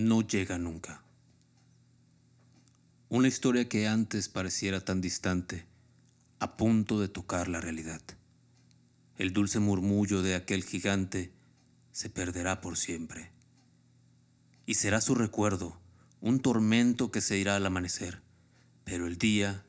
no 0.00 0.22
llega 0.22 0.58
nunca. 0.58 1.02
Una 3.10 3.28
historia 3.28 3.68
que 3.68 3.86
antes 3.86 4.28
pareciera 4.28 4.80
tan 4.84 5.00
distante, 5.00 5.66
a 6.38 6.56
punto 6.56 7.00
de 7.00 7.08
tocar 7.08 7.48
la 7.48 7.60
realidad. 7.60 8.00
El 9.16 9.32
dulce 9.32 9.58
murmullo 9.58 10.22
de 10.22 10.34
aquel 10.34 10.64
gigante 10.64 11.32
se 11.92 12.08
perderá 12.08 12.62
por 12.62 12.78
siempre. 12.78 13.30
Y 14.64 14.74
será 14.74 15.00
su 15.00 15.14
recuerdo 15.14 15.78
un 16.22 16.40
tormento 16.40 17.10
que 17.10 17.20
se 17.20 17.36
irá 17.36 17.56
al 17.56 17.66
amanecer, 17.66 18.22
pero 18.84 19.06
el 19.06 19.18
día 19.18 19.64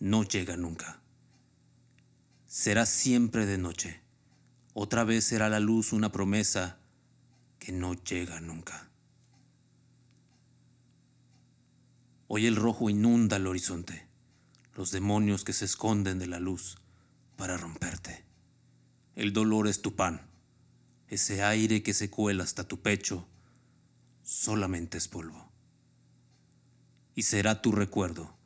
no 0.00 0.22
llega 0.22 0.56
nunca. 0.56 1.00
Será 2.46 2.86
siempre 2.86 3.44
de 3.44 3.58
noche. 3.58 4.00
Otra 4.72 5.04
vez 5.04 5.24
será 5.24 5.48
la 5.48 5.60
luz 5.60 5.92
una 5.92 6.12
promesa 6.12 6.78
que 7.58 7.72
no 7.72 7.94
llega 7.94 8.40
nunca. 8.40 8.90
Hoy 12.28 12.46
el 12.46 12.56
rojo 12.56 12.90
inunda 12.90 13.36
el 13.36 13.46
horizonte, 13.46 14.04
los 14.74 14.90
demonios 14.90 15.44
que 15.44 15.52
se 15.52 15.64
esconden 15.64 16.18
de 16.18 16.26
la 16.26 16.40
luz 16.40 16.76
para 17.36 17.56
romperte. 17.56 18.24
El 19.14 19.32
dolor 19.32 19.68
es 19.68 19.80
tu 19.80 19.94
pan, 19.94 20.28
ese 21.06 21.44
aire 21.44 21.84
que 21.84 21.94
se 21.94 22.10
cuela 22.10 22.42
hasta 22.42 22.66
tu 22.66 22.82
pecho, 22.82 23.28
solamente 24.24 24.98
es 24.98 25.06
polvo. 25.06 25.52
Y 27.14 27.22
será 27.22 27.62
tu 27.62 27.70
recuerdo, 27.70 28.36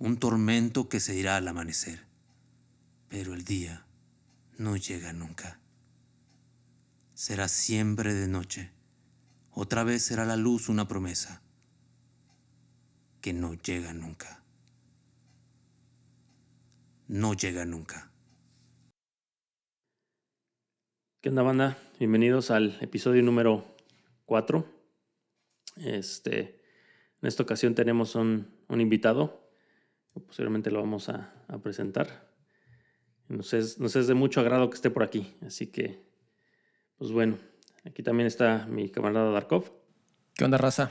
un 0.00 0.16
tormento 0.16 0.88
que 0.88 0.98
se 0.98 1.14
irá 1.14 1.36
al 1.36 1.46
amanecer, 1.46 2.04
pero 3.08 3.34
el 3.34 3.44
día 3.44 3.86
no 4.58 4.76
llega 4.76 5.12
nunca. 5.12 5.60
Será 7.14 7.46
siempre 7.46 8.14
de 8.14 8.26
noche, 8.26 8.72
otra 9.52 9.84
vez 9.84 10.02
será 10.04 10.24
la 10.24 10.36
luz 10.36 10.68
una 10.68 10.88
promesa 10.88 11.40
que 13.22 13.32
no 13.32 13.54
llega 13.54 13.94
nunca. 13.94 14.42
No 17.06 17.34
llega 17.34 17.64
nunca. 17.64 18.10
¿Qué 21.20 21.28
onda, 21.28 21.42
banda? 21.42 21.78
Bienvenidos 22.00 22.50
al 22.50 22.76
episodio 22.80 23.22
número 23.22 23.76
4. 24.26 24.66
Este, 25.76 26.60
en 27.20 27.28
esta 27.28 27.44
ocasión 27.44 27.76
tenemos 27.76 28.16
un, 28.16 28.56
invitado, 28.68 29.48
posiblemente 30.26 30.72
lo 30.72 30.80
vamos 30.80 31.08
a, 31.08 31.32
presentar. 31.62 32.28
Nos 33.28 33.54
es, 33.54 33.78
nos 33.78 33.94
es 33.94 34.08
de 34.08 34.14
mucho 34.14 34.40
agrado 34.40 34.68
que 34.68 34.74
esté 34.74 34.90
por 34.90 35.04
aquí, 35.04 35.32
así 35.46 35.68
que, 35.68 36.04
pues 36.96 37.12
bueno, 37.12 37.38
aquí 37.84 38.02
también 38.02 38.26
está 38.26 38.66
mi 38.66 38.90
camarada 38.90 39.30
Darkov. 39.30 39.70
¿Qué 40.34 40.44
onda, 40.44 40.58
raza? 40.58 40.90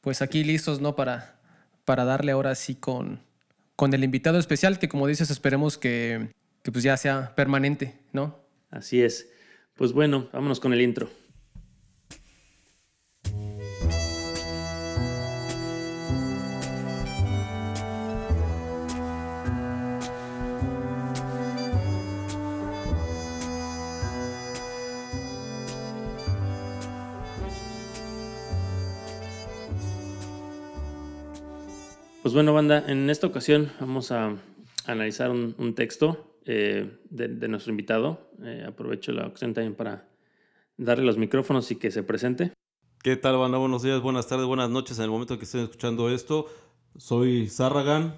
Pues 0.00 0.22
aquí 0.22 0.42
listos, 0.42 0.80
¿no? 0.80 0.96
Para 0.96 1.41
para 1.84 2.04
darle 2.04 2.32
ahora 2.32 2.54
sí 2.54 2.74
con, 2.74 3.20
con 3.76 3.94
el 3.94 4.04
invitado 4.04 4.38
especial, 4.38 4.78
que 4.78 4.88
como 4.88 5.06
dices, 5.06 5.30
esperemos 5.30 5.78
que, 5.78 6.30
que 6.62 6.72
pues 6.72 6.84
ya 6.84 6.96
sea 6.96 7.34
permanente, 7.34 7.98
¿no? 8.12 8.38
Así 8.70 9.02
es. 9.02 9.28
Pues 9.74 9.92
bueno, 9.92 10.28
vámonos 10.32 10.60
con 10.60 10.72
el 10.72 10.80
intro. 10.80 11.10
Pues 32.22 32.34
bueno, 32.34 32.54
banda, 32.54 32.84
en 32.86 33.10
esta 33.10 33.26
ocasión 33.26 33.72
vamos 33.80 34.12
a 34.12 34.36
analizar 34.86 35.32
un, 35.32 35.74
texto 35.74 36.36
eh, 36.44 37.00
de, 37.10 37.48
nuestro 37.48 37.72
invitado. 37.72 38.30
Eh, 38.44 38.64
aprovecho 38.64 39.10
la 39.10 39.26
ocasión 39.26 39.54
también 39.54 39.74
para 39.74 40.08
darle 40.76 41.04
los 41.04 41.18
micrófonos 41.18 41.68
y 41.72 41.76
que 41.76 41.90
se 41.90 42.04
presente. 42.04 42.52
¿Qué 43.02 43.16
tal, 43.16 43.38
banda? 43.38 43.58
Buenos 43.58 43.82
días, 43.82 44.00
buenas 44.00 44.28
tardes, 44.28 44.46
buenas 44.46 44.70
noches 44.70 44.98
en 44.98 45.04
el 45.06 45.10
momento 45.10 45.36
que 45.36 45.46
estén 45.46 45.62
escuchando 45.62 46.10
esto. 46.10 46.46
Soy 46.96 47.48
Sarragan. 47.48 48.14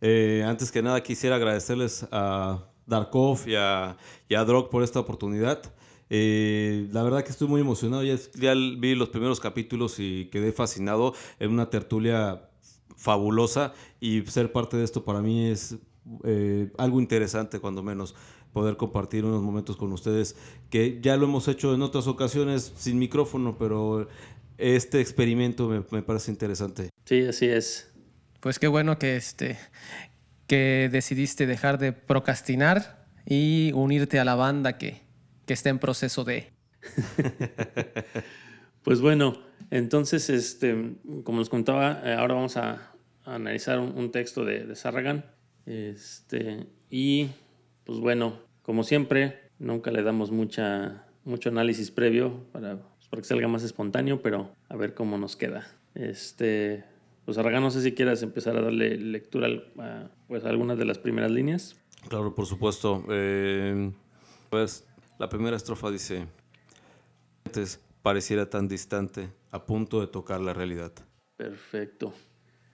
Eh, 0.00 0.44
antes 0.46 0.70
que 0.70 0.80
nada 0.80 1.02
quisiera 1.02 1.34
agradecerles 1.34 2.06
a 2.12 2.68
Darkov 2.86 3.48
y 3.48 3.56
a, 3.56 3.96
y 4.28 4.36
Drog 4.36 4.70
por 4.70 4.84
esta 4.84 5.00
oportunidad. 5.00 5.60
la 6.08 7.02
verdad 7.02 7.24
que 7.24 7.30
estoy 7.30 7.48
muy 7.48 7.62
emocionado. 7.62 8.04
Ya, 8.04 8.54
vi 8.54 8.94
los 8.94 9.08
primeros 9.08 9.40
capítulos 9.40 9.98
y 9.98 10.26
quedé 10.26 10.52
fascinado 10.52 11.14
en 11.40 11.50
una 11.50 11.68
tertulia 11.68 12.46
fabulosa 13.00 13.72
y 13.98 14.22
ser 14.26 14.52
parte 14.52 14.76
de 14.76 14.84
esto 14.84 15.04
para 15.04 15.22
mí 15.22 15.46
es 15.46 15.76
eh, 16.24 16.70
algo 16.76 17.00
interesante, 17.00 17.58
cuando 17.58 17.82
menos, 17.82 18.14
poder 18.52 18.76
compartir 18.76 19.24
unos 19.24 19.42
momentos 19.42 19.76
con 19.76 19.92
ustedes, 19.92 20.36
que 20.68 21.00
ya 21.00 21.16
lo 21.16 21.24
hemos 21.24 21.48
hecho 21.48 21.74
en 21.74 21.82
otras 21.82 22.06
ocasiones 22.06 22.72
sin 22.76 22.98
micrófono, 22.98 23.56
pero 23.58 24.06
este 24.58 25.00
experimento 25.00 25.84
me, 25.90 26.02
parece 26.02 26.30
interesante. 26.30 26.90
Sí, 27.06 27.22
así 27.22 27.46
es. 27.46 27.90
Pues 28.40 28.58
qué 28.58 28.68
bueno 28.68 28.98
que, 28.98 29.16
este, 29.16 29.58
que 30.46 30.90
decidiste 30.92 31.46
dejar 31.46 31.78
de 31.78 31.92
procrastinar 31.92 33.06
y 33.24 33.72
unirte 33.74 34.18
a 34.18 34.24
la 34.24 34.34
banda 34.34 34.76
que, 34.76 35.02
que 35.46 35.54
está 35.54 35.70
en 35.70 35.78
proceso 35.78 36.24
de... 36.24 36.52
pues 38.82 39.00
bueno, 39.00 39.49
entonces, 39.70 40.28
este, 40.30 40.96
como 41.24 41.38
les 41.38 41.48
contaba, 41.48 42.02
eh, 42.04 42.14
ahora 42.14 42.34
vamos 42.34 42.56
a 42.56 42.92
analizar 43.24 43.78
un, 43.78 44.10
texto 44.10 44.44
de, 44.44 44.66
de 44.66 44.74
Sarragan. 44.74 45.24
Este, 45.66 46.66
y 46.90 47.28
pues 47.84 48.00
bueno, 48.00 48.40
como 48.62 48.82
siempre, 48.82 49.50
nunca 49.58 49.90
le 49.90 50.02
damos 50.02 50.30
mucha, 50.30 51.06
mucho 51.24 51.50
análisis 51.50 51.90
previo 51.90 52.44
para, 52.52 52.78
pues, 52.96 53.08
para 53.08 53.22
que 53.22 53.28
salga 53.28 53.48
más 53.48 53.62
espontáneo, 53.62 54.22
pero 54.22 54.54
a 54.68 54.76
ver 54.76 54.94
cómo 54.94 55.18
nos 55.18 55.36
queda. 55.36 55.66
Este, 55.94 56.84
pues 57.24 57.36
Sarragan, 57.36 57.62
no 57.62 57.70
sé 57.70 57.82
si 57.82 57.92
quieras 57.92 58.22
empezar 58.22 58.56
a 58.56 58.62
darle 58.62 58.96
lectura 58.96 59.48
a, 59.78 60.10
pues, 60.26 60.44
algunas 60.44 60.78
de 60.78 60.84
las 60.84 60.98
primeras 60.98 61.30
líneas. 61.30 61.76
Claro, 62.08 62.34
por 62.34 62.46
supuesto. 62.46 63.04
Eh, 63.10 63.92
pues 64.48 64.86
la 65.18 65.28
primera 65.28 65.56
estrofa 65.56 65.90
dice, 65.90 66.26
pareciera 68.02 68.48
tan 68.48 68.68
distante, 68.68 69.28
a 69.50 69.66
punto 69.66 70.00
de 70.00 70.06
tocar 70.06 70.40
la 70.40 70.52
realidad. 70.54 70.92
Perfecto. 71.36 72.12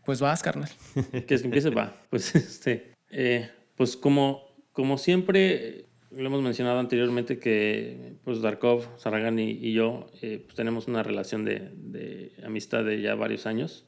Pues 0.05 0.21
vas, 0.21 0.43
carnal. 0.43 0.71
¿Quieres 1.11 1.43
que 1.43 1.47
empiece? 1.47 1.71
Va. 1.71 1.95
Pues, 2.11 2.35
este, 2.35 2.95
eh, 3.11 3.51
pues 3.77 3.97
como, 3.97 4.57
como 4.73 4.99
siempre, 4.99 5.87
lo 6.11 6.27
hemos 6.27 6.43
mencionado 6.43 6.79
anteriormente 6.79 7.39
que 7.39 8.15
pues 8.25 8.41
Darkov, 8.41 8.87
Saragan 8.99 9.39
y, 9.39 9.73
yo 9.73 10.07
eh, 10.23 10.43
pues 10.45 10.55
tenemos 10.55 10.89
una 10.89 11.03
relación 11.03 11.45
de, 11.45 11.71
de, 11.75 12.33
amistad 12.45 12.85
de 12.85 13.01
ya 13.01 13.15
varios 13.15 13.47
años, 13.47 13.85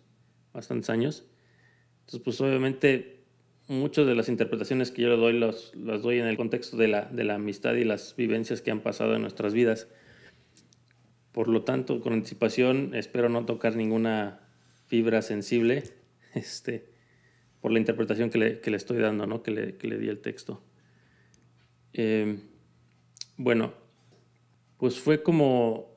bastantes 0.53 0.91
años. 0.91 1.25
Entonces, 2.01 2.21
pues 2.25 2.41
obviamente 2.41 3.19
muchas 3.69 4.07
de 4.07 4.15
las 4.15 4.29
interpretaciones 4.29 4.91
que 4.91 5.03
yo 5.03 5.09
le 5.09 5.17
doy 5.17 5.39
las, 5.39 5.75
las 5.77 6.03
doy 6.03 6.19
en 6.19 6.27
el 6.27 6.37
contexto 6.37 6.77
de 6.77 6.89
la, 6.89 7.03
de 7.03 7.25
la 7.25 7.35
amistad 7.35 7.75
y 7.75 7.85
las 7.85 8.17
vivencias 8.17 8.63
que 8.63 8.71
han 8.71 8.81
pasado 8.81 9.15
en 9.15 9.23
nuestras 9.23 9.55
vidas. 9.55 9.89
Por 11.39 11.47
lo 11.47 11.63
tanto, 11.63 12.01
con 12.01 12.15
anticipación, 12.15 12.97
espero 12.97 13.29
no 13.29 13.47
tocar 13.47 13.77
ninguna 13.77 14.41
fibra 14.89 15.23
sensible 15.23 15.85
este, 16.35 16.91
por 17.61 17.71
la 17.71 17.79
interpretación 17.79 18.29
que 18.29 18.39
le, 18.39 18.77
estoy 18.77 18.99
dando, 18.99 19.25
¿no? 19.25 19.41
que, 19.45 19.53
le, 19.53 19.99
di 19.99 20.09
el 20.09 20.19
texto. 20.19 20.65
Eh, 21.93 22.41
bueno, 23.37 23.73
pues 24.79 24.99
fue 24.99 25.23
como, 25.23 25.95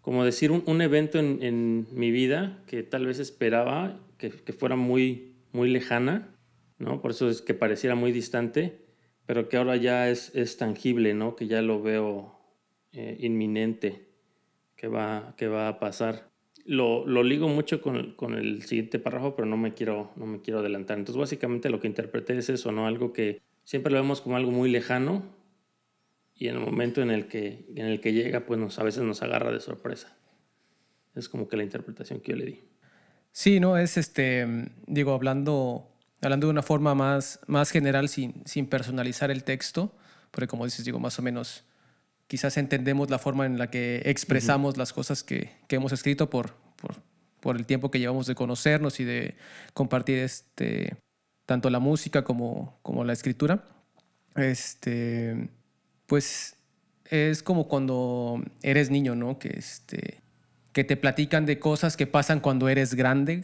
como 0.00 0.24
decir 0.24 0.50
un, 0.50 0.82
evento 0.82 1.20
en, 1.20 1.86
mi 1.92 2.10
vida 2.10 2.64
que 2.66 2.82
tal 2.82 3.06
vez 3.06 3.20
esperaba 3.20 4.00
que, 4.18 4.30
que, 4.30 4.52
fuera 4.52 4.74
muy, 4.74 5.36
muy 5.52 5.70
lejana, 5.70 6.34
¿no? 6.80 7.00
por 7.00 7.12
eso 7.12 7.30
es 7.30 7.40
que 7.40 7.54
pareciera 7.54 7.94
muy 7.94 8.10
distante, 8.10 8.80
pero 9.26 9.48
que 9.48 9.56
ahora 9.56 9.76
ya 9.76 10.10
es, 10.10 10.34
es 10.34 10.56
tangible, 10.56 11.14
¿no? 11.14 11.36
que 11.36 11.46
ya 11.46 11.62
lo 11.62 11.80
veo 11.80 12.35
eh, 12.98 13.16
inminente, 13.20 14.08
que 14.74 14.88
va, 14.88 15.34
que 15.36 15.48
va 15.48 15.68
a 15.68 15.78
pasar 15.78 16.30
lo, 16.64 17.06
lo 17.06 17.22
ligo 17.22 17.46
mucho 17.46 17.82
con, 17.82 18.14
con, 18.14 18.32
el 18.34 18.62
siguiente 18.62 18.98
párrafo, 18.98 19.36
pero 19.36 19.44
no 19.44 19.58
me, 19.58 19.72
quiero, 19.72 20.12
no 20.16 20.24
me 20.24 20.40
quiero 20.40 20.60
adelantar. 20.60 20.96
Entonces, 20.96 21.20
básicamente 21.20 21.68
lo 21.68 21.78
que 21.78 21.88
interpreté 21.88 22.38
es 22.38 22.48
eso, 22.48 22.72
¿no? 22.72 22.86
Algo 22.86 23.12
que 23.12 23.42
siempre 23.64 23.92
lo 23.92 24.00
vemos 24.00 24.22
como 24.22 24.36
algo 24.36 24.50
muy 24.50 24.70
lejano 24.70 25.22
y 26.34 26.48
en 26.48 26.54
el 26.54 26.60
momento 26.60 27.02
en 27.02 27.10
el 27.10 27.28
que, 27.28 27.66
en 27.76 27.84
el 27.84 28.00
que 28.00 28.14
llega, 28.14 28.46
pues 28.46 28.58
nos, 28.58 28.78
a 28.78 28.82
veces 28.82 29.02
nos 29.02 29.22
agarra 29.22 29.52
de 29.52 29.60
sorpresa. 29.60 30.16
Es 31.14 31.28
como 31.28 31.48
que 31.48 31.58
la 31.58 31.64
interpretación 31.64 32.20
que 32.20 32.32
yo 32.32 32.38
le 32.38 32.46
di. 32.46 32.60
Sí, 33.30 33.60
no, 33.60 33.76
es 33.76 33.98
este, 33.98 34.46
digo, 34.86 35.12
hablando, 35.12 35.86
hablando 36.22 36.46
de 36.46 36.50
una 36.52 36.62
forma 36.62 36.94
más, 36.94 37.40
más 37.46 37.70
general, 37.70 38.08
sin, 38.08 38.42
sin 38.46 38.66
personalizar 38.66 39.30
el 39.30 39.44
texto, 39.44 39.94
porque 40.30 40.46
como 40.46 40.64
dices, 40.64 40.84
digo, 40.86 40.98
más 40.98 41.18
o 41.18 41.22
menos 41.22 41.64
quizás 42.26 42.56
entendemos 42.56 43.10
la 43.10 43.18
forma 43.18 43.46
en 43.46 43.58
la 43.58 43.70
que 43.70 44.02
expresamos 44.04 44.76
las 44.76 44.92
cosas 44.92 45.22
que, 45.22 45.50
que 45.68 45.76
hemos 45.76 45.92
escrito 45.92 46.28
por, 46.28 46.54
por, 46.76 46.96
por, 47.40 47.56
el 47.56 47.66
tiempo 47.66 47.90
que 47.90 47.98
llevamos 47.98 48.26
de 48.26 48.34
conocernos 48.34 49.00
y 49.00 49.04
de 49.04 49.36
compartir 49.74 50.18
este, 50.18 50.96
tanto 51.46 51.70
la 51.70 51.78
música 51.78 52.24
como, 52.24 52.78
como 52.82 53.04
la 53.04 53.12
escritura. 53.12 53.64
Este, 54.34 55.48
pues 56.06 56.56
es 57.10 57.42
como 57.42 57.68
cuando 57.68 58.42
eres 58.62 58.90
niño, 58.90 59.14
¿no? 59.14 59.38
Que, 59.38 59.50
este, 59.56 60.20
que 60.72 60.84
te 60.84 60.96
platican 60.96 61.46
de 61.46 61.58
cosas 61.58 61.96
que 61.96 62.06
pasan 62.06 62.40
cuando 62.40 62.68
eres 62.68 62.94
grande, 62.94 63.42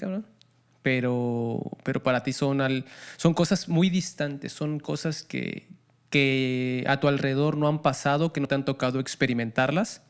Pero, 0.83 1.63
pero 1.85 2.03
para 2.03 2.25
ti 2.25 2.33
son, 2.33 2.61
al, 2.61 2.85
son 3.17 3.35
cosas 3.35 3.69
muy 3.69 3.89
distantes, 3.89 4.53
son 4.53 4.81
cosas 4.81 5.23
que, 5.23 5.69
que 6.13 6.85
a 6.87 7.01
tu 7.01 7.09
alrededor 7.09 7.57
no 7.57 7.67
han 7.67 7.81
pasado, 7.81 8.35
que 8.35 8.41
no 8.41 8.47
te 8.47 8.55
han 8.55 8.67
tocado 8.67 9.01
experimentarlas. 9.01 10.03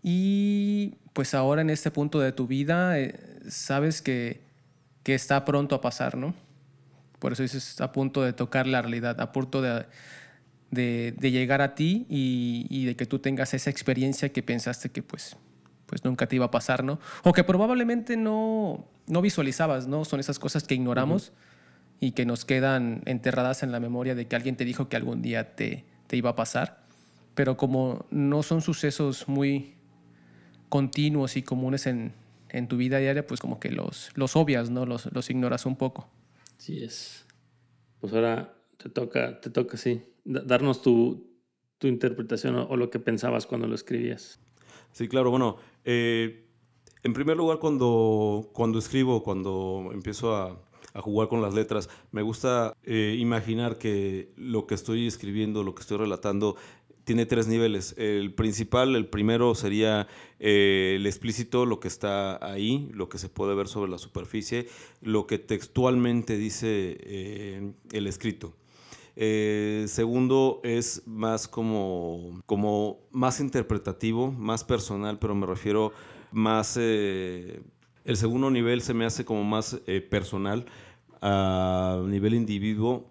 Y 0.00 0.94
pues 1.12 1.34
ahora 1.34 1.60
en 1.60 1.70
este 1.70 1.90
punto 1.90 2.20
de 2.20 2.30
tu 2.32 2.46
vida 2.46 2.98
eh, 2.98 3.18
sabes 3.48 4.00
que, 4.00 4.40
que, 5.02 5.14
está 5.14 5.44
pronto 5.44 5.74
a 5.74 5.80
pasar, 5.80 6.16
¿no? 6.16 6.34
Por 7.18 7.32
eso 7.32 7.42
dices 7.42 7.80
a 7.80 7.90
punto 7.90 8.22
de 8.22 8.32
tocar 8.32 8.66
la 8.68 8.80
realidad, 8.80 9.20
a 9.20 9.32
punto 9.32 9.60
de, 9.60 9.86
de, 10.70 11.14
de 11.18 11.30
llegar 11.32 11.62
a 11.62 11.74
ti 11.74 12.06
y, 12.08 12.66
y, 12.70 12.84
de 12.84 12.94
que 12.94 13.04
tú 13.04 13.18
tengas 13.18 13.54
esa 13.54 13.70
experiencia 13.70 14.32
que 14.32 14.42
pensaste 14.42 14.88
que 14.88 15.02
pues, 15.02 15.36
pues 15.86 16.04
nunca 16.04 16.28
te 16.28 16.36
iba 16.36 16.46
a 16.46 16.50
pasar, 16.52 16.84
¿no? 16.84 17.00
O 17.24 17.32
que 17.32 17.42
probablemente 17.42 18.16
no, 18.16 18.86
no 19.08 19.20
visualizabas, 19.20 19.88
¿no? 19.88 20.04
Son 20.04 20.20
esas 20.20 20.38
cosas 20.38 20.62
que 20.62 20.74
ignoramos. 20.74 21.28
Uh 21.28 21.32
-huh 21.32 21.51
y 22.02 22.10
que 22.10 22.26
nos 22.26 22.44
quedan 22.44 23.00
enterradas 23.06 23.62
en 23.62 23.70
la 23.70 23.78
memoria 23.78 24.16
de 24.16 24.26
que 24.26 24.34
alguien 24.34 24.56
te 24.56 24.64
dijo 24.64 24.88
que 24.88 24.96
algún 24.96 25.22
día 25.22 25.54
te, 25.54 25.84
te 26.08 26.16
iba 26.16 26.30
a 26.30 26.34
pasar. 26.34 26.84
Pero 27.36 27.56
como 27.56 28.06
no 28.10 28.42
son 28.42 28.60
sucesos 28.60 29.28
muy 29.28 29.76
continuos 30.68 31.36
y 31.36 31.44
comunes 31.44 31.86
en, 31.86 32.12
en 32.48 32.66
tu 32.66 32.76
vida 32.76 32.98
diaria, 32.98 33.24
pues 33.24 33.38
como 33.38 33.60
que 33.60 33.70
los, 33.70 34.10
los 34.16 34.34
obvias, 34.34 34.68
¿no? 34.68 34.84
Los, 34.84 35.12
los 35.12 35.30
ignoras 35.30 35.64
un 35.64 35.76
poco. 35.76 36.08
Sí 36.56 36.82
es. 36.82 37.24
Pues 38.00 38.12
ahora 38.14 38.52
te 38.78 38.88
toca, 38.88 39.40
te 39.40 39.50
toca, 39.50 39.76
sí, 39.76 40.02
darnos 40.24 40.82
tu, 40.82 41.38
tu 41.78 41.86
interpretación 41.86 42.56
o, 42.56 42.64
o, 42.64 42.76
lo 42.76 42.90
que 42.90 42.98
pensabas 42.98 43.46
cuando 43.46 43.68
lo 43.68 43.76
escribías. 43.76 44.40
Sí, 44.90 45.06
claro, 45.06 45.30
bueno, 45.30 45.56
eh, 45.84 46.48
en 47.04 47.12
primer 47.12 47.36
lugar 47.36 47.60
cuando, 47.60 48.50
cuando 48.52 48.80
escribo, 48.80 49.22
cuando 49.22 49.90
empiezo 49.92 50.34
a, 50.34 50.60
a 50.94 51.00
jugar 51.00 51.28
con 51.28 51.42
las 51.42 51.54
letras. 51.54 51.88
Me 52.10 52.22
gusta 52.22 52.74
eh, 52.84 53.16
imaginar 53.18 53.78
que 53.78 54.32
lo 54.36 54.66
que 54.66 54.74
estoy 54.74 55.06
escribiendo, 55.06 55.62
lo 55.62 55.74
que 55.74 55.82
estoy 55.82 55.98
relatando, 55.98 56.56
tiene 57.04 57.26
tres 57.26 57.48
niveles. 57.48 57.94
El 57.98 58.32
principal, 58.34 58.94
el 58.94 59.06
primero 59.06 59.54
sería 59.54 60.06
eh, 60.38 60.94
el 60.96 61.06
explícito, 61.06 61.66
lo 61.66 61.80
que 61.80 61.88
está 61.88 62.44
ahí, 62.44 62.88
lo 62.92 63.08
que 63.08 63.18
se 63.18 63.28
puede 63.28 63.54
ver 63.54 63.68
sobre 63.68 63.90
la 63.90 63.98
superficie, 63.98 64.68
lo 65.00 65.26
que 65.26 65.38
textualmente 65.38 66.36
dice 66.36 66.96
eh, 67.00 67.72
el 67.92 68.06
escrito. 68.06 68.54
Segundo 69.14 70.60
es 70.64 71.02
más 71.04 71.46
como, 71.46 72.40
como 72.46 73.00
más 73.10 73.40
interpretativo, 73.40 74.32
más 74.32 74.64
personal, 74.64 75.18
pero 75.18 75.34
me 75.34 75.44
refiero 75.44 75.92
más 76.30 76.78
el 78.04 78.16
segundo 78.16 78.50
nivel 78.50 78.82
se 78.82 78.94
me 78.94 79.04
hace 79.04 79.24
como 79.24 79.44
más 79.44 79.80
eh, 79.86 80.00
personal, 80.00 80.66
a 81.20 82.02
nivel 82.06 82.34
individuo, 82.34 83.08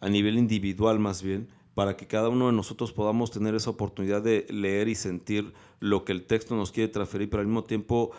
a 0.00 0.08
nivel 0.08 0.38
individual 0.38 0.98
más 0.98 1.22
bien, 1.22 1.48
para 1.74 1.96
que 1.96 2.06
cada 2.06 2.28
uno 2.28 2.46
de 2.46 2.52
nosotros 2.52 2.92
podamos 2.92 3.30
tener 3.30 3.54
esa 3.54 3.70
oportunidad 3.70 4.22
de 4.22 4.46
leer 4.50 4.88
y 4.88 4.94
sentir 4.94 5.52
lo 5.80 6.04
que 6.04 6.12
el 6.12 6.24
texto 6.24 6.56
nos 6.56 6.72
quiere 6.72 6.88
transferir, 6.88 7.30
pero 7.30 7.40
al 7.40 7.46
mismo 7.46 7.64
tiempo 7.64 8.10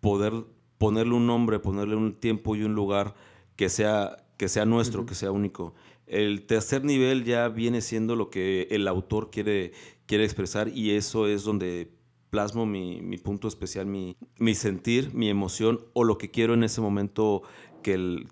poder 0.00 0.32
ponerle 0.78 1.14
un 1.14 1.26
nombre, 1.26 1.58
ponerle 1.58 1.96
un 1.96 2.14
tiempo 2.14 2.56
y 2.56 2.62
un 2.62 2.74
lugar 2.74 3.14
que 3.56 3.68
sea, 3.68 4.16
que 4.36 4.48
sea 4.48 4.64
nuestro, 4.64 5.00
uh 5.00 5.04
-huh. 5.04 5.08
que 5.08 5.14
sea 5.14 5.30
único. 5.30 5.74
El 6.06 6.46
tercer 6.46 6.84
nivel 6.84 7.24
ya 7.24 7.48
viene 7.48 7.80
siendo 7.80 8.14
lo 8.14 8.30
que 8.30 8.68
el 8.70 8.86
autor 8.86 9.30
quiere, 9.30 9.72
quiere 10.06 10.24
expresar 10.24 10.68
y 10.68 10.92
eso 10.92 11.26
es 11.26 11.42
donde 11.42 11.95
plasmo 12.36 12.66
mi, 12.66 13.00
mi 13.00 13.16
punto 13.16 13.48
especial, 13.48 13.86
mi, 13.86 14.14
mi, 14.38 14.54
sentir, 14.54 15.14
mi 15.14 15.30
emoción 15.30 15.80
o 15.94 16.04
lo 16.04 16.18
que 16.18 16.30
quiero 16.30 16.52
en 16.52 16.64
ese 16.64 16.82
momento 16.82 17.42
que 17.82 17.94
el, 17.94 18.28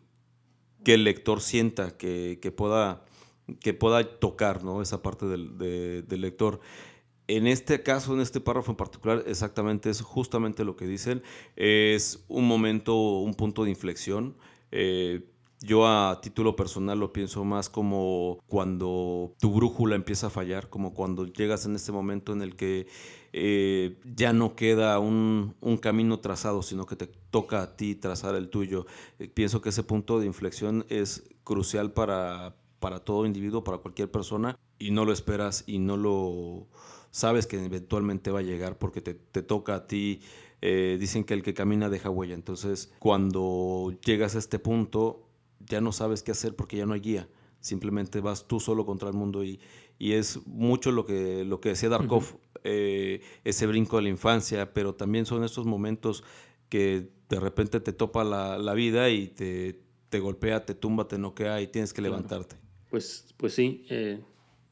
que 0.84 0.92
el 0.92 1.04
lector 1.04 1.40
sienta, 1.40 1.96
que, 1.96 2.38
que, 2.42 2.52
pueda, 2.52 3.06
que 3.60 3.72
pueda 3.72 4.04
tocar 4.18 4.62
¿no? 4.62 4.82
esa 4.82 5.00
parte 5.00 5.24
del, 5.24 5.56
de, 5.56 6.02
del, 6.02 6.20
lector. 6.20 6.60
En 7.28 7.46
este 7.46 7.82
caso, 7.82 8.12
en 8.12 8.20
este 8.20 8.42
párrafo 8.42 8.72
en 8.72 8.76
particular, 8.76 9.24
exactamente 9.26 9.88
es 9.88 10.02
justamente 10.02 10.66
lo 10.66 10.76
que 10.76 10.86
dicen. 10.86 11.22
Es 11.56 12.26
un 12.28 12.46
momento, 12.46 12.94
un 13.20 13.32
punto 13.32 13.64
de 13.64 13.70
inflexión. 13.70 14.36
Eh, 14.70 15.30
yo 15.62 15.86
a 15.86 16.20
título 16.20 16.56
personal 16.56 16.98
lo 16.98 17.10
pienso 17.10 17.42
más 17.42 17.70
como 17.70 18.38
cuando 18.48 19.32
tu 19.40 19.50
brújula 19.50 19.96
empieza 19.96 20.26
a 20.26 20.30
fallar, 20.30 20.68
como 20.68 20.92
cuando 20.92 21.24
llegas 21.24 21.64
en 21.64 21.74
este 21.74 21.90
momento 21.90 22.34
en 22.34 22.42
el 22.42 22.54
que 22.54 22.86
eh, 23.36 23.98
ya 24.04 24.32
no 24.32 24.54
queda 24.54 25.00
un, 25.00 25.56
un, 25.60 25.76
camino 25.76 26.20
trazado, 26.20 26.62
sino 26.62 26.86
que 26.86 26.94
te 26.94 27.08
toca 27.08 27.62
a 27.62 27.76
ti 27.76 27.96
trazar 27.96 28.36
el 28.36 28.48
tuyo. 28.48 28.86
Eh, 29.19 29.26
pienso 29.26 29.60
que 29.60 29.70
ese 29.70 29.82
punto 29.82 30.20
de 30.20 30.26
inflexión 30.26 30.86
es 30.88 31.25
crucial 31.42 31.90
para, 31.90 32.54
para 32.78 33.00
todo 33.00 33.26
individuo, 33.26 33.64
para 33.64 33.78
cualquier 33.78 34.08
persona, 34.08 34.56
y 34.78 34.92
no 34.92 35.04
lo 35.04 35.12
esperas 35.12 35.64
y 35.66 35.81
no 35.81 35.96
lo 35.96 36.69
sabes 37.10 37.48
que 37.48 37.64
eventualmente 37.64 38.31
va 38.31 38.38
a 38.38 38.42
llegar 38.42 38.78
porque 38.78 39.00
te, 39.00 39.14
te 39.14 39.42
toca 39.42 39.75
a 39.75 39.86
ti. 39.88 40.20
Eh, 40.62 40.96
dicen 41.00 41.25
que 41.25 41.34
el 41.34 41.42
que 41.42 41.54
camina 41.54 41.88
deja 41.88 42.10
huella. 42.10 42.34
Entonces, 42.34 42.92
cuando 43.00 43.92
llegas 44.04 44.36
a 44.36 44.38
este 44.38 44.60
punto, 44.60 45.28
ya 45.58 45.81
no 45.81 45.90
sabes 45.90 46.22
qué 46.22 46.31
hacer 46.31 46.54
porque 46.54 46.76
ya 46.76 46.86
no 46.86 46.94
hay 46.94 47.00
guía. 47.00 47.28
Simplemente 47.58 48.20
vas 48.20 48.46
tú 48.46 48.60
solo 48.60 48.86
contra 48.86 49.08
el 49.08 49.14
mundo 49.16 49.42
y, 49.42 49.58
y 49.99 50.12
es 50.12 50.46
mucho 50.46 50.93
lo 50.93 51.05
que, 51.06 51.44
lo 51.44 51.61
que 51.61 51.70
decía 51.70 51.88
Darkov, 51.88 52.23
uh 52.23 52.26
-huh. 52.26 52.61
eh, 52.64 53.20
ese 53.44 53.67
brinco 53.67 53.96
de 53.96 54.05
la 54.05 54.08
infancia, 54.08 54.73
pero 54.73 54.94
también 54.94 55.26
son 55.26 55.44
estos 55.44 55.67
momentos 55.67 56.25
que 56.69 57.11
de 57.29 57.41
repente 57.41 57.81
te 57.81 57.93
topa 57.93 58.25
la, 58.25 58.58
la 58.58 58.75
vida 58.75 59.11
y 59.11 59.29
te, 59.29 59.81
te, 60.08 60.20
golpea, 60.20 60.64
te 60.64 60.75
tumba, 60.75 61.08
te 61.08 61.19
noquea 61.19 61.61
y 61.61 61.67
tienes 61.69 61.93
que 61.93 62.02
levantarte. 62.02 62.56
Pues, 62.91 63.35
pues 63.37 63.55
sí, 63.55 63.85
eh, 63.88 64.20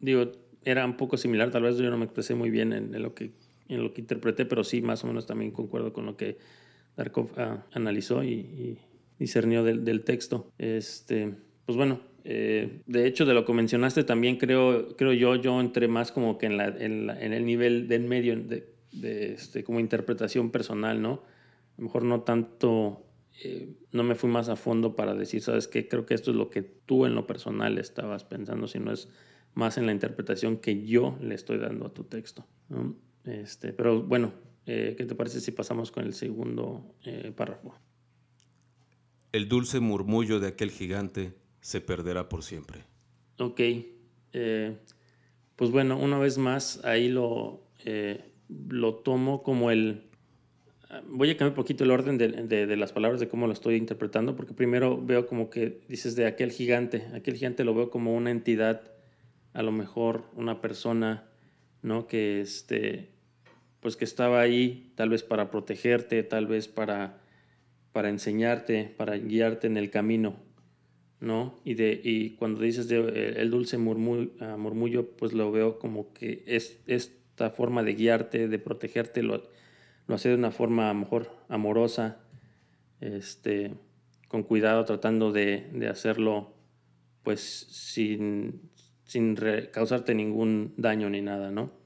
digo, 0.00 0.32
era 0.64 0.84
un 0.84 0.96
poco 0.96 1.16
similar, 1.16 1.50
tal 1.50 1.62
vez 1.62 1.76
yo 1.78 1.90
no 1.90 1.98
me 1.98 2.04
expresé 2.04 2.34
muy 2.34 2.50
bien 2.50 2.72
en, 2.72 2.94
en, 2.94 3.02
lo, 3.02 3.14
que, 3.14 3.32
en 3.68 3.82
lo 3.82 3.92
que 3.92 4.00
interpreté, 4.00 4.46
pero 4.46 4.64
sí, 4.64 4.82
más 4.82 5.02
o 5.04 5.06
menos 5.06 5.26
también 5.26 5.50
concuerdo 5.50 5.92
con 5.92 6.06
lo 6.06 6.16
que 6.16 6.38
Darkov 6.96 7.30
ah, 7.36 7.66
analizó 7.72 8.22
y, 8.22 8.32
y 8.32 8.78
discernió 9.18 9.64
del, 9.64 9.84
del, 9.84 10.04
texto. 10.04 10.50
Este, 10.58 11.34
pues 11.64 11.76
bueno, 11.76 12.00
eh, 12.24 12.82
de 12.86 13.06
hecho, 13.06 13.24
de 13.24 13.34
lo 13.34 13.44
que 13.44 13.52
mencionaste, 13.52 14.04
también 14.04 14.36
creo, 14.36 14.96
creo 14.96 15.12
yo, 15.12 15.34
yo 15.36 15.60
entré 15.60 15.88
más 15.88 16.12
como 16.12 16.38
que 16.38 16.46
en, 16.46 16.60
el 16.60 17.44
nivel 17.44 17.88
del 17.88 18.04
medio, 18.04 18.36
de, 18.36 19.34
este, 19.34 19.64
como 19.64 19.80
interpretación 19.80 20.50
personal, 20.50 21.02
¿no? 21.02 21.22
A 21.76 21.78
lo 21.78 21.84
mejor 21.84 22.04
no 22.04 22.20
tanto, 22.20 23.04
eh, 23.42 23.74
no 23.90 24.04
me 24.04 24.14
fui 24.14 24.30
más 24.30 24.48
a 24.48 24.56
fondo 24.56 24.94
para 24.94 25.14
decir, 25.14 25.42
¿sabes 25.42 25.66
qué? 25.66 25.88
Creo 25.88 26.06
que 26.06 26.14
esto 26.14 26.30
es 26.30 26.36
lo 26.36 26.48
que 26.48 26.62
tú 26.62 27.06
en 27.06 27.14
lo 27.14 27.26
personal 27.26 27.78
estabas 27.78 28.24
pensando, 28.24 28.68
sino 28.68 28.92
es 28.92 29.08
más 29.54 29.76
en 29.78 29.86
la 29.86 29.92
interpretación 29.92 30.58
que 30.58 30.84
yo 30.84 31.18
le 31.20 31.34
estoy 31.34 31.58
dando 31.58 31.86
a 31.86 31.94
tu 31.94 32.04
texto. 32.04 32.46
Este, 33.24 33.72
pero 33.72 34.02
bueno, 34.02 34.32
eh, 34.66 34.94
¿qué 34.96 35.04
te 35.06 35.14
parece 35.14 35.40
si 35.40 35.50
pasamos 35.50 35.90
con 35.90 36.04
el 36.04 36.14
segundo 36.14 36.94
párrafo? 37.36 37.74
El 39.32 39.48
dulce 39.48 39.80
murmullo 39.80 40.40
de 40.40 40.48
aquel 40.48 40.70
gigante 40.70 41.32
se 41.62 41.80
perderá 41.80 42.28
por 42.28 42.42
siempre. 42.42 42.80
Ok. 43.38 43.60
Eh, 44.34 44.76
pues 45.56 45.70
bueno, 45.70 45.96
una 45.96 46.18
vez 46.18 46.36
más, 46.36 46.84
ahí 46.84 47.08
lo, 47.08 47.62
eh, 47.86 48.32
lo 48.68 48.96
tomo 48.96 49.42
como 49.42 49.70
el... 49.70 50.10
Voy 51.06 51.30
a 51.30 51.36
cambiar 51.38 51.52
un 51.52 51.54
poquito 51.54 51.84
el 51.84 51.90
orden 51.90 52.18
de, 52.18 52.28
de, 52.28 52.66
de, 52.66 52.76
las 52.76 52.92
palabras, 52.92 53.18
de 53.18 53.28
cómo 53.28 53.46
lo 53.46 53.54
estoy 53.54 53.76
interpretando, 53.76 54.36
porque 54.36 54.52
primero 54.52 55.02
veo 55.02 55.26
como 55.26 55.48
que 55.48 55.80
dices 55.88 56.16
de 56.16 56.26
aquel 56.26 56.52
gigante. 56.52 57.06
Aquel 57.14 57.36
gigante 57.36 57.64
lo 57.64 57.74
veo 57.74 57.88
como 57.88 58.14
una 58.14 58.30
entidad, 58.30 58.82
a 59.54 59.62
lo 59.62 59.72
mejor 59.72 60.24
una 60.34 60.60
persona, 60.60 61.30
¿no? 61.80 62.06
Que, 62.06 62.42
este, 62.42 63.08
pues 63.80 63.96
que 63.96 64.04
estaba 64.04 64.42
ahí 64.42 64.92
tal 64.94 65.08
vez 65.08 65.22
para 65.22 65.50
protegerte, 65.50 66.22
tal 66.24 66.46
vez 66.46 66.68
para 66.68 67.22
para 67.92 68.08
enseñarte, 68.08 68.92
para 68.96 69.16
guiarte 69.16 69.66
en 69.66 69.76
el 69.76 69.90
camino, 69.90 70.36
¿no? 71.22 71.58
Y, 71.64 71.74
de, 71.74 71.98
y 72.04 72.36
cuando 72.36 72.60
dices 72.60 72.88
de, 72.88 72.98
eh, 72.98 73.34
el 73.38 73.50
dulce 73.50 73.78
murmullo, 73.78 74.30
uh, 74.40 74.58
murmullo, 74.58 75.16
pues 75.16 75.32
lo 75.32 75.50
veo 75.50 75.78
como 75.78 76.12
que 76.12 76.44
es 76.46 76.82
esta 76.86 77.50
forma 77.50 77.82
de 77.82 77.94
guiarte, 77.94 78.48
de 78.48 78.58
protegerte, 78.58 79.22
lo, 79.22 79.42
lo 80.06 80.14
hace 80.14 80.28
de 80.28 80.34
una 80.34 80.50
forma 80.50 80.90
a 80.90 80.92
lo 80.92 81.00
mejor 81.00 81.30
amorosa, 81.48 82.20
este, 83.00 83.72
con 84.28 84.42
cuidado, 84.42 84.84
tratando 84.84 85.32
de, 85.32 85.68
de 85.72 85.88
hacerlo 85.88 86.54
pues 87.22 87.40
sin, 87.40 88.70
sin 89.04 89.36
causarte 89.70 90.14
ningún 90.14 90.74
daño 90.76 91.08
ni 91.08 91.22
nada, 91.22 91.50
¿no? 91.50 91.82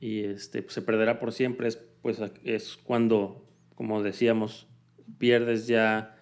y 0.00 0.24
este, 0.24 0.62
pues, 0.62 0.74
se 0.74 0.82
perderá 0.82 1.18
por 1.18 1.32
siempre, 1.32 1.68
es, 1.68 1.76
pues, 2.02 2.20
es 2.44 2.76
cuando, 2.76 3.46
como 3.74 4.02
decíamos, 4.02 4.68
pierdes 5.18 5.66
ya 5.66 6.17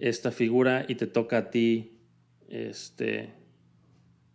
esta 0.00 0.30
figura 0.30 0.84
y 0.88 0.94
te 0.94 1.06
toca 1.06 1.38
a 1.38 1.50
ti 1.50 1.98
este, 2.48 3.30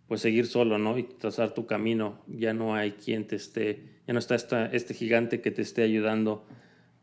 pues 0.08 0.22
seguir 0.22 0.48
solo, 0.48 0.78
¿no? 0.78 0.98
Y 0.98 1.04
trazar 1.04 1.54
tu 1.54 1.66
camino. 1.66 2.24
Ya 2.28 2.54
no 2.54 2.76
hay 2.76 2.92
quien 2.92 3.28
te 3.28 3.36
esté, 3.36 4.02
ya 4.08 4.14
no 4.14 4.20
está 4.20 4.36
esta, 4.36 4.66
este 4.68 4.94
gigante 4.94 5.42
que 5.42 5.52
te 5.52 5.62
esté 5.62 5.84
ayudando 5.84 6.46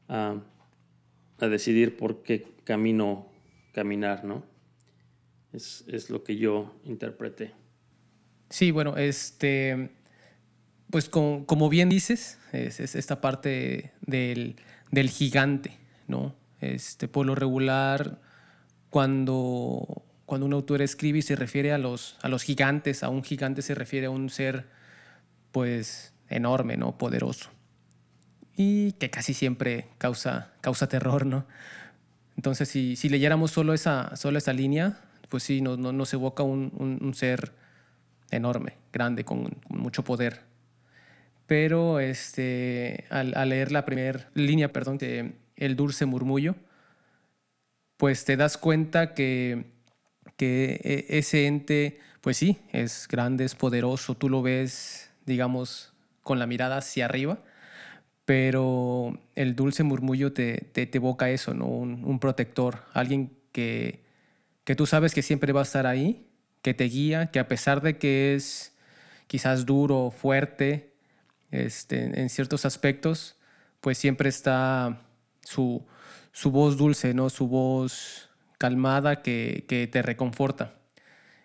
a, 0.08 0.42
a 1.38 1.48
decidir 1.48 1.96
por 1.96 2.22
qué 2.22 2.46
camino 2.64 3.30
caminar, 3.72 4.24
¿no? 4.24 4.44
Es, 5.52 5.84
es, 5.88 6.10
lo 6.10 6.22
que 6.22 6.36
yo 6.36 6.80
interpreté. 6.84 7.52
Sí, 8.50 8.70
bueno, 8.70 8.96
este, 8.96 9.90
pues 10.90 11.08
como, 11.08 11.46
como 11.46 11.68
bien 11.68 11.88
dices, 11.88 12.38
es, 12.52 12.78
es 12.78 12.94
esta 12.94 13.20
parte 13.20 13.92
del, 14.02 14.56
del, 14.92 15.10
gigante, 15.10 15.76
¿no? 16.06 16.36
Este, 16.60 17.08
por 17.08 17.26
regular, 17.38 18.20
cuando 18.90 20.04
cuando 20.30 20.46
un 20.46 20.52
autor 20.52 20.80
escribe 20.80 21.18
y 21.18 21.22
se 21.22 21.34
refiere 21.34 21.72
a 21.72 21.78
los, 21.78 22.16
a 22.22 22.28
los 22.28 22.44
gigantes, 22.44 23.02
a 23.02 23.08
un 23.08 23.24
gigante 23.24 23.62
se 23.62 23.74
refiere 23.74 24.06
a 24.06 24.10
un 24.10 24.30
ser 24.30 24.68
pues 25.50 26.14
enorme, 26.28 26.76
¿no? 26.76 26.96
Poderoso. 26.96 27.50
Y 28.56 28.92
que 28.92 29.10
casi 29.10 29.34
siempre 29.34 29.88
causa, 29.98 30.52
causa 30.60 30.88
terror, 30.88 31.26
¿no? 31.26 31.46
Entonces, 32.36 32.68
si, 32.68 32.94
si 32.94 33.08
leyéramos 33.08 33.50
solo 33.50 33.74
esa, 33.74 34.14
solo 34.14 34.38
esa 34.38 34.52
línea, 34.52 35.00
pues 35.28 35.42
sí, 35.42 35.62
nos, 35.62 35.80
no, 35.80 35.90
nos 35.90 36.14
evoca 36.14 36.44
un, 36.44 36.98
un, 37.00 37.12
ser 37.14 37.52
enorme, 38.30 38.76
grande, 38.92 39.24
con, 39.24 39.58
mucho 39.68 40.04
poder. 40.04 40.42
Pero 41.48 41.98
este, 41.98 43.04
al, 43.10 43.36
al 43.36 43.48
leer 43.48 43.72
la 43.72 43.84
primera 43.84 44.30
línea, 44.34 44.72
perdón, 44.72 44.96
de 44.98 45.32
El 45.56 45.74
dulce 45.74 46.06
murmullo, 46.06 46.54
pues 48.00 48.24
te 48.24 48.36
das 48.36 48.56
cuenta 48.56 49.14
que 49.14 49.78
que 50.40 50.80
e, 50.82 51.18
ese 51.18 51.46
ente, 51.46 51.98
pues 52.22 52.38
sí, 52.38 52.56
es 52.72 53.06
grande, 53.08 53.44
es 53.44 53.54
poderoso, 53.54 54.14
tú 54.14 54.30
lo 54.30 54.40
ves, 54.40 55.10
digamos, 55.26 55.92
con 56.22 56.38
la 56.38 56.46
mirada 56.46 56.78
hacia 56.78 57.04
arriba, 57.04 57.40
pero 58.24 59.20
el 59.34 59.54
dulce 59.54 59.82
murmullo 59.82 60.32
te, 60.32 60.56
te, 60.72 60.88
evoca 60.96 61.28
eso, 61.28 61.52
¿no? 61.52 61.66
Un, 61.66 62.18
protector, 62.20 62.84
alguien 62.94 63.36
que, 63.52 64.00
que 64.64 64.74
tú 64.74 64.86
sabes 64.86 65.12
que 65.12 65.20
siempre 65.20 65.52
va 65.52 65.60
a 65.60 65.64
estar 65.64 65.86
ahí, 65.86 66.26
que 66.62 66.72
te 66.72 66.84
guía, 66.84 67.30
que 67.30 67.38
a 67.38 67.46
pesar 67.46 67.82
de 67.82 67.98
que 67.98 68.34
es 68.34 68.72
quizás 69.26 69.66
duro, 69.66 70.10
fuerte, 70.10 70.94
este, 71.50 72.18
en 72.18 72.30
ciertos 72.30 72.64
aspectos, 72.64 73.36
pues 73.82 73.98
siempre 73.98 74.30
está 74.30 75.02
su, 75.42 75.84
su 76.32 76.50
voz 76.50 76.76
dulce, 76.76 77.14
¿no? 77.14 77.30
Su 77.30 77.48
voz 77.48 78.30
calmada 78.58 79.22
que, 79.22 79.64
que 79.68 79.86
te 79.86 80.02
reconforta. 80.02 80.74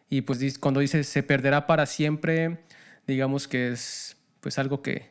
Y 0.09 0.21
pues 0.21 0.59
cuando 0.59 0.79
dices 0.79 1.07
se 1.07 1.23
perderá 1.23 1.67
para 1.67 1.85
siempre, 1.85 2.59
digamos 3.07 3.47
que 3.47 3.71
es 3.71 4.17
pues 4.39 4.59
algo 4.59 4.81
que, 4.81 5.09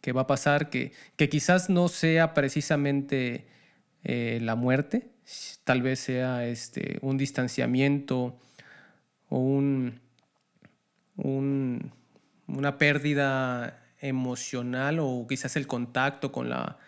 que 0.00 0.12
va 0.12 0.22
a 0.22 0.26
pasar, 0.26 0.70
que, 0.70 0.92
que 1.16 1.28
quizás 1.28 1.70
no 1.70 1.88
sea 1.88 2.34
precisamente 2.34 3.46
eh, 4.02 4.38
la 4.42 4.54
muerte, 4.56 5.10
tal 5.64 5.82
vez 5.82 6.00
sea 6.00 6.46
este, 6.46 6.98
un 7.02 7.18
distanciamiento 7.18 8.38
o 9.28 9.38
un, 9.38 10.00
un, 11.16 11.92
una 12.46 12.78
pérdida 12.78 13.84
emocional 14.00 14.98
o 15.00 15.26
quizás 15.28 15.56
el 15.56 15.66
contacto 15.66 16.32
con 16.32 16.48
la, 16.48 16.78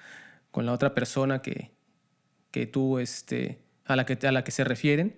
con 0.51 0.67
la 0.67 0.73
otra 0.73 0.95
persona 0.95 1.43
que, 1.43 1.71
que 2.53 2.67
tú 2.67 3.01
este, 3.01 3.59
a 3.85 3.97
la 3.97 4.07
que, 4.07 4.25
a 4.25 4.31
la 4.31 4.45
que 4.45 4.53
se 4.53 4.63
refieren. 4.63 5.17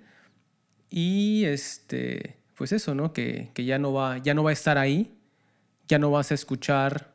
Y 0.89 1.45
este, 1.45 2.39
pues 2.55 2.73
eso, 2.73 2.95
¿no? 2.95 3.13
Que, 3.13 3.51
que, 3.53 3.67
ya, 3.67 3.79
no 3.79 3.93
va, 3.93 4.19
ya 4.19 4.33
no 4.33 4.45
va 4.45 4.51
a 4.51 4.55
estar 4.55 4.79
ahí, 4.79 5.19
ya 5.89 5.99
no 5.99 6.11
vas 6.11 6.31
a 6.31 6.35
escuchar 6.35 7.15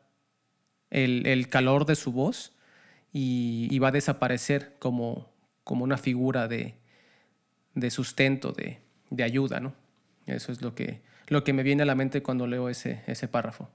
el, 0.92 1.26
el 1.26 1.48
calor 1.48 1.86
de 1.86 1.96
su 1.96 2.12
voz 2.12 2.54
y, 3.12 3.80
va 3.80 3.88
a 3.88 3.92
desaparecer 3.92 4.76
como, 4.80 5.32
como 5.64 5.84
una 5.84 5.98
figura 5.98 6.48
de, 6.48 6.76
de 7.74 7.90
sustento, 7.90 8.52
de, 8.52 8.80
de, 9.10 9.24
ayuda, 9.24 9.60
¿no? 9.60 9.74
Eso 10.28 10.52
es 10.52 10.62
lo 10.62 10.76
que, 10.76 11.02
lo 11.28 11.44
que 11.44 11.54
me 11.54 11.64
viene 11.64 11.84
a 11.84 11.86
la 11.86 11.96
mente 11.96 12.22
cuando 12.22 12.46
leo 12.46 12.70
ese, 12.70 13.02
ese 13.08 13.28
párrafo. 13.28 13.70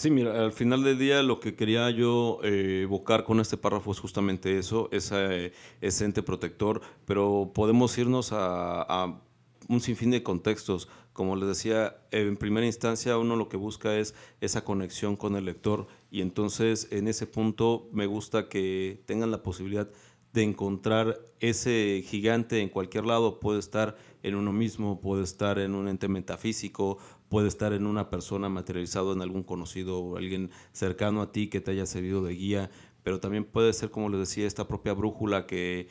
Sí, 0.00 0.10
mira, 0.10 0.42
al 0.42 0.52
final 0.52 0.82
del 0.82 0.98
día 0.98 1.22
lo 1.22 1.40
que 1.40 1.54
quería 1.54 1.90
yo 1.90 2.38
eh, 2.42 2.84
evocar 2.84 3.22
con 3.22 3.38
este 3.38 3.58
párrafo 3.58 3.92
es 3.92 3.98
justamente 3.98 4.58
eso, 4.58 4.88
ese, 4.92 5.52
ese 5.82 6.06
ente 6.06 6.22
protector, 6.22 6.80
pero 7.04 7.50
podemos 7.54 7.98
irnos 7.98 8.32
a, 8.32 8.80
a, 8.80 9.20
un 9.68 9.80
sinfín 9.82 10.10
de 10.10 10.22
contextos. 10.22 10.88
Como 11.12 11.36
les 11.36 11.48
decía, 11.48 11.98
en 12.12 12.38
primera 12.38 12.64
instancia 12.64 13.18
uno 13.18 13.36
lo 13.36 13.50
que 13.50 13.58
busca 13.58 13.94
es 13.94 14.14
esa 14.40 14.64
conexión 14.64 15.16
con 15.16 15.36
el 15.36 15.44
lector 15.44 15.86
y 16.10 16.22
entonces 16.22 16.88
en 16.92 17.06
ese 17.06 17.26
punto 17.26 17.90
me 17.92 18.06
gusta 18.06 18.48
que 18.48 19.02
tengan 19.04 19.30
la 19.30 19.42
posibilidad 19.42 19.90
de 20.32 20.42
encontrar 20.44 21.20
ese 21.40 22.02
gigante 22.06 22.60
en 22.60 22.68
cualquier 22.68 23.04
lado, 23.04 23.40
puede 23.40 23.58
estar 23.58 23.96
en 24.22 24.34
uno 24.34 24.52
mismo, 24.52 25.00
puede 25.00 25.24
estar 25.24 25.58
en 25.58 25.74
un 25.74 25.88
ente 25.88 26.08
metafísico, 26.08 26.98
puede 27.30 27.48
estar 27.48 27.72
en 27.72 27.86
una 27.86 28.10
persona 28.10 28.50
materializado 28.50 29.14
en 29.14 29.22
algún 29.22 29.44
conocido 29.44 30.00
o 30.00 30.16
alguien 30.18 30.50
cercano 30.72 31.22
a 31.22 31.32
ti 31.32 31.48
que 31.48 31.60
te 31.60 31.70
haya 31.70 31.86
servido 31.86 32.22
de 32.22 32.34
guía, 32.34 32.70
pero 33.04 33.20
también 33.20 33.44
puede 33.44 33.72
ser, 33.72 33.90
como 33.90 34.10
les 34.10 34.20
decía, 34.20 34.46
esta 34.46 34.68
propia 34.68 34.92
brújula 34.92 35.46
que, 35.46 35.88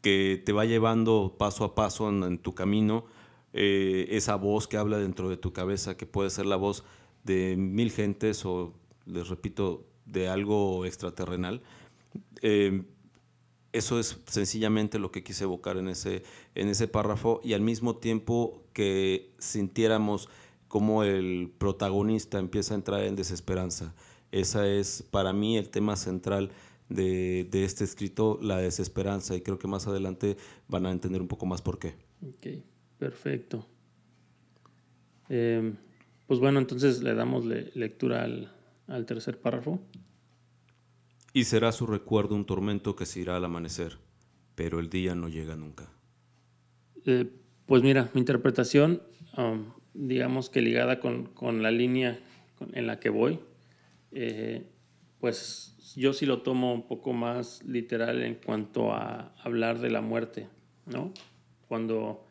que 0.00 0.40
te 0.42 0.52
va 0.52 0.64
llevando 0.64 1.34
paso 1.36 1.64
a 1.64 1.74
paso 1.74 2.08
en, 2.08 2.38
tu 2.38 2.54
camino, 2.54 3.04
eh, 3.52 4.06
esa 4.10 4.36
voz 4.36 4.68
que 4.68 4.76
habla 4.76 4.98
dentro 4.98 5.28
de 5.28 5.36
tu 5.36 5.52
cabeza, 5.52 5.96
que 5.96 6.06
puede 6.06 6.30
ser 6.30 6.46
la 6.46 6.56
voz 6.56 6.84
de 7.24 7.56
mil 7.56 7.90
gentes 7.90 8.46
o, 8.46 8.72
les 9.04 9.28
repito, 9.28 9.84
de 10.04 10.28
algo 10.28 10.86
extraterrenal. 10.86 11.60
Eh, 12.40 12.84
eso 13.72 13.98
es 13.98 14.22
sencillamente 14.26 15.00
lo 15.00 15.10
que 15.10 15.24
quise 15.24 15.44
evocar 15.44 15.76
en 15.76 15.88
ese, 15.88 16.22
en 16.54 16.68
ese 16.68 16.86
párrafo 16.86 17.40
y 17.42 17.52
al 17.52 17.60
mismo 17.62 17.96
tiempo 17.96 18.62
que 18.76 19.32
sintiéramos 19.38 20.28
como 20.68 21.02
el 21.02 21.50
protagonista 21.56 22.38
empieza 22.38 22.74
a 22.74 22.76
entrar 22.76 23.04
en 23.04 23.16
desesperanza. 23.16 23.94
Esa 24.32 24.68
es 24.68 25.02
para 25.02 25.32
mí 25.32 25.56
el 25.56 25.70
tema 25.70 25.96
central 25.96 26.50
de, 26.90 27.48
de, 27.50 27.64
este 27.64 27.84
escrito, 27.84 28.38
la 28.42 28.58
desesperanza, 28.58 29.34
y 29.34 29.40
creo 29.40 29.58
que 29.58 29.66
más 29.66 29.86
adelante 29.86 30.36
van 30.68 30.84
a 30.84 30.92
entender 30.92 31.22
un 31.22 31.26
poco 31.26 31.46
más 31.46 31.62
por 31.62 31.78
qué. 31.78 31.94
Ok, 32.20 32.62
perfecto. 32.98 33.66
Eh, 35.30 35.72
pues 36.26 36.38
bueno, 36.38 36.58
entonces 36.58 37.02
le 37.02 37.14
damos 37.14 37.46
lectura 37.46 38.24
al, 38.24 38.52
al 38.88 39.06
tercer 39.06 39.40
párrafo. 39.40 39.80
Y 41.32 41.44
será 41.44 41.72
su 41.72 41.86
recuerdo 41.86 42.34
un 42.34 42.44
tormento 42.44 42.94
que 42.94 43.06
se 43.06 43.20
irá 43.20 43.38
al 43.38 43.44
amanecer, 43.46 43.96
pero 44.54 44.80
el 44.80 44.90
día 44.90 45.14
no 45.14 45.30
llega 45.30 45.56
nunca. 45.56 45.88
Eh, 47.06 47.30
pues 47.66 47.82
mira, 47.82 48.10
mi 48.14 48.20
interpretación, 48.20 49.02
um, 49.36 49.72
digamos 49.94 50.50
que 50.50 50.60
ligada 50.60 51.00
con, 51.00 51.26
con 51.26 51.62
la 51.62 51.70
línea 51.70 52.20
en 52.72 52.86
la 52.86 53.00
que 53.00 53.10
voy, 53.10 53.40
eh, 54.12 54.66
pues 55.20 55.94
yo 55.96 56.12
sí 56.12 56.26
lo 56.26 56.42
tomo 56.42 56.72
un 56.72 56.86
poco 56.86 57.12
más 57.12 57.62
literal 57.64 58.22
en 58.22 58.34
cuanto 58.36 58.92
a 58.92 59.34
hablar 59.42 59.78
de 59.80 59.90
la 59.90 60.00
muerte, 60.00 60.48
¿no? 60.86 61.12
Cuando, 61.68 62.26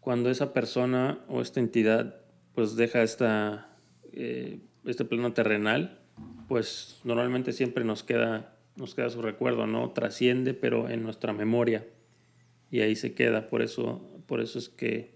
cuando 0.00 0.30
esa 0.30 0.52
persona 0.52 1.20
o 1.28 1.40
esta 1.40 1.60
entidad 1.60 2.20
pues 2.54 2.76
deja 2.76 3.02
esta, 3.02 3.76
eh, 4.12 4.60
este 4.84 5.04
plano 5.04 5.32
terrenal, 5.32 6.00
pues 6.48 7.00
normalmente 7.04 7.52
siempre 7.52 7.84
nos 7.84 8.02
queda, 8.02 8.56
nos 8.76 8.94
queda 8.94 9.10
su 9.10 9.22
recuerdo, 9.22 9.66
¿no? 9.66 9.90
Trasciende, 9.90 10.54
pero 10.54 10.88
en 10.88 11.02
nuestra 11.02 11.32
memoria. 11.32 11.84
Y 12.74 12.80
ahí 12.80 12.96
se 12.96 13.14
queda, 13.14 13.50
por 13.50 13.62
eso, 13.62 14.02
por 14.26 14.40
eso 14.40 14.58
es 14.58 14.68
que 14.68 15.14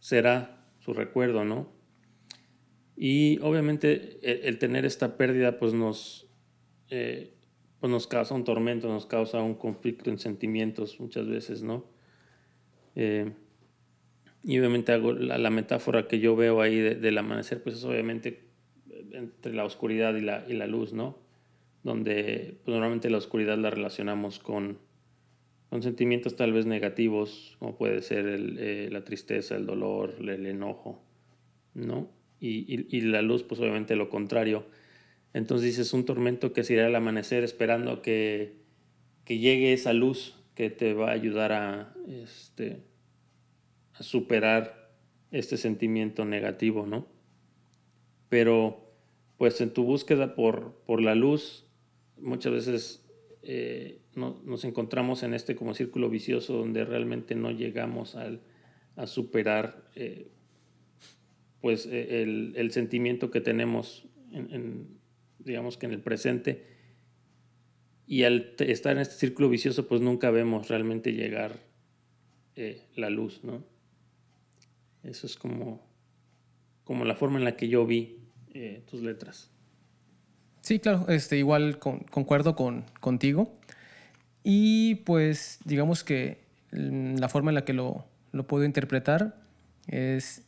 será 0.00 0.66
su 0.80 0.92
recuerdo, 0.92 1.44
¿no? 1.44 1.72
Y 2.96 3.38
obviamente 3.42 4.18
el, 4.48 4.58
tener 4.58 4.84
esta 4.84 5.16
pérdida, 5.16 5.60
pues 5.60 5.72
nos, 5.72 6.28
eh, 6.90 7.32
pues 7.78 7.92
nos 7.92 8.08
causa 8.08 8.34
un 8.34 8.42
tormento, 8.42 8.88
nos 8.88 9.06
causa 9.06 9.40
un 9.40 9.54
conflicto 9.54 10.10
en 10.10 10.18
sentimientos 10.18 10.98
muchas 10.98 11.28
veces, 11.28 11.62
¿no? 11.62 11.84
Eh, 12.96 13.30
y 14.42 14.58
obviamente 14.58 14.90
hago 14.90 15.12
la, 15.12 15.50
metáfora 15.50 16.08
que 16.08 16.18
yo 16.18 16.34
veo 16.34 16.60
ahí 16.60 16.80
del 16.80 17.18
amanecer, 17.18 17.62
pues 17.62 17.76
es 17.76 17.84
obviamente 17.84 18.48
entre 19.12 19.54
la 19.54 19.64
oscuridad 19.64 20.16
y 20.16 20.22
la, 20.22 20.44
y 20.48 20.54
la 20.54 20.66
luz, 20.66 20.92
¿no? 20.92 21.20
Donde 21.84 22.58
pues, 22.64 22.74
normalmente 22.74 23.10
la 23.10 23.18
oscuridad 23.18 23.58
la 23.58 23.70
relacionamos 23.70 24.40
con, 24.40 24.78
con 25.72 25.82
sentimientos 25.82 26.36
tal 26.36 26.52
vez 26.52 26.66
negativos, 26.66 27.56
como 27.58 27.78
puede 27.78 28.02
ser 28.02 28.26
eh, 28.28 28.90
la 28.92 29.04
tristeza, 29.04 29.56
el 29.56 29.64
dolor, 29.64 30.16
el, 30.20 30.44
enojo. 30.44 31.02
¿no? 31.72 32.10
Y, 32.40 33.00
la 33.00 33.22
luz, 33.22 33.42
pues 33.42 33.58
obviamente 33.58 33.96
lo 33.96 34.10
contrario. 34.10 34.66
Entonces 35.32 35.68
dices, 35.68 35.94
un 35.94 36.04
tormento 36.04 36.52
que 36.52 36.62
se 36.62 36.74
irá 36.74 36.88
al 36.88 36.94
amanecer 36.94 37.42
esperando 37.42 38.02
que, 38.02 38.58
que 39.24 39.38
llegue 39.38 39.72
esa 39.72 39.94
luz 39.94 40.36
que 40.54 40.68
te 40.68 40.92
va 40.92 41.08
a 41.08 41.12
ayudar 41.12 41.52
a, 41.52 41.94
este, 42.06 42.82
a 43.94 44.02
superar 44.02 44.92
este 45.30 45.56
sentimiento 45.56 46.26
negativo, 46.26 46.84
¿no? 46.84 47.06
Pero 48.28 48.92
pues 49.38 49.58
en 49.62 49.72
tu 49.72 49.84
búsqueda 49.84 50.34
por, 50.34 50.82
por 50.84 51.00
la 51.00 51.14
luz, 51.14 51.64
muchas 52.18 52.52
veces 52.52 53.01
eh, 53.42 54.00
nos 54.14 54.64
encontramos 54.64 55.22
en 55.22 55.34
este 55.34 55.56
como 55.56 55.74
círculo 55.74 56.08
vicioso 56.08 56.56
donde 56.56 56.84
realmente 56.84 57.34
no 57.34 57.50
llegamos 57.50 58.16
a 58.16 59.06
superar 59.06 59.90
eh, 59.94 60.28
pues 61.60 61.86
e, 61.86 62.22
el, 62.22 62.70
sentimiento 62.72 63.30
que 63.30 63.40
tenemos 63.40 64.06
en, 64.32 64.98
digamos 65.38 65.76
que 65.76 65.86
en 65.86 65.92
el 65.92 66.00
presente 66.00 66.66
y 68.06 68.24
al 68.24 68.54
estar 68.58 68.92
en 68.92 69.02
este 69.02 69.14
círculo 69.14 69.48
vicioso 69.48 69.88
pues 69.88 70.00
nunca 70.00 70.30
vemos 70.30 70.68
realmente 70.68 71.12
llegar 71.12 71.58
eh, 72.54 72.82
la 72.96 73.08
luz, 73.08 73.42
¿no? 73.44 73.64
Eso 75.02 75.26
es 75.26 75.36
como, 75.36 75.88
como 76.84 77.04
la 77.04 77.14
forma 77.14 77.38
en 77.38 77.44
la 77.44 77.56
que 77.56 77.68
yo 77.68 77.86
vi 77.86 78.18
eh, 78.52 78.82
tus 78.90 79.02
letras. 79.02 79.50
Sí, 80.62 80.78
claro, 80.78 81.06
este, 81.08 81.36
igual 81.36 81.78
concuerdo 81.78 82.54
con, 82.54 82.84
contigo. 83.00 83.52
Y 84.44 84.96
pues 84.96 85.58
digamos 85.64 86.04
que 86.04 86.44
mm, 86.72 87.16
la 87.16 87.28
forma 87.28 87.50
en 87.50 87.56
la 87.56 87.64
que 87.64 87.72
lo, 87.72 88.04
lo 88.30 88.46
puedo 88.46 88.64
interpretar 88.64 89.36
es 89.88 90.42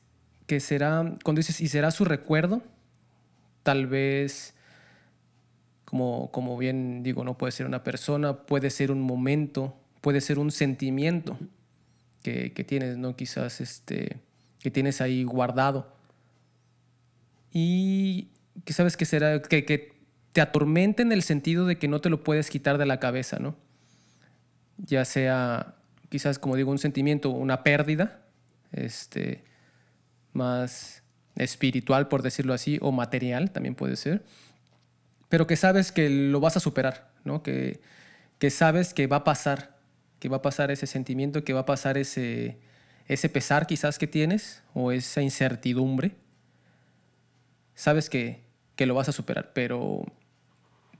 que 0.46 0.60
será, 0.60 1.16
cuando 1.24 1.40
dices, 1.40 1.60
y 1.60 1.68
será 1.68 1.90
su 1.90 2.04
recuerdo, 2.04 2.62
tal 3.64 3.86
vez, 3.88 4.54
como, 5.84 6.30
como 6.30 6.56
bien 6.58 7.02
digo, 7.02 7.24
no 7.24 7.36
puede 7.36 7.50
ser 7.50 7.66
una 7.66 7.82
persona, 7.82 8.42
puede 8.46 8.70
ser 8.70 8.92
un 8.92 9.00
momento, 9.00 9.74
puede 10.00 10.20
ser 10.20 10.38
un 10.38 10.52
sentimiento 10.52 11.36
que, 12.22 12.52
que 12.52 12.62
tienes, 12.62 12.98
¿no? 12.98 13.16
Quizás 13.16 13.60
este, 13.60 14.18
que 14.60 14.70
tienes 14.70 15.00
ahí 15.00 15.24
guardado. 15.24 15.92
Y 17.52 18.28
que 18.64 18.72
sabes 18.72 18.96
que 18.96 19.04
será, 19.04 19.42
que, 19.42 19.64
que 19.64 19.93
te 20.34 20.40
atormenta 20.40 21.00
en 21.00 21.12
el 21.12 21.22
sentido 21.22 21.64
de 21.64 21.78
que 21.78 21.86
no 21.86 22.00
te 22.00 22.10
lo 22.10 22.24
puedes 22.24 22.50
quitar 22.50 22.76
de 22.76 22.86
la 22.86 22.98
cabeza, 22.98 23.38
¿no? 23.38 23.54
Ya 24.78 25.04
sea, 25.04 25.76
quizás, 26.08 26.40
como 26.40 26.56
digo, 26.56 26.72
un 26.72 26.80
sentimiento, 26.80 27.30
una 27.30 27.62
pérdida, 27.62 28.20
este, 28.72 29.44
más 30.32 31.04
espiritual, 31.36 32.08
por 32.08 32.22
decirlo 32.22 32.52
así, 32.52 32.78
o 32.82 32.90
material, 32.90 33.52
también 33.52 33.76
puede 33.76 33.94
ser, 33.94 34.24
pero 35.28 35.46
que 35.46 35.54
sabes 35.54 35.92
que 35.92 36.10
lo 36.10 36.40
vas 36.40 36.56
a 36.56 36.60
superar, 36.60 37.12
¿no? 37.22 37.44
que, 37.44 37.80
que 38.40 38.50
sabes 38.50 38.92
que 38.92 39.06
va 39.06 39.18
a 39.18 39.24
pasar, 39.24 39.76
que 40.18 40.28
va 40.28 40.38
a 40.38 40.42
pasar 40.42 40.72
ese 40.72 40.88
sentimiento, 40.88 41.44
que 41.44 41.52
va 41.52 41.60
a 41.60 41.66
pasar 41.66 41.96
ese, 41.96 42.58
ese 43.06 43.28
pesar 43.28 43.68
quizás 43.68 44.00
que 44.00 44.08
tienes, 44.08 44.64
o 44.74 44.90
esa 44.90 45.22
incertidumbre, 45.22 46.16
sabes 47.76 48.10
que, 48.10 48.42
que 48.74 48.86
lo 48.86 48.96
vas 48.96 49.08
a 49.08 49.12
superar, 49.12 49.52
pero, 49.54 50.04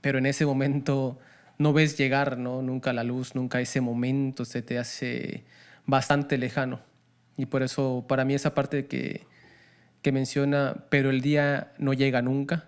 pero 0.05 0.19
en 0.19 0.27
ese 0.27 0.45
momento 0.45 1.17
no 1.57 1.73
ves 1.73 1.97
llegar, 1.97 2.37
¿no? 2.37 2.61
Nunca 2.61 2.93
la 2.93 3.03
luz, 3.03 3.33
nunca 3.33 3.59
ese 3.59 3.81
momento 3.81 4.45
se 4.45 4.61
te 4.61 4.77
hace 4.77 5.45
bastante 5.87 6.37
lejano. 6.37 6.79
Y 7.37 7.47
por 7.47 7.63
eso, 7.63 8.05
para 8.07 8.23
mí, 8.23 8.35
esa 8.35 8.53
parte 8.53 8.85
que, 8.85 9.25
que 10.03 10.11
menciona, 10.11 10.85
pero 10.91 11.09
el 11.09 11.21
día 11.21 11.73
no 11.79 11.93
llega 11.93 12.21
nunca, 12.21 12.65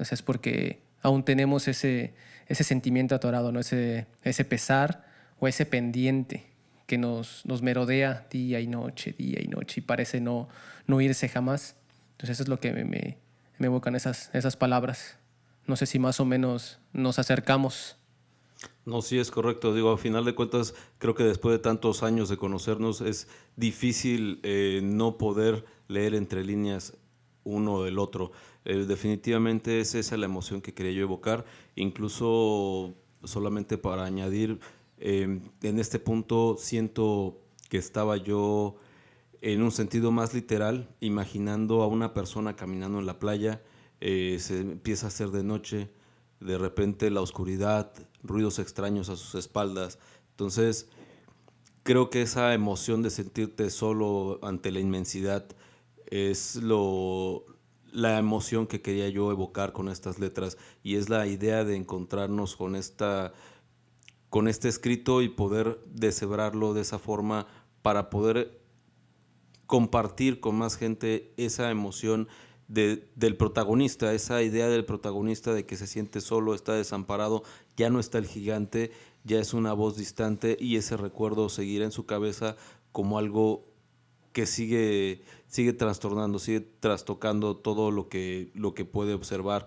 o 0.00 0.04
sea, 0.04 0.16
es 0.16 0.22
porque 0.22 0.82
aún 1.00 1.24
tenemos 1.24 1.68
ese, 1.68 2.12
ese 2.48 2.64
sentimiento 2.64 3.14
atorado, 3.14 3.52
¿no? 3.52 3.60
ese, 3.60 4.08
ese 4.24 4.44
pesar 4.44 5.04
o 5.38 5.46
ese 5.46 5.64
pendiente 5.64 6.46
que 6.88 6.98
nos, 6.98 7.46
nos 7.46 7.62
merodea 7.62 8.26
día 8.32 8.58
y 8.58 8.66
noche, 8.66 9.14
día 9.16 9.38
y 9.40 9.46
noche, 9.46 9.78
y 9.78 9.82
parece 9.82 10.20
no, 10.20 10.48
no 10.88 11.00
irse 11.00 11.28
jamás. 11.28 11.76
Entonces, 12.14 12.30
eso 12.30 12.42
es 12.42 12.48
lo 12.48 12.58
que 12.58 12.72
me, 12.72 12.82
me, 12.82 13.18
me 13.58 13.66
evocan 13.66 13.94
esas, 13.94 14.28
esas 14.32 14.56
palabras. 14.56 15.21
No 15.66 15.76
sé 15.76 15.86
si 15.86 15.98
más 15.98 16.20
o 16.20 16.24
menos 16.24 16.78
nos 16.92 17.18
acercamos 17.18 17.96
no, 18.84 19.00
sí 19.00 19.18
es 19.18 19.30
correcto. 19.30 19.74
Digo, 19.74 19.90
a 19.90 19.98
final 19.98 20.24
de 20.24 20.34
cuentas, 20.34 20.74
creo 20.98 21.14
que 21.14 21.22
después 21.24 21.52
de 21.52 21.58
tantos 21.58 22.02
años 22.02 22.28
de 22.28 22.36
conocernos 22.36 23.00
es 23.00 23.28
difícil 23.56 24.40
eh, 24.42 24.80
no 24.82 25.18
poder 25.18 25.64
leer 25.88 26.14
entre 26.14 26.44
líneas 26.44 26.96
uno 27.44 27.82
del 27.82 27.98
otro. 27.98 28.32
Eh, 28.64 28.84
definitivamente 28.86 29.80
es 29.80 29.94
esa 29.94 30.16
la 30.16 30.26
emoción 30.26 30.60
que 30.60 30.74
quería 30.74 30.92
yo 30.92 31.02
evocar. 31.02 31.44
Incluso 31.76 32.94
solamente 33.24 33.78
para 33.78 34.04
añadir, 34.04 34.58
eh, 34.98 35.40
en 35.62 35.78
este 35.78 35.98
punto 35.98 36.56
siento 36.58 37.38
que 37.68 37.78
estaba 37.78 38.16
yo 38.16 38.76
en 39.40 39.62
un 39.62 39.72
sentido 39.72 40.10
más 40.10 40.34
literal, 40.34 40.88
imaginando 41.00 41.82
a 41.82 41.86
una 41.86 42.14
persona 42.14 42.54
caminando 42.54 42.98
en 42.98 43.06
la 43.06 43.18
playa, 43.18 43.60
se 44.38 44.60
empieza 44.60 45.06
a 45.06 45.08
hacer 45.08 45.30
de 45.30 45.44
noche, 45.44 45.90
de 46.40 46.58
repente 46.58 47.10
la 47.10 47.20
oscuridad, 47.20 47.92
ruidos 48.22 48.58
extraños 48.58 49.08
a 49.08 49.16
sus 49.16 49.36
espaldas. 49.36 49.98
Entonces, 50.30 50.88
creo 51.84 52.10
que 52.10 52.22
esa 52.22 52.52
emoción 52.52 53.02
de 53.02 53.10
sentirte 53.10 53.70
solo 53.70 54.40
ante 54.42 54.72
la 54.72 54.80
inmensidad 54.80 55.46
es 56.06 56.56
lo, 56.56 57.44
la 57.92 58.18
emoción 58.18 58.66
que 58.66 58.82
quería 58.82 59.08
yo 59.08 59.30
evocar 59.30 59.72
con 59.72 59.88
estas 59.88 60.18
letras 60.18 60.58
y 60.82 60.96
es 60.96 61.08
la 61.08 61.26
idea 61.26 61.64
de 61.64 61.76
encontrarnos 61.76 62.56
con 62.56 62.74
esta 62.74 63.32
con 64.30 64.48
este 64.48 64.70
escrito 64.70 65.20
y 65.20 65.28
poder 65.28 65.78
deshebrarlo 65.84 66.72
de 66.72 66.80
esa 66.80 66.98
forma 66.98 67.46
para 67.82 68.08
poder 68.08 68.62
compartir 69.66 70.40
con 70.40 70.56
más 70.56 70.76
gente 70.76 71.34
esa 71.36 71.70
emoción 71.70 72.28
del 72.68 73.36
protagonista, 73.36 74.14
esa 74.14 74.42
idea 74.42 74.68
del 74.68 74.84
protagonista 74.84 75.52
de 75.52 75.66
que 75.66 75.76
se 75.76 75.86
siente 75.86 76.20
solo, 76.20 76.54
está 76.54 76.72
desamparado, 76.74 77.42
ya 77.76 77.90
no 77.90 78.00
está 78.00 78.18
el 78.18 78.26
gigante, 78.26 78.92
ya 79.24 79.38
es 79.38 79.52
una 79.52 79.72
voz 79.72 79.96
distante 79.96 80.56
y 80.58 80.76
ese 80.76 80.96
recuerdo 80.96 81.48
seguirá 81.48 81.84
en 81.84 81.92
su 81.92 82.06
cabeza 82.06 82.56
como 82.90 83.18
algo 83.18 83.66
que 84.32 84.46
sigue, 84.46 85.22
sigue 85.46 85.72
trastornando, 85.72 86.38
sigue 86.38 86.60
trastocando 86.60 87.56
todo 87.56 87.90
lo 87.90 88.08
que, 88.08 88.50
lo 88.54 88.74
que 88.74 88.84
puede 88.84 89.14
observar, 89.14 89.66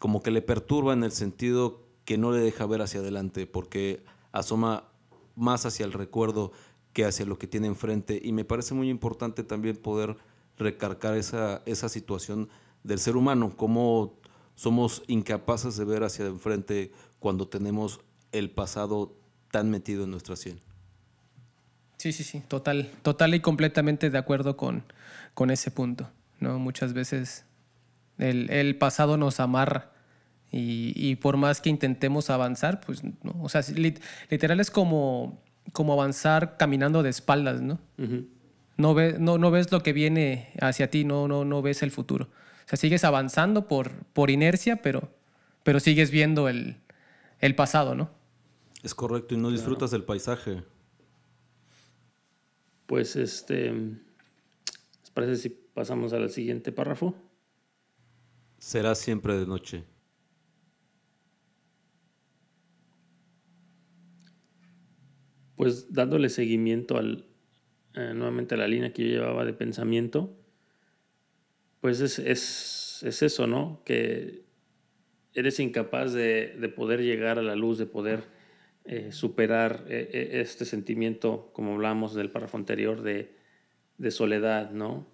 como 0.00 0.22
que 0.22 0.32
le 0.32 0.42
perturba 0.42 0.92
en 0.92 1.04
el 1.04 1.12
sentido 1.12 1.86
que 2.04 2.18
no 2.18 2.32
le 2.32 2.40
deja 2.40 2.66
ver 2.66 2.82
hacia 2.82 3.00
adelante, 3.00 3.46
porque 3.46 4.04
asoma 4.32 4.88
más 5.36 5.64
hacia 5.66 5.86
el 5.86 5.92
recuerdo 5.92 6.52
que 6.92 7.04
hacia 7.04 7.26
lo 7.26 7.38
que 7.38 7.46
tiene 7.46 7.68
enfrente. 7.68 8.20
Y 8.22 8.32
me 8.32 8.44
parece 8.44 8.74
muy 8.74 8.90
importante 8.90 9.44
también 9.44 9.76
poder 9.76 10.16
recargar 10.58 11.16
esa, 11.16 11.62
esa 11.66 11.88
situación 11.88 12.48
del 12.82 12.98
ser 12.98 13.16
humano, 13.16 13.54
cómo 13.56 14.18
somos 14.54 15.02
incapaces 15.06 15.76
de 15.76 15.84
ver 15.84 16.04
hacia 16.04 16.26
enfrente 16.26 16.92
cuando 17.18 17.48
tenemos 17.48 18.00
el 18.32 18.50
pasado 18.50 19.16
tan 19.50 19.70
metido 19.70 20.04
en 20.04 20.10
nuestra 20.10 20.36
sien. 20.36 20.60
Sí, 21.98 22.12
sí, 22.12 22.24
sí, 22.24 22.42
total, 22.48 22.90
total 23.02 23.34
y 23.34 23.40
completamente 23.40 24.10
de 24.10 24.18
acuerdo 24.18 24.56
con, 24.56 24.84
con 25.34 25.50
ese 25.50 25.70
punto. 25.70 26.10
¿no? 26.40 26.58
Muchas 26.58 26.92
veces 26.92 27.44
el, 28.18 28.76
pasado 28.76 29.16
nos 29.16 29.40
amarra 29.40 29.92
y, 30.50 31.16
por 31.16 31.36
más 31.36 31.60
que 31.60 31.70
intentemos 31.70 32.28
avanzar, 32.28 32.80
pues 32.80 33.02
no. 33.04 33.34
O 33.40 33.48
sea, 33.48 33.62
literal 34.28 34.60
es 34.60 34.70
como, 34.70 35.40
como 35.72 35.94
avanzar 35.94 36.56
caminando 36.58 37.02
de 37.02 37.10
espaldas, 37.10 37.62
¿no? 37.62 37.78
No, 38.82 39.38
no, 39.38 39.50
ves 39.50 39.72
lo 39.72 39.82
que 39.82 39.92
viene 39.92 40.52
hacia 40.60 40.90
ti, 40.90 41.04
no, 41.04 41.28
no, 41.28 41.44
no 41.44 41.62
ves 41.62 41.82
el 41.82 41.90
futuro. 41.90 42.26
O 42.26 42.68
sea, 42.68 42.76
sigues 42.76 43.04
avanzando 43.04 43.68
por, 43.68 43.90
por 44.12 44.30
inercia, 44.30 44.82
pero, 44.82 45.08
pero 45.62 45.80
sigues 45.80 46.10
viendo 46.10 46.48
el, 46.48 46.76
pasado, 47.56 47.94
¿no? 47.94 48.10
Es 48.82 48.94
correcto, 48.94 49.34
y 49.34 49.38
no 49.38 49.50
disfrutas 49.50 49.90
del 49.90 50.04
paisaje. 50.04 50.62
Pues 52.86 53.16
este, 53.16 53.72
¿les 53.72 55.10
parece 55.14 55.36
si 55.36 55.48
pasamos 55.48 56.12
al 56.12 56.28
siguiente 56.30 56.72
párrafo? 56.72 57.14
Será 58.58 58.94
siempre 58.94 59.38
de 59.38 59.46
noche. 59.46 59.84
Pues 65.56 65.92
dándole 65.92 66.28
seguimiento 66.28 66.96
al, 66.96 67.31
eh, 67.94 68.12
nuevamente 68.14 68.56
la 68.56 68.66
línea 68.66 68.92
que 68.92 69.02
yo 69.02 69.08
llevaba 69.08 69.44
de 69.44 69.52
pensamiento, 69.52 70.34
pues 71.80 72.00
es, 72.00 72.18
es, 72.18 73.22
eso, 73.22 73.46
¿no? 73.46 73.82
Que 73.84 74.44
eres 75.34 75.60
incapaz 75.60 76.12
de, 76.12 76.72
poder 76.74 77.02
llegar 77.02 77.38
a 77.38 77.42
la 77.42 77.54
luz, 77.54 77.76
de 77.78 77.86
poder 77.86 78.24
eh, 78.84 79.12
superar 79.12 79.84
eh, 79.88 80.30
este 80.40 80.64
sentimiento, 80.64 81.50
como 81.52 81.74
hablamos 81.74 82.14
del 82.14 82.30
párrafo 82.30 82.56
anterior, 82.56 83.02
de, 83.02 83.36
soledad, 84.10 84.70
¿no? 84.70 85.06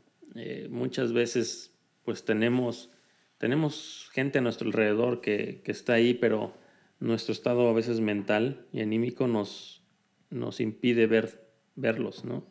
Muchas 0.70 1.12
veces 1.12 1.76
pues 2.04 2.24
tenemos, 2.24 2.90
tenemos 3.36 4.08
gente 4.12 4.38
a 4.38 4.40
nuestro 4.40 4.68
alrededor 4.68 5.20
que, 5.20 5.60
que, 5.62 5.72
está 5.72 5.94
ahí, 5.94 6.14
pero 6.14 6.54
nuestro 7.00 7.32
estado 7.32 7.68
a 7.68 7.72
veces 7.74 8.00
mental 8.00 8.66
y 8.72 8.80
anímico 8.80 9.26
nos, 9.26 9.82
nos 10.30 10.60
impide 10.60 11.06
ver, 11.06 11.50
verlos, 11.76 12.24
¿no? 12.24 12.46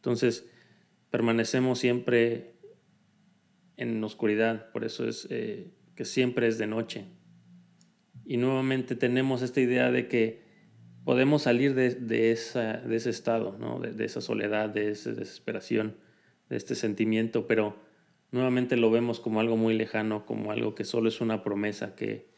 Entonces 0.00 0.48
permanecemos 1.10 1.78
siempre 1.78 2.54
en 3.76 4.02
oscuridad, 4.02 4.72
por 4.72 4.84
eso 4.84 5.06
es 5.06 5.26
eh, 5.30 5.74
que 5.94 6.06
siempre 6.06 6.46
es 6.46 6.56
de 6.56 6.66
noche. 6.66 7.04
Y 8.24 8.38
nuevamente 8.38 8.96
tenemos 8.96 9.42
esta 9.42 9.60
idea 9.60 9.90
de 9.90 10.08
que 10.08 10.42
podemos 11.04 11.42
salir 11.42 11.74
de, 11.74 11.94
de, 11.94 12.30
ese 12.30 13.10
estado, 13.10 13.58
¿no? 13.58 13.78
de, 13.78 13.92
de, 13.92 14.04
esa 14.06 14.22
soledad, 14.22 14.70
de 14.70 14.90
esa 14.90 15.12
desesperación, 15.12 15.96
de 16.48 16.56
este 16.56 16.74
sentimiento, 16.74 17.46
pero 17.46 17.76
nuevamente 18.30 18.78
lo 18.78 18.90
vemos 18.90 19.20
como 19.20 19.40
algo 19.40 19.58
muy 19.58 19.74
lejano, 19.74 20.24
como 20.24 20.52
algo 20.52 20.74
que 20.74 20.84
solo 20.84 21.08
es 21.08 21.20
una 21.20 21.42
promesa, 21.42 21.94
que, 21.94 22.30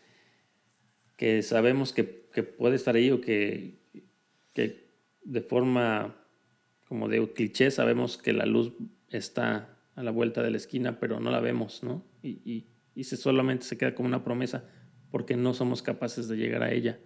que 1.17 1.43
sabemos 1.43 1.93
que, 1.93 2.29
que 2.33 2.43
puede 2.43 2.75
estar 2.75 2.97
ahí 2.97 3.13
o 3.13 3.21
que, 3.21 3.79
que 4.53 4.89
de 5.23 5.41
forma 5.41 6.22
como 6.93 7.09
de 7.09 7.27
cliché 7.33 7.71
sabemos 7.71 8.19
que 8.19 8.35
la 8.35 8.45
luz 8.45 8.75
está 9.09 9.79
a 9.95 10.03
la 10.03 10.11
vuelta 10.11 10.43
de 10.43 10.51
la 10.51 10.59
esquina, 10.59 11.01
pero 11.01 11.21
no 11.21 11.31
la 11.31 11.41
vemos, 11.41 11.83
¿no? 11.83 12.05
Y, 12.23 12.67
se 13.03 13.17
solamente 13.17 13.65
se 13.65 13.79
queda 13.79 13.95
como 13.95 14.09
una 14.09 14.23
promesa 14.23 14.69
porque 15.11 15.35
no 15.35 15.55
somos 15.55 15.81
capaces 15.81 16.29
de 16.29 16.37
llegar 16.37 16.63
a 16.63 16.71
ella. 16.71 17.01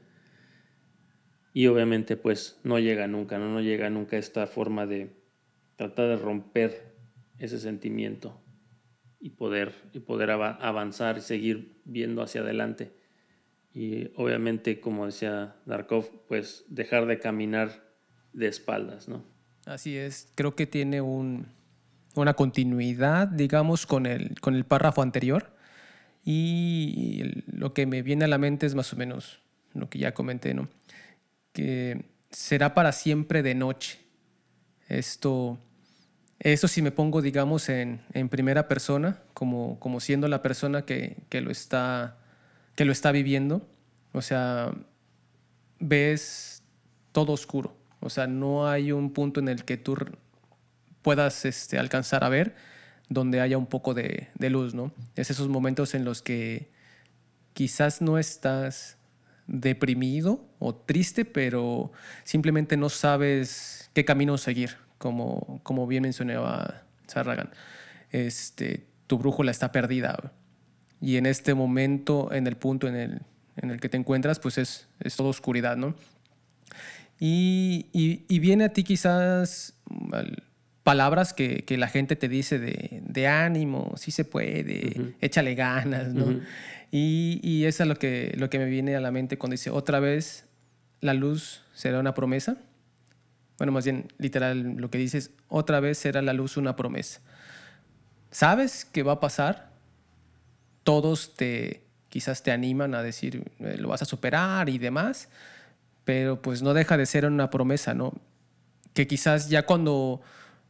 Y 1.53 1.69
obviamente 1.69 2.17
pues 2.17 2.61
no 2.65 2.81
llega 2.81 3.07
nunca, 3.07 3.39
no, 3.39 3.49
no 3.49 3.61
llega 3.61 3.89
nunca 3.89 4.17
esta 4.17 4.49
forma 4.49 4.87
de 4.87 5.23
tratar 5.77 6.09
de 6.09 6.17
romper 6.17 6.97
ese 7.39 7.61
sentimiento 7.61 8.43
y 9.21 9.31
poder, 9.31 9.73
y 9.93 10.01
poder 10.01 10.33
avanzar 10.33 11.19
y 11.19 11.21
seguir 11.21 11.81
viendo 11.85 12.23
hacia 12.23 12.41
adelante. 12.41 12.91
Y 13.73 14.11
obviamente, 14.17 14.81
como 14.81 15.07
decía 15.07 15.55
Darkov, 15.65 16.27
pues 16.27 16.65
dejar 16.71 17.07
de 17.07 17.21
caminar 17.21 17.95
de 18.33 18.49
espaldas, 18.49 19.09
¿no? 19.09 19.36
Así 19.67 19.99
es, 19.99 20.29
creo 20.37 20.55
que 20.55 20.67
tiene 20.67 21.01
un, 21.01 21.49
una 22.15 22.35
continuidad, 22.35 23.27
digamos, 23.27 23.85
con 23.85 24.07
el, 24.07 24.65
párrafo 24.67 25.03
anterior. 25.03 25.53
Y 26.25 27.43
lo 27.47 27.75
que 27.75 27.85
me 27.85 28.03
viene 28.03 28.25
a 28.25 28.29
la 28.29 28.39
mente 28.39 28.67
es 28.67 28.75
más 28.75 28.93
o 28.93 28.97
menos 28.97 29.41
lo 29.75 29.89
que 29.89 29.99
ya 29.99 30.15
comenté, 30.15 30.55
¿no? 30.55 30.69
Que 31.53 32.07
será 32.31 32.75
para 32.75 32.93
siempre 32.93 33.43
de 33.43 33.55
noche. 33.57 33.99
Esto, 34.89 35.59
eso 36.39 36.69
si 36.69 36.81
me 36.81 36.93
pongo, 36.93 37.21
digamos, 37.21 37.69
en, 37.69 38.01
primera 38.31 38.69
persona, 38.69 39.21
como, 39.35 40.01
siendo 40.01 40.29
la 40.29 40.43
persona 40.43 40.83
que, 40.83 41.17
lo 41.33 41.51
está, 41.51 42.19
que 42.77 42.85
lo 42.85 42.93
está 42.93 43.11
viviendo. 43.11 43.69
O 44.13 44.23
sea, 44.23 44.73
ves 45.81 46.63
todo 47.11 47.33
oscuro. 47.33 47.77
O 48.01 48.11
sea, 48.11 48.27
no 48.27 48.69
hay 48.69 48.93
un 48.93 49.13
punto 49.13 49.41
en 49.41 49.49
el 49.49 49.65
que 49.65 49.77
tú 49.77 49.97
puedas 51.03 51.45
este, 51.45 51.79
alcanzar 51.79 52.25
a 52.25 52.29
ver 52.29 52.55
donde 53.09 53.41
haya 53.41 53.59
un 53.59 53.67
poco 53.67 53.95
de, 53.95 54.29
luz, 54.39 54.75
¿no? 54.75 54.93
Es 55.15 55.31
esos 55.31 55.49
momentos 55.49 55.95
en 55.95 56.05
los 56.05 56.23
que 56.23 56.71
quizás 57.53 58.03
no 58.03 58.19
estás 58.19 58.99
deprimido 59.47 60.45
o 60.59 60.75
triste, 60.75 61.25
pero 61.25 61.93
simplemente 62.25 62.77
no 62.77 62.89
sabes 62.89 63.91
qué 63.95 64.05
camino 64.05 64.39
seguir, 64.39 64.77
como, 64.99 65.61
como 65.63 65.87
bien 65.87 66.03
mencionaba 66.03 66.83
Sarragan. 67.07 67.51
Este, 68.11 68.87
tu 69.07 69.19
brújula 69.19 69.53
está 69.53 69.71
perdida. 69.71 70.33
Y 71.01 71.17
en 71.17 71.27
este 71.27 71.55
momento, 71.55 72.33
en 72.33 72.47
el 72.47 72.57
punto 72.57 72.89
en 72.89 72.97
el, 72.97 73.23
en 73.57 73.71
el 73.71 73.81
que 73.81 73.89
te 73.89 73.97
encuentras, 73.97 74.41
pues 74.41 74.59
es, 74.59 74.89
es 74.99 75.15
toda 75.15 75.31
oscuridad, 75.31 75.77
¿no? 75.77 75.95
Y, 77.19 77.87
y, 77.93 78.25
y, 78.29 78.39
viene 78.41 78.65
a 78.65 78.69
ti 78.71 78.85
quizás 78.85 79.75
palabras 80.83 81.33
que, 81.33 81.65
que 81.65 81.79
la 81.79 81.89
gente 81.89 82.15
te 82.15 82.29
dice 82.29 82.59
de, 82.59 83.01
de, 83.03 83.27
ánimo, 83.27 83.95
sí 83.97 84.11
se 84.11 84.25
puede, 84.25 84.93
uh 84.97 85.03
-huh. 85.03 85.15
échale 85.21 85.55
ganas, 85.55 86.13
¿no? 86.13 86.27
Uh 86.27 86.31
-huh. 86.33 86.43
y, 86.93 87.41
y, 87.43 87.65
eso 87.65 87.85
es 87.85 87.89
lo 87.89 87.97
que, 87.97 88.35
lo 88.37 88.51
que 88.51 88.59
me 88.59 88.67
viene 88.67 88.95
a 88.97 89.01
la 89.01 89.11
mente 89.11 89.39
cuando 89.39 89.55
dice, 89.55 89.71
otra 89.71 89.99
vez 89.99 90.45
la 91.01 91.15
luz 91.15 91.63
será 91.75 92.01
una 92.01 92.13
promesa. 92.13 92.59
Bueno, 93.59 93.73
más 93.73 93.85
bien 93.85 94.09
literal 94.19 94.77
lo 94.77 94.91
que 94.91 94.99
dices, 94.99 95.31
otra 95.49 95.81
vez 95.81 95.97
será 95.97 96.21
la 96.21 96.35
luz 96.35 96.59
una 96.59 96.77
promesa. 96.77 97.21
¿Sabes 98.31 98.85
qué 98.85 99.03
va 99.03 99.13
a 99.13 99.21
pasar? 99.21 99.71
Todos 100.85 101.35
te 101.35 101.81
quizás 102.11 102.43
te 102.43 102.51
animan 102.51 102.95
a 102.95 103.03
decir, 103.03 103.43
eh, 103.61 103.77
lo 103.79 103.89
vas 103.89 104.03
a 104.03 104.05
superar 104.05 104.69
y 104.69 104.79
demás, 104.79 105.29
pero 106.07 106.41
pues 106.41 106.63
no 106.63 106.73
deja 106.73 106.97
de 106.97 107.05
ser 107.05 107.27
una 107.27 107.51
promesa, 107.51 107.93
¿no? 107.93 108.15
Que 108.95 109.09
quizás 109.09 109.51
ya 109.51 109.67
cuando, 109.67 110.23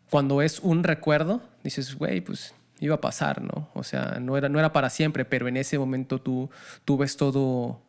cuando 0.08 0.40
es 0.40 0.60
un 0.60 0.82
recuerdo, 0.82 1.42
dices, 1.62 1.94
güey, 1.94 2.22
pues 2.22 2.54
iba 2.80 2.94
a 2.94 3.00
pasar, 3.02 3.42
¿no? 3.42 3.68
O 3.74 3.84
sea, 3.84 4.16
no 4.18 4.38
era, 4.38 4.48
no 4.48 4.58
era 4.58 4.72
para 4.72 4.88
siempre, 4.88 5.26
pero 5.26 5.46
en 5.46 5.58
ese 5.58 5.78
momento 5.78 6.18
tú, 6.22 6.48
tú 6.86 6.96
ves 6.96 7.18
todo, 7.18 7.82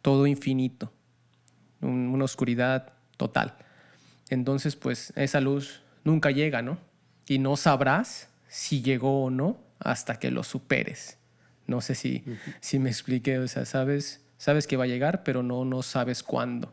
todo 0.00 0.26
infinito, 0.26 0.90
un, 1.82 2.08
una 2.08 2.24
oscuridad 2.24 2.94
total. 3.18 3.54
Entonces, 4.30 4.74
pues 4.74 5.12
esa 5.16 5.42
luz 5.42 5.82
nunca 6.02 6.30
llega, 6.30 6.62
¿no? 6.62 6.78
Y 7.26 7.40
no 7.40 7.58
sabrás 7.58 8.30
si 8.48 8.80
llegó 8.80 9.24
o 9.24 9.30
no 9.30 9.58
hasta 9.80 10.18
que 10.18 10.30
lo 10.30 10.42
superes. 10.44 11.18
No 11.66 11.82
sé 11.82 11.94
si, 11.94 12.22
uh 12.26 12.30
-huh. 12.30 12.54
si 12.60 12.78
me 12.78 12.88
expliqué, 12.88 13.38
o 13.38 13.48
sea, 13.48 13.66
sabes 13.66 14.24
sabes 14.38 14.66
que 14.66 14.76
va 14.76 14.84
a 14.84 14.86
llegar, 14.86 15.24
pero 15.24 15.42
no, 15.42 15.64
no 15.64 15.82
sabes 15.82 16.22
cuándo. 16.22 16.72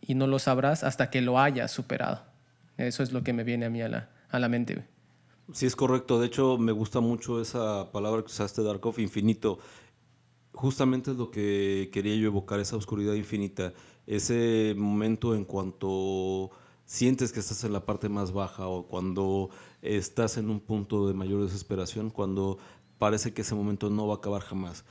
Y 0.00 0.14
no 0.14 0.26
lo 0.26 0.38
sabrás 0.38 0.84
hasta 0.84 1.08
que 1.08 1.22
lo 1.22 1.38
hayas 1.38 1.70
superado. 1.70 2.22
Eso 2.76 3.02
es 3.02 3.12
lo 3.12 3.22
que 3.22 3.32
me 3.32 3.44
viene 3.44 3.66
a 3.66 3.70
mí 3.70 3.80
a 3.80 3.88
la, 3.88 4.10
a 4.28 4.38
la 4.38 4.48
mente. 4.48 4.84
Sí, 5.52 5.64
es 5.64 5.76
correcto. 5.76 6.20
De 6.20 6.26
hecho, 6.26 6.58
me 6.58 6.72
gusta 6.72 7.00
mucho 7.00 7.40
esa 7.40 7.90
palabra 7.92 8.20
que 8.20 8.26
usaste, 8.26 8.62
Darkov, 8.62 8.98
infinito. 8.98 9.58
Justamente 10.52 11.12
es 11.12 11.16
lo 11.16 11.30
que 11.30 11.88
quería 11.92 12.14
yo 12.16 12.26
evocar, 12.26 12.60
esa 12.60 12.76
oscuridad 12.76 13.14
infinita. 13.14 13.72
Ese 14.06 14.74
momento 14.76 15.34
en 15.34 15.44
cuanto 15.44 16.50
sientes 16.84 17.32
que 17.32 17.40
estás 17.40 17.64
en 17.64 17.72
la 17.72 17.86
parte 17.86 18.08
más 18.08 18.32
baja 18.32 18.66
o 18.66 18.86
cuando 18.86 19.48
estás 19.80 20.36
en 20.36 20.50
un 20.50 20.60
punto 20.60 21.08
de 21.08 21.14
mayor 21.14 21.42
desesperación, 21.42 22.10
cuando 22.10 22.58
parece 22.98 23.32
que 23.32 23.42
ese 23.42 23.54
momento 23.54 23.88
no 23.88 24.06
va 24.06 24.14
a 24.14 24.16
acabar 24.18 24.42
jamás 24.42 24.84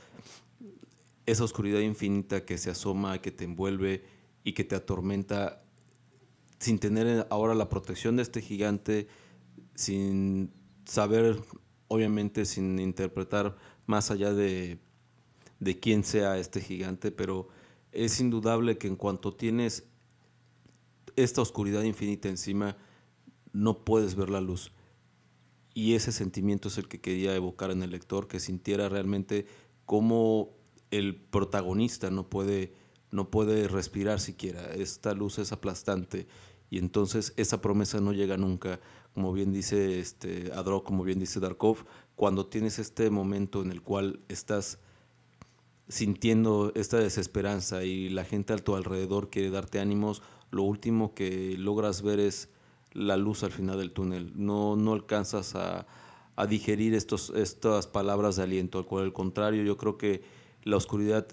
esa 1.26 1.44
oscuridad 1.44 1.80
infinita 1.80 2.44
que 2.44 2.58
se 2.58 2.70
asoma, 2.70 3.20
que 3.20 3.30
te 3.30 3.44
envuelve 3.44 4.04
y 4.42 4.52
que 4.52 4.64
te 4.64 4.74
atormenta 4.74 5.62
sin 6.58 6.78
tener 6.78 7.26
ahora 7.30 7.54
la 7.54 7.68
protección 7.68 8.16
de 8.16 8.22
este 8.22 8.40
gigante, 8.40 9.08
sin 9.74 10.52
saber, 10.84 11.40
obviamente, 11.88 12.44
sin 12.44 12.78
interpretar 12.78 13.56
más 13.86 14.10
allá 14.10 14.32
de, 14.32 14.78
de 15.60 15.80
quién 15.80 16.04
sea 16.04 16.38
este 16.38 16.60
gigante, 16.60 17.10
pero 17.10 17.48
es 17.92 18.20
indudable 18.20 18.78
que 18.78 18.86
en 18.86 18.96
cuanto 18.96 19.34
tienes 19.34 19.84
esta 21.16 21.42
oscuridad 21.42 21.82
infinita 21.82 22.28
encima, 22.28 22.76
no 23.52 23.84
puedes 23.84 24.14
ver 24.14 24.30
la 24.30 24.40
luz. 24.40 24.72
Y 25.74 25.94
ese 25.94 26.12
sentimiento 26.12 26.68
es 26.68 26.78
el 26.78 26.88
que 26.88 27.00
quería 27.00 27.34
evocar 27.34 27.70
en 27.70 27.82
el 27.82 27.90
lector, 27.90 28.28
que 28.28 28.40
sintiera 28.40 28.88
realmente 28.88 29.46
cómo 29.86 30.56
el 30.98 31.16
protagonista 31.16 32.10
no 32.10 32.28
puede, 32.28 32.74
no 33.10 33.30
puede 33.30 33.68
respirar 33.68 34.20
siquiera. 34.20 34.72
Esta 34.74 35.14
luz 35.14 35.38
es 35.38 35.52
aplastante 35.52 36.26
y 36.70 36.78
entonces 36.78 37.34
esa 37.36 37.60
promesa 37.60 38.00
no 38.00 38.12
llega 38.12 38.36
nunca. 38.36 38.80
Como 39.14 39.32
bien 39.32 39.52
dice 39.52 40.00
este, 40.00 40.50
Adro, 40.54 40.82
como 40.82 41.04
bien 41.04 41.20
dice 41.20 41.40
Darkov, 41.40 41.84
cuando 42.16 42.46
tienes 42.46 42.78
este 42.78 43.10
momento 43.10 43.62
en 43.62 43.70
el 43.70 43.82
cual 43.82 44.20
estás 44.28 44.78
sintiendo 45.88 46.72
esta 46.74 46.98
desesperanza 46.98 47.84
y 47.84 48.08
la 48.08 48.24
gente 48.24 48.52
a 48.52 48.58
tu 48.58 48.74
alrededor 48.74 49.30
quiere 49.30 49.50
darte 49.50 49.80
ánimos, 49.80 50.22
lo 50.50 50.62
último 50.62 51.14
que 51.14 51.56
logras 51.58 52.02
ver 52.02 52.20
es 52.20 52.48
la 52.92 53.16
luz 53.16 53.42
al 53.42 53.52
final 53.52 53.78
del 53.78 53.92
túnel. 53.92 54.32
No, 54.34 54.76
no 54.76 54.92
alcanzas 54.92 55.54
a, 55.54 55.86
digerir 56.48 56.94
estos, 56.94 57.30
estas 57.30 57.86
palabras 57.86 58.36
de 58.36 58.42
aliento. 58.42 58.84
El 59.00 59.12
contrario, 59.12 59.62
yo 59.62 59.76
creo 59.76 59.98
que 59.98 60.22
la 60.64 60.76
oscuridad 60.76 61.28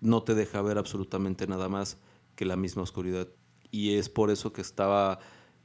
no 0.00 0.22
te 0.22 0.34
deja 0.34 0.60
ver 0.60 0.76
absolutamente 0.78 1.46
nada 1.46 1.68
más 1.68 1.98
que 2.36 2.44
la 2.44 2.56
misma 2.56 2.82
oscuridad. 2.82 3.28
Y 3.70 3.94
es 3.94 4.08
por 4.08 4.30
eso 4.30 4.52
que 4.52 4.60
estaba 4.60 5.18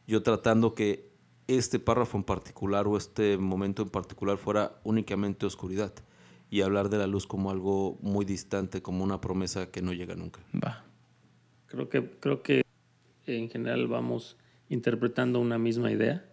yo 0.08 0.24
tratando 0.24 0.74
que 0.74 1.10
este 1.48 1.80
párrafo 1.80 2.17
en 2.17 2.24
particular 2.24 2.88
o 2.88 2.95
este 2.95 3.38
momento 3.38 3.82
en 3.82 3.89
particular 3.89 4.38
fuera 4.38 4.80
únicamente 4.84 5.45
oscuridad 5.45 5.93
y 6.50 6.62
hablar 6.62 6.89
de 6.89 6.98
la 6.98 7.08
luz 7.08 7.28
como 7.28 7.52
algo 7.52 7.98
muy 8.02 8.26
distante, 8.26 8.82
como 8.82 9.04
una 9.04 9.19
promesa 9.19 9.69
que 9.69 9.82
no 9.82 9.93
llega 9.93 10.15
nunca. 10.15 10.41
Va. 10.54 10.86
Creo 11.67 11.89
que, 11.89 12.10
creo 12.19 12.41
que 12.41 12.63
en 13.26 13.50
general 13.50 13.88
vamos 13.88 14.38
interpretando 14.69 15.39
una 15.39 15.58
misma 15.58 15.91
idea 15.91 16.26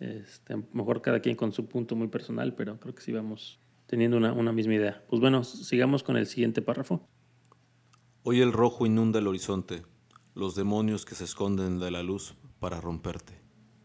Este, 0.00 0.56
mejor 0.72 1.02
cada 1.02 1.20
quien 1.20 1.36
con 1.36 1.52
su 1.52 1.68
punto 1.68 1.94
muy 1.94 2.08
personal, 2.08 2.54
pero 2.54 2.80
creo 2.80 2.94
que 2.94 3.02
sí 3.02 3.12
vamos 3.12 3.59
teniendo 3.90 4.16
una, 4.16 4.32
una 4.32 4.52
misma 4.52 4.76
idea. 4.76 5.02
Pues 5.08 5.20
bueno, 5.20 5.42
sigamos 5.42 6.04
con 6.04 6.16
el 6.16 6.26
siguiente 6.26 6.62
párrafo. 6.62 7.08
Hoy 8.22 8.40
el 8.40 8.52
rojo 8.52 8.86
inunda 8.86 9.18
el 9.18 9.26
horizonte, 9.26 9.82
los 10.36 10.54
demonios 10.54 11.04
que 11.04 11.16
se 11.16 11.24
esconden 11.24 11.80
de 11.80 11.90
la 11.90 12.04
luz 12.04 12.36
para 12.60 12.80
romperte. 12.80 13.32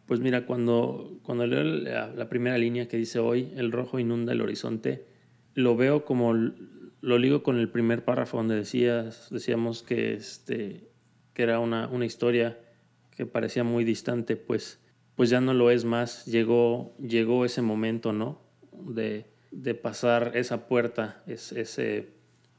Pues 0.06 0.20
mira, 0.20 0.46
cuando, 0.46 1.18
cuando 1.24 1.48
leo 1.48 1.64
la, 1.64 2.14
la 2.14 2.30
primera 2.30 2.56
línea 2.60 2.88
que 2.88 2.98
dice 2.98 3.18
hoy, 3.18 3.52
el 3.56 3.72
rojo 3.72 3.98
inunda 3.98 4.32
el 4.32 4.42
horizonte, 4.42 5.08
lo 5.56 5.76
veo 5.76 6.06
como, 6.06 6.36
lo 6.36 7.18
ligo 7.18 7.42
con 7.42 7.58
el 7.58 7.72
primer 7.72 8.06
párrafo 8.06 8.38
donde 8.38 8.58
decías, 8.58 9.30
decíamos 9.32 9.82
que, 9.82 10.14
este, 10.14 10.92
que 11.34 11.42
era 11.42 11.60
una, 11.60 11.88
una 11.88 12.06
historia 12.06 12.60
que 13.10 13.26
parecía 13.26 13.64
muy 13.64 13.84
distante, 13.84 14.36
pues, 14.36 14.80
pues 15.16 15.32
ya 15.32 15.42
no 15.42 15.56
lo 15.56 15.72
es 15.72 15.84
más. 15.84 16.28
Llegó, 16.28 16.96
llegó 17.00 17.44
ese 17.44 17.64
momento, 17.64 18.14
¿no? 18.14 18.44
De, 18.72 19.34
de 19.56 19.74
pasar 19.74 20.34
esa 20.36 20.68
puerta, 20.68 21.24
es, 21.28 21.54
ese 21.54 22.10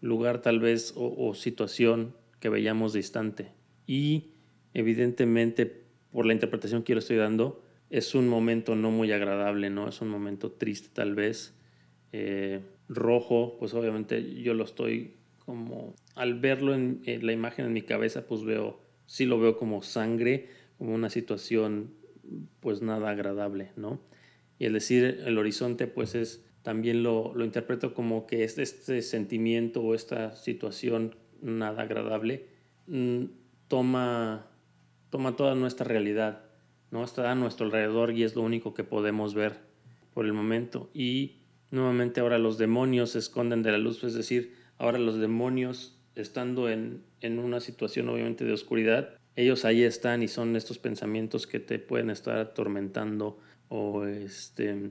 lugar 0.01 0.41
tal 0.41 0.61
vez 0.61 0.95
o, 0.97 1.35
situación 1.35 2.15
que 2.41 2.49
veíamos 2.49 2.95
distante. 2.95 3.53
Y 3.87 4.31
evidentemente, 4.73 5.85
por 6.11 6.25
la 6.25 6.33
interpretación 6.33 6.83
que 6.83 6.93
yo 6.93 6.95
le 6.95 7.01
estoy 7.01 7.17
dando, 7.17 7.63
es 7.91 8.15
un 8.15 8.29
momento 8.29 8.75
no 8.77 8.91
muy 8.91 9.13
agradable, 9.13 9.69
¿no? 9.69 9.89
Es 9.89 10.01
un 10.01 10.09
momento 10.09 10.53
triste 10.53 10.89
tal 10.93 11.15
vez. 11.15 11.55
Eh, 12.13 12.61
rojo, 12.89 13.57
pues 13.59 13.75
obviamente 13.75 14.41
yo 14.41 14.55
lo 14.55 14.65
estoy 14.65 15.17
como, 15.39 15.95
al 16.15 16.41
verlo 16.41 16.75
en, 16.75 17.03
en, 17.05 17.27
la 17.27 17.33
imagen 17.33 17.67
en 17.67 17.73
mi 17.73 17.83
cabeza, 17.83 18.27
pues 18.27 18.43
veo, 18.43 18.81
sí 19.05 19.27
lo 19.27 19.39
veo 19.39 19.59
como 19.59 19.83
sangre, 19.83 20.49
como 20.79 20.95
una 20.95 21.11
situación 21.11 21.93
pues 22.61 22.81
nada 22.81 23.11
agradable, 23.11 23.73
¿no? 23.77 24.01
Y 24.59 24.65
el 24.65 24.73
decir 24.73 25.23
el 25.27 25.37
horizonte, 25.37 25.87
pues 25.87 26.15
es, 26.15 26.46
también 26.67 27.05
lo, 27.05 27.33
lo 27.33 27.45
interpreto 27.45 27.95
como 27.95 28.27
que 28.27 28.43
este, 28.43 28.65
este 28.65 29.01
sentimiento 29.01 29.83
o 29.83 29.95
esta 29.95 30.35
situación 30.35 31.15
nada 31.41 31.83
agradable 31.83 32.49
mmm, 32.89 33.27
toma, 33.69 34.49
toma 35.09 35.37
toda 35.37 35.55
nuestra 35.55 35.87
realidad, 35.87 36.43
¿no? 36.91 37.05
Está 37.05 37.31
a 37.31 37.37
nuestro 37.37 37.67
alrededor 37.67 38.11
y 38.11 38.25
es 38.25 38.35
lo 38.35 38.43
único 38.43 38.75
que 38.75 38.83
podemos 38.83 39.33
ver 39.33 39.61
por 40.13 40.27
el 40.27 40.33
momento. 40.33 40.91
Y 40.93 41.37
nuevamente 41.71 42.19
ahora 42.19 42.37
los 42.37 42.59
demonios 42.59 43.11
se 43.11 43.21
esconden 43.21 43.63
de 43.63 43.71
la 43.71 43.79
luz, 43.79 44.03
es 44.03 44.15
decir, 44.15 44.57
ahora 44.77 44.99
los 44.99 45.19
demonios 45.21 46.01
estando 46.17 46.69
en, 46.69 47.05
en 47.21 47.39
una 47.39 47.61
situación 47.61 48.09
obviamente 48.09 48.45
de 48.45 48.53
oscuridad, 48.53 49.11
ellos 49.37 49.65
ahí 49.65 49.85
están 49.85 50.25
y 50.25 50.27
son 50.27 50.57
estos 50.57 50.81
pensamientos 50.81 51.47
que 51.47 51.61
te 51.61 51.79
pueden 51.79 52.11
estar 52.11 52.39
atormentando 52.39 53.39
o 53.69 54.05
este, 54.05 54.91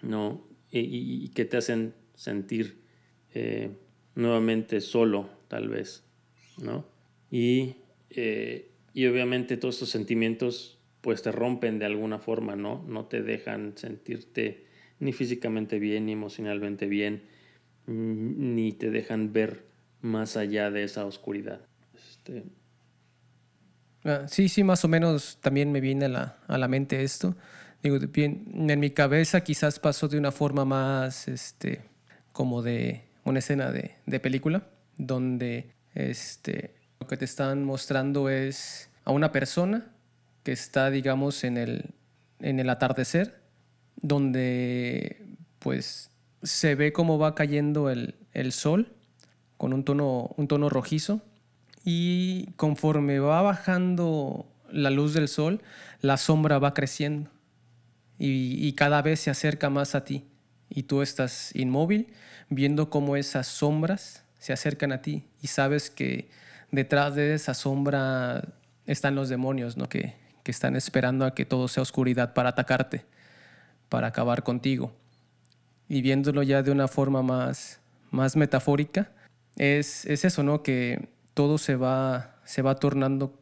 no, 0.00 0.47
y, 0.70 1.28
que 1.30 1.44
te 1.44 1.56
hacen 1.56 1.94
sentir 2.14 2.82
eh, 3.34 3.70
nuevamente 4.14 4.80
solo, 4.80 5.30
tal 5.48 5.68
vez, 5.68 6.04
¿no? 6.62 6.84
Y, 7.30 7.76
eh, 8.10 8.70
y 8.92 9.06
obviamente 9.06 9.56
todos 9.56 9.76
estos 9.76 9.90
sentimientos 9.90 10.78
pues 11.00 11.22
te 11.22 11.32
rompen 11.32 11.78
de 11.78 11.86
alguna 11.86 12.18
forma, 12.18 12.56
¿no? 12.56 12.84
No 12.88 13.06
te 13.06 13.22
dejan 13.22 13.76
sentirte 13.76 14.66
ni 14.98 15.12
físicamente 15.12 15.78
bien, 15.78 16.06
ni 16.06 16.12
emocionalmente 16.12 16.86
bien, 16.86 17.22
ni 17.86 18.72
te 18.72 18.90
dejan 18.90 19.32
ver 19.32 19.66
más 20.00 20.36
allá 20.36 20.70
de 20.70 20.82
esa 20.84 21.06
oscuridad. 21.06 21.60
Este... 21.94 22.44
Sí, 24.26 24.48
sí, 24.48 24.64
más 24.64 24.84
o 24.84 24.88
menos 24.88 25.38
también 25.40 25.70
me 25.70 25.80
viene 25.80 26.06
a 26.06 26.08
la, 26.08 26.38
a 26.46 26.58
la 26.58 26.68
mente 26.68 27.02
esto. 27.02 27.36
Digo, 27.82 27.98
bien, 28.08 28.68
en 28.68 28.80
mi 28.80 28.90
cabeza 28.90 29.42
quizás 29.42 29.78
pasó 29.78 30.08
de 30.08 30.18
una 30.18 30.32
forma 30.32 30.64
más, 30.64 31.28
este, 31.28 31.82
como 32.32 32.60
de 32.60 33.04
una 33.24 33.38
escena 33.38 33.70
de, 33.70 33.94
de 34.04 34.20
película, 34.20 34.66
donde 34.96 35.70
este, 35.94 36.74
lo 36.98 37.06
que 37.06 37.16
te 37.16 37.24
están 37.24 37.62
mostrando 37.62 38.28
es 38.28 38.90
a 39.04 39.12
una 39.12 39.30
persona 39.30 39.92
que 40.42 40.50
está, 40.50 40.90
digamos, 40.90 41.44
en 41.44 41.56
el, 41.56 41.90
en 42.40 42.58
el 42.58 42.68
atardecer, 42.68 43.40
donde 43.94 45.24
pues 45.60 46.10
se 46.42 46.74
ve 46.74 46.92
cómo 46.92 47.18
va 47.18 47.36
cayendo 47.36 47.90
el, 47.90 48.16
el 48.32 48.50
sol 48.50 48.92
con 49.56 49.72
un 49.72 49.84
tono, 49.84 50.34
un 50.36 50.48
tono 50.48 50.68
rojizo. 50.68 51.22
Y 51.84 52.50
conforme 52.56 53.20
va 53.20 53.40
bajando 53.40 54.46
la 54.68 54.90
luz 54.90 55.14
del 55.14 55.28
sol, 55.28 55.62
la 56.00 56.16
sombra 56.16 56.58
va 56.58 56.74
creciendo 56.74 57.30
y, 58.18 58.72
cada 58.72 59.00
vez 59.02 59.20
se 59.20 59.30
acerca 59.30 59.70
más 59.70 59.94
a 59.94 60.04
ti 60.04 60.24
y 60.68 60.84
tú 60.84 61.02
estás 61.02 61.54
inmóvil 61.54 62.12
viendo 62.50 62.90
cómo 62.90 63.16
esas 63.16 63.46
sombras 63.46 64.24
se 64.38 64.52
acercan 64.52 64.92
a 64.92 65.02
ti 65.02 65.24
y 65.40 65.46
sabes 65.46 65.88
que 65.88 66.28
detrás 66.72 67.14
de 67.14 67.34
esa 67.34 67.54
sombra 67.54 68.42
están 68.86 69.14
los 69.14 69.28
demonios, 69.28 69.76
¿no? 69.76 69.88
que, 69.88 70.16
que 70.42 70.50
están 70.50 70.74
esperando 70.76 71.26
a 71.26 71.34
que 71.34 71.44
todo 71.44 71.68
sea 71.68 71.82
oscuridad 71.82 72.34
para 72.34 72.50
atacarte, 72.50 73.04
para 73.88 74.08
acabar 74.08 74.42
contigo. 74.42 74.92
Y 75.88 76.02
viéndolo 76.02 76.42
ya 76.42 76.62
de 76.62 76.70
una 76.70 76.88
forma 76.88 77.22
más, 77.22 77.80
más 78.10 78.36
metafórica, 78.36 79.10
es, 79.56 80.04
es 80.06 80.24
eso, 80.24 80.42
¿no? 80.42 80.62
que 80.62 81.08
todo 81.34 81.58
se 81.58 81.76
va, 81.76 82.36
se 82.44 82.62
va 82.62 82.74
tornando 82.76 83.38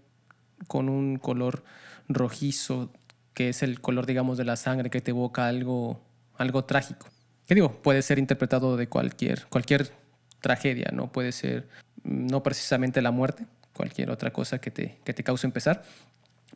con 0.66 0.88
un 0.88 1.16
color 1.16 1.64
rojizo, 2.08 2.90
que 3.36 3.50
es 3.50 3.62
el 3.62 3.82
color, 3.82 4.06
digamos, 4.06 4.38
de 4.38 4.46
la 4.46 4.56
sangre 4.56 4.88
que 4.88 5.02
te 5.02 5.10
evoca 5.10 5.46
algo, 5.46 6.00
algo 6.38 6.64
trágico. 6.64 7.06
¿Qué 7.46 7.54
digo? 7.54 7.82
Puede 7.82 8.00
ser 8.00 8.18
interpretado 8.18 8.78
de 8.78 8.88
cualquier, 8.88 9.44
cualquier 9.48 9.92
tragedia, 10.40 10.88
¿no? 10.90 11.12
Puede 11.12 11.32
ser 11.32 11.68
no 12.02 12.42
precisamente 12.42 13.02
la 13.02 13.10
muerte, 13.10 13.44
cualquier 13.74 14.08
otra 14.08 14.32
cosa 14.32 14.58
que 14.58 14.70
te, 14.70 14.98
que 15.04 15.12
te 15.12 15.22
cause 15.22 15.46
empezar, 15.46 15.84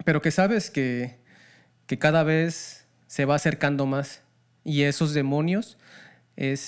pero 0.06 0.22
que 0.22 0.30
sabes 0.30 0.70
que, 0.70 1.18
que 1.86 1.98
cada 1.98 2.22
vez 2.22 2.86
se 3.06 3.26
va 3.26 3.34
acercando 3.34 3.84
más 3.84 4.22
y 4.64 4.84
esos 4.84 5.12
demonios 5.12 5.76
es, 6.36 6.60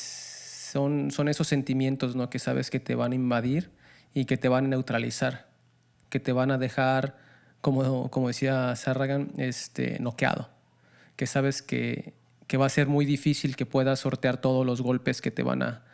son, 0.72 1.10
son 1.10 1.28
esos 1.28 1.48
sentimientos 1.48 2.16
¿no? 2.16 2.28
que 2.28 2.38
sabes 2.38 2.68
que 2.68 2.80
te 2.80 2.96
van 2.96 3.12
a 3.12 3.14
invadir 3.14 3.70
y 4.12 4.26
que 4.26 4.36
te 4.36 4.48
van 4.48 4.66
a 4.66 4.68
neutralizar, 4.68 5.48
que 6.10 6.20
te 6.20 6.32
van 6.32 6.50
a 6.50 6.58
dejar, 6.58 7.16
como, 7.62 8.10
como 8.10 8.28
decía 8.28 8.76
Sarragan, 8.76 9.32
este, 9.38 9.98
noqueado, 10.00 10.50
que 11.16 11.26
sabes 11.26 11.62
que, 11.62 12.12
que 12.46 12.58
va 12.58 12.66
a 12.66 12.68
ser 12.68 12.88
muy 12.88 13.06
difícil 13.06 13.56
que 13.56 13.64
puedas 13.64 14.00
sortear 14.00 14.38
todos 14.40 14.66
los 14.66 14.82
golpes 14.82 15.22
que 15.22 15.30
te 15.30 15.42
van 15.42 15.62
a, 15.62 15.84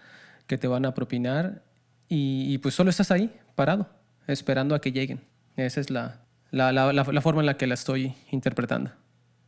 que 0.49 0.59
te 0.59 0.67
van 0.67 0.87
a 0.87 0.95
propinar 0.95 1.63
y, 2.09 2.53
y, 2.53 2.59
pues 2.59 2.75
solo 2.75 2.91
estás 2.91 3.11
ahí, 3.11 3.33
parado, 3.55 3.87
esperando 4.27 4.75
a 4.75 4.81
que 4.81 4.91
lleguen. 4.91 5.21
Esa 5.57 5.81
es 5.81 5.91
la, 5.91 6.23
la, 6.51 6.73
la, 6.73 6.93
la, 6.93 7.21
forma 7.21 7.43
en 7.43 7.47
la 7.47 7.59
que 7.59 7.67
la 7.67 7.75
estoy 7.75 8.15
interpretando. 8.31 8.91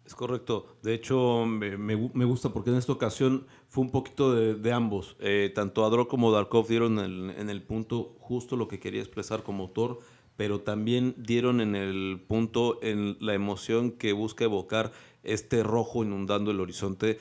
Es 0.04 0.14
correcto. 0.14 0.76
De 0.82 0.92
hecho, 0.92 1.46
me, 1.46 1.78
me, 1.78 2.10
me, 2.12 2.24
gusta 2.24 2.52
porque 2.52 2.70
en 2.70 2.76
esta 2.76 2.92
ocasión 2.92 3.46
fue 3.68 3.84
un 3.84 3.90
poquito 3.90 4.34
de, 4.34 4.54
de 4.54 4.72
ambos. 4.72 5.16
Eh, 5.20 5.52
tanto 5.54 5.86
Adro 5.86 6.08
como 6.08 6.32
Darkov 6.32 6.66
dieron 6.66 6.98
el, 6.98 7.30
en 7.30 7.48
el 7.48 7.62
punto 7.62 8.16
justo 8.18 8.56
lo 8.56 8.68
que 8.68 8.80
quería 8.80 9.00
expresar 9.00 9.42
como 9.42 9.62
autor, 9.62 10.00
pero 10.40 10.62
también 10.62 11.14
dieron 11.18 11.60
en 11.60 11.76
el 11.76 12.24
punto 12.26 12.82
en 12.82 13.18
la 13.20 13.34
emoción 13.34 13.90
que 13.90 14.14
busca 14.14 14.44
evocar 14.44 14.90
este 15.22 15.62
rojo 15.62 16.02
inundando 16.02 16.50
el 16.50 16.60
horizonte. 16.60 17.18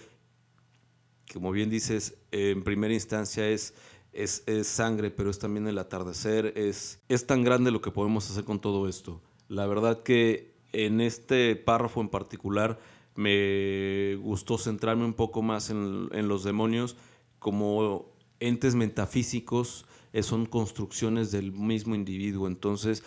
Como 1.33 1.51
bien 1.51 1.69
dices, 1.69 2.17
en 2.31 2.63
primera 2.63 2.93
instancia 2.93 3.49
es 3.49 3.73
es, 4.13 4.43
es, 4.47 4.67
sangre, 4.67 5.11
pero 5.11 5.29
es 5.31 5.37
también 5.37 5.67
el 5.67 5.79
atardecer, 5.79 6.53
es, 6.55 7.01
es 7.09 7.27
tan 7.27 7.43
grande 7.43 7.71
lo 7.71 7.81
que 7.81 7.91
podemos 7.91 8.31
hacer 8.31 8.45
con 8.45 8.61
todo 8.61 8.87
esto. 8.87 9.21
La 9.49 9.67
verdad 9.67 10.01
que 10.01 10.55
en 10.71 11.01
este 11.01 11.57
párrafo 11.57 11.99
en 11.99 12.07
particular 12.07 12.79
me 13.15 14.15
gustó 14.15 14.57
centrarme 14.57 15.03
un 15.03 15.13
poco 15.13 15.41
más 15.41 15.71
en, 15.71 16.07
en 16.13 16.29
los 16.29 16.45
demonios 16.45 16.95
como 17.37 18.13
entes 18.39 18.75
metafísicos, 18.75 19.85
son 20.21 20.45
construcciones 20.45 21.31
del 21.31 21.51
mismo 21.51 21.95
individuo, 21.95 22.47
entonces 22.47 23.03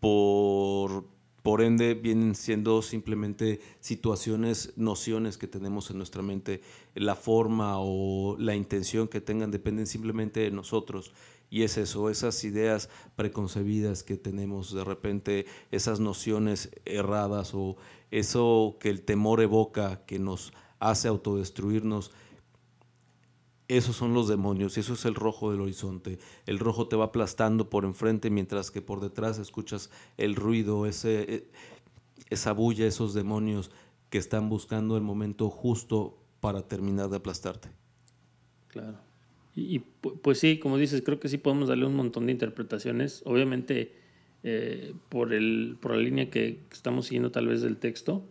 por 0.00 1.04
por 1.42 1.60
ende, 1.60 1.94
vienen 1.94 2.36
siendo 2.36 2.82
simplemente 2.82 3.60
situaciones, 3.80 4.74
nociones 4.76 5.36
que 5.36 5.48
tenemos 5.48 5.90
en 5.90 5.96
nuestra 5.98 6.22
mente. 6.22 6.62
La 6.94 7.16
forma 7.16 7.78
o 7.78 8.36
la 8.38 8.54
intención 8.54 9.08
que 9.08 9.20
tengan 9.20 9.50
dependen 9.50 9.88
simplemente 9.88 10.40
de 10.40 10.52
nosotros. 10.52 11.12
Y 11.50 11.64
es 11.64 11.76
eso, 11.76 12.08
esas 12.08 12.44
ideas 12.44 12.88
preconcebidas 13.16 14.04
que 14.04 14.16
tenemos 14.16 14.72
de 14.72 14.84
repente, 14.84 15.46
esas 15.70 15.98
nociones 16.00 16.70
erradas 16.84 17.54
o 17.54 17.76
eso 18.10 18.76
que 18.80 18.88
el 18.88 19.02
temor 19.02 19.40
evoca, 19.42 20.04
que 20.06 20.18
nos 20.18 20.52
hace 20.78 21.08
autodestruirnos, 21.08 22.12
esos 23.68 23.96
son 23.96 24.12
los 24.12 24.28
demonios, 24.28 24.76
eso 24.76 24.94
es 24.94 25.04
el 25.04 25.14
rojo 25.14 25.50
del 25.50 25.60
horizonte. 25.60 26.18
El 26.46 26.58
rojo 26.58 26.88
te 26.88 26.96
va 26.96 27.06
aplastando 27.06 27.70
por 27.70 27.84
enfrente 27.84 28.30
mientras 28.30 28.70
que 28.70 28.82
por 28.82 29.00
detrás 29.00 29.38
escuchas 29.38 29.90
el 30.16 30.34
ruido, 30.34 30.86
ese, 30.86 31.48
esa 32.30 32.52
bulla, 32.52 32.86
esos 32.86 33.14
demonios 33.14 33.70
que 34.10 34.18
están 34.18 34.48
buscando 34.48 34.96
el 34.96 35.02
momento 35.02 35.48
justo 35.48 36.18
para 36.40 36.68
terminar 36.68 37.08
de 37.08 37.16
aplastarte. 37.16 37.70
Claro. 38.68 38.98
Y, 39.54 39.80
pues 39.80 40.38
sí, 40.38 40.58
como 40.58 40.78
dices, 40.78 41.02
creo 41.02 41.20
que 41.20 41.28
sí 41.28 41.38
podemos 41.38 41.68
darle 41.68 41.86
un 41.86 41.94
montón 41.94 42.26
de 42.26 42.32
interpretaciones. 42.32 43.22
Obviamente, 43.26 43.94
eh, 44.42 44.94
por, 45.08 45.32
el, 45.32 45.76
por 45.80 45.92
la 45.92 45.98
línea 45.98 46.30
que 46.30 46.60
estamos 46.70 47.06
siguiendo 47.06 47.30
tal 47.30 47.46
vez 47.48 47.62
del 47.62 47.76
texto, 47.76 48.24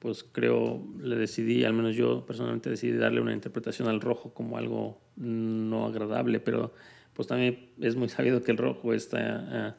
pues 0.00 0.24
creo, 0.24 0.82
le 0.98 1.14
decidí, 1.16 1.62
al 1.64 1.74
menos 1.74 1.94
yo 1.94 2.24
personalmente 2.24 2.70
decidí 2.70 2.96
darle 2.96 3.20
una 3.20 3.34
interpretación 3.34 3.86
al 3.86 4.00
rojo 4.00 4.32
como 4.32 4.56
algo 4.56 4.98
no 5.16 5.84
agradable, 5.86 6.40
pero 6.40 6.72
pues 7.12 7.28
también 7.28 7.70
es 7.80 7.96
muy 7.96 8.08
sabido 8.08 8.42
que 8.42 8.50
el 8.50 8.56
rojo 8.56 8.94
está 8.94 9.76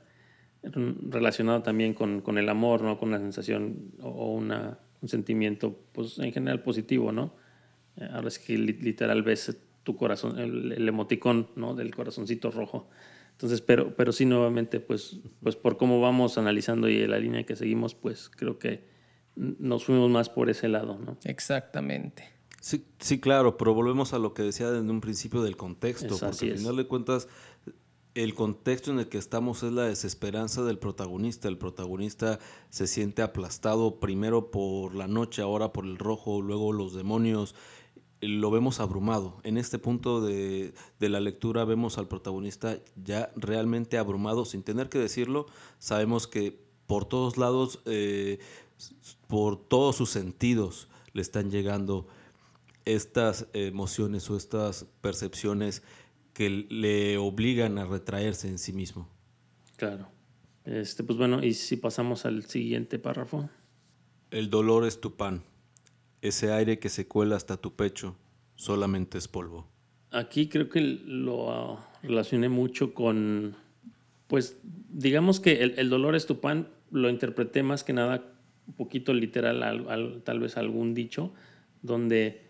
eh, 0.62 0.71
relacionado 1.10 1.63
también 1.63 1.95
con, 1.95 2.21
con, 2.21 2.38
el 2.38 2.49
amor, 2.49 2.84
¿no? 2.84 2.99
Con 2.99 3.10
una 3.10 3.17
sensación 3.17 3.93
o 3.99 4.31
una, 4.31 4.77
un 5.01 5.10
sentimiento, 5.10 5.75
pues 5.91 6.19
en 6.19 6.31
general 6.31 6.62
positivo, 6.62 7.12
¿no? 7.12 7.34
Eh, 7.97 8.07
ahora 8.12 8.27
es 8.27 8.38
que 8.38 8.55
literal 8.60 9.23
ves 9.23 9.57
tu 9.81 9.95
corazón, 9.95 10.38
el, 10.38 10.88
emoticón, 10.88 11.49
¿no? 11.55 11.73
Del 11.73 11.95
corazoncito 11.95 12.51
rojo. 12.51 12.89
Entonces, 13.31 13.62
pero, 13.62 13.95
pero 13.95 14.12
sí, 14.12 14.25
nuevamente, 14.25 14.79
pues, 14.79 15.19
pues 15.41 15.55
por 15.55 15.77
cómo 15.77 15.99
vamos 15.99 16.38
analizando 16.38 16.88
y 16.89 17.07
la 17.07 17.17
línea 17.17 17.43
que 17.43 17.55
seguimos, 17.55 17.95
pues 17.95 18.29
creo 18.29 18.60
que 18.60 18.90
nos 19.36 19.86
fuimos 19.86 20.10
más 20.10 20.30
por 20.30 20.50
ese 20.50 20.67
lado, 20.67 20.98
¿no? 20.98 21.17
Exactamente. 21.24 22.30
Sí, 22.60 22.86
sí, 23.00 23.20
claro, 23.20 23.58
pero 23.58 23.74
volvemos 23.74 24.13
a 24.13 24.20
lo 24.20 24.34
que 24.34 24.44
decía 24.44 24.70
desde 24.70 24.89
un 24.89 25.02
principio 25.02 25.41
del 25.41 25.58
contexto, 25.58 26.17
porque 26.20 26.52
al 26.52 26.58
final 26.58 26.76
de 26.76 26.88
cuentas 26.88 27.28
el 28.13 28.36
contexto 28.36 28.91
en 28.91 29.00
el 29.00 29.08
que 29.08 29.17
estamos 29.17 29.63
es 29.63 29.72
la 29.72 29.84
desesperanza 29.84 30.63
del 30.63 30.78
protagonista. 30.78 31.48
El 31.48 31.58
protagonista 31.58 32.39
se 32.70 32.88
siente 32.88 33.22
aplastado 33.22 34.00
primero 34.00 34.52
por 34.52 34.94
la 34.94 35.08
noche, 35.08 35.41
ahora 35.41 35.72
por 35.72 35.86
el 35.86 35.98
rojo, 35.98 36.41
luego 36.41 36.74
los 36.74 36.94
demonios. 36.94 37.56
Lo 38.20 38.52
vemos 38.52 38.80
abrumado. 38.80 39.39
En 39.44 39.58
este 39.58 39.80
punto 39.80 40.22
de, 40.22 40.74
de 41.00 41.10
la 41.10 41.20
lectura 41.20 41.65
vemos 41.65 41.98
al 41.98 42.08
protagonista 42.08 42.78
ya 42.96 43.32
realmente 43.36 43.98
abrumado, 43.98 44.46
sin 44.46 44.62
tener 44.62 44.89
que 44.89 45.00
decirlo. 45.00 45.48
Sabemos 45.80 46.28
que 46.28 46.60
por 46.86 47.06
todos 47.06 47.38
lados 47.38 47.80
eh, 47.86 48.39
por 49.32 49.56
todos 49.56 49.96
sus 49.96 50.10
sentidos 50.10 50.89
le 51.13 51.22
están 51.22 51.52
llegando 51.52 52.06
estas 52.84 53.48
emociones 53.54 54.30
o 54.30 54.36
estas 54.36 54.86
percepciones 55.00 55.84
que 56.34 56.50
le 56.50 57.17
obligan 57.17 57.78
a 57.78 57.86
retraerse 57.86 58.50
en 58.50 58.60
sí 58.60 58.74
mismo. 58.74 59.08
Claro. 59.78 60.10
Este, 60.65 61.06
pues 61.06 61.17
bueno, 61.17 61.41
y 61.41 61.54
si 61.54 61.78
pasamos 61.78 62.26
al 62.26 62.44
siguiente 62.44 63.00
párrafo. 63.00 63.50
El 64.32 64.50
dolor 64.50 64.86
es 64.86 65.00
tu 65.00 65.15
pan. 65.15 65.44
Ese 66.22 66.52
aire 66.52 66.78
que 66.78 66.89
se 66.89 67.08
cuela 67.08 67.38
hasta 67.38 67.56
tu 67.56 67.74
pecho 67.74 68.17
solamente 68.56 69.17
es 69.17 69.30
polvo. 69.30 69.65
Aquí 70.12 70.50
creo 70.50 70.67
que 70.67 70.82
lo 70.82 71.80
relacioné 72.04 72.50
mucho 72.50 72.94
con, 72.94 73.56
pues 74.28 74.58
digamos 74.89 75.39
que 75.39 75.63
el, 75.63 75.80
el 75.80 75.89
dolor 75.89 76.17
es 76.17 76.26
tu 76.26 76.41
pan, 76.41 76.67
lo 76.91 77.10
interpreté 77.10 77.63
más 77.63 77.86
que 77.86 77.94
nada 77.94 78.32
un 78.67 78.74
poquito 78.74 79.13
literal, 79.13 79.63
al, 79.63 80.21
tal 80.24 80.39
vez 80.39 80.58
algún 80.58 80.93
dicho, 80.93 81.34
donde 81.82 82.41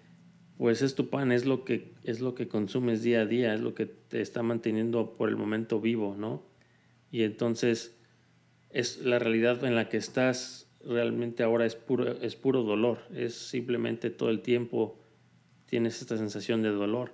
pues 0.57 0.81
es 0.83 0.93
tu 0.93 1.09
pan, 1.09 1.31
es 1.31 1.45
lo, 1.45 1.65
que, 1.65 1.93
es 2.03 2.21
lo 2.21 2.35
que 2.35 2.47
consumes 2.47 3.01
día 3.01 3.21
a 3.21 3.25
día, 3.25 3.53
es 3.53 3.61
lo 3.61 3.73
que 3.73 3.87
te 3.87 4.21
está 4.21 4.43
manteniendo 4.43 5.17
por 5.17 5.29
el 5.29 5.35
momento 5.35 5.81
vivo, 5.81 6.15
¿no? 6.15 6.43
Y 7.09 7.23
entonces 7.23 7.97
es 8.69 9.03
la 9.03 9.17
realidad 9.17 9.63
en 9.63 9.75
la 9.75 9.89
que 9.89 9.97
estás 9.97 10.71
realmente 10.85 11.41
ahora 11.43 11.65
es 11.65 11.75
puro, 11.75 12.11
es 12.21 12.35
puro 12.35 12.61
dolor, 12.63 12.99
es 13.13 13.33
simplemente 13.33 14.11
todo 14.11 14.29
el 14.29 14.41
tiempo 14.41 14.99
tienes 15.65 16.01
esta 16.01 16.17
sensación 16.17 16.61
de 16.61 16.69
dolor. 16.69 17.13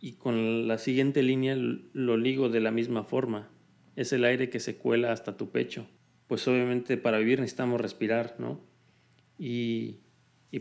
Y 0.00 0.12
con 0.12 0.66
la 0.66 0.78
siguiente 0.78 1.22
línea 1.22 1.56
lo 1.56 2.16
ligo 2.16 2.48
de 2.48 2.60
la 2.60 2.70
misma 2.70 3.04
forma, 3.04 3.50
es 3.96 4.12
el 4.12 4.24
aire 4.24 4.48
que 4.48 4.60
se 4.60 4.76
cuela 4.76 5.12
hasta 5.12 5.36
tu 5.36 5.50
pecho 5.50 5.88
pues 6.28 6.46
obviamente 6.46 6.96
para 6.98 7.18
vivir 7.18 7.40
necesitamos 7.40 7.80
respirar, 7.80 8.36
¿no? 8.38 8.60
Y, 9.38 9.96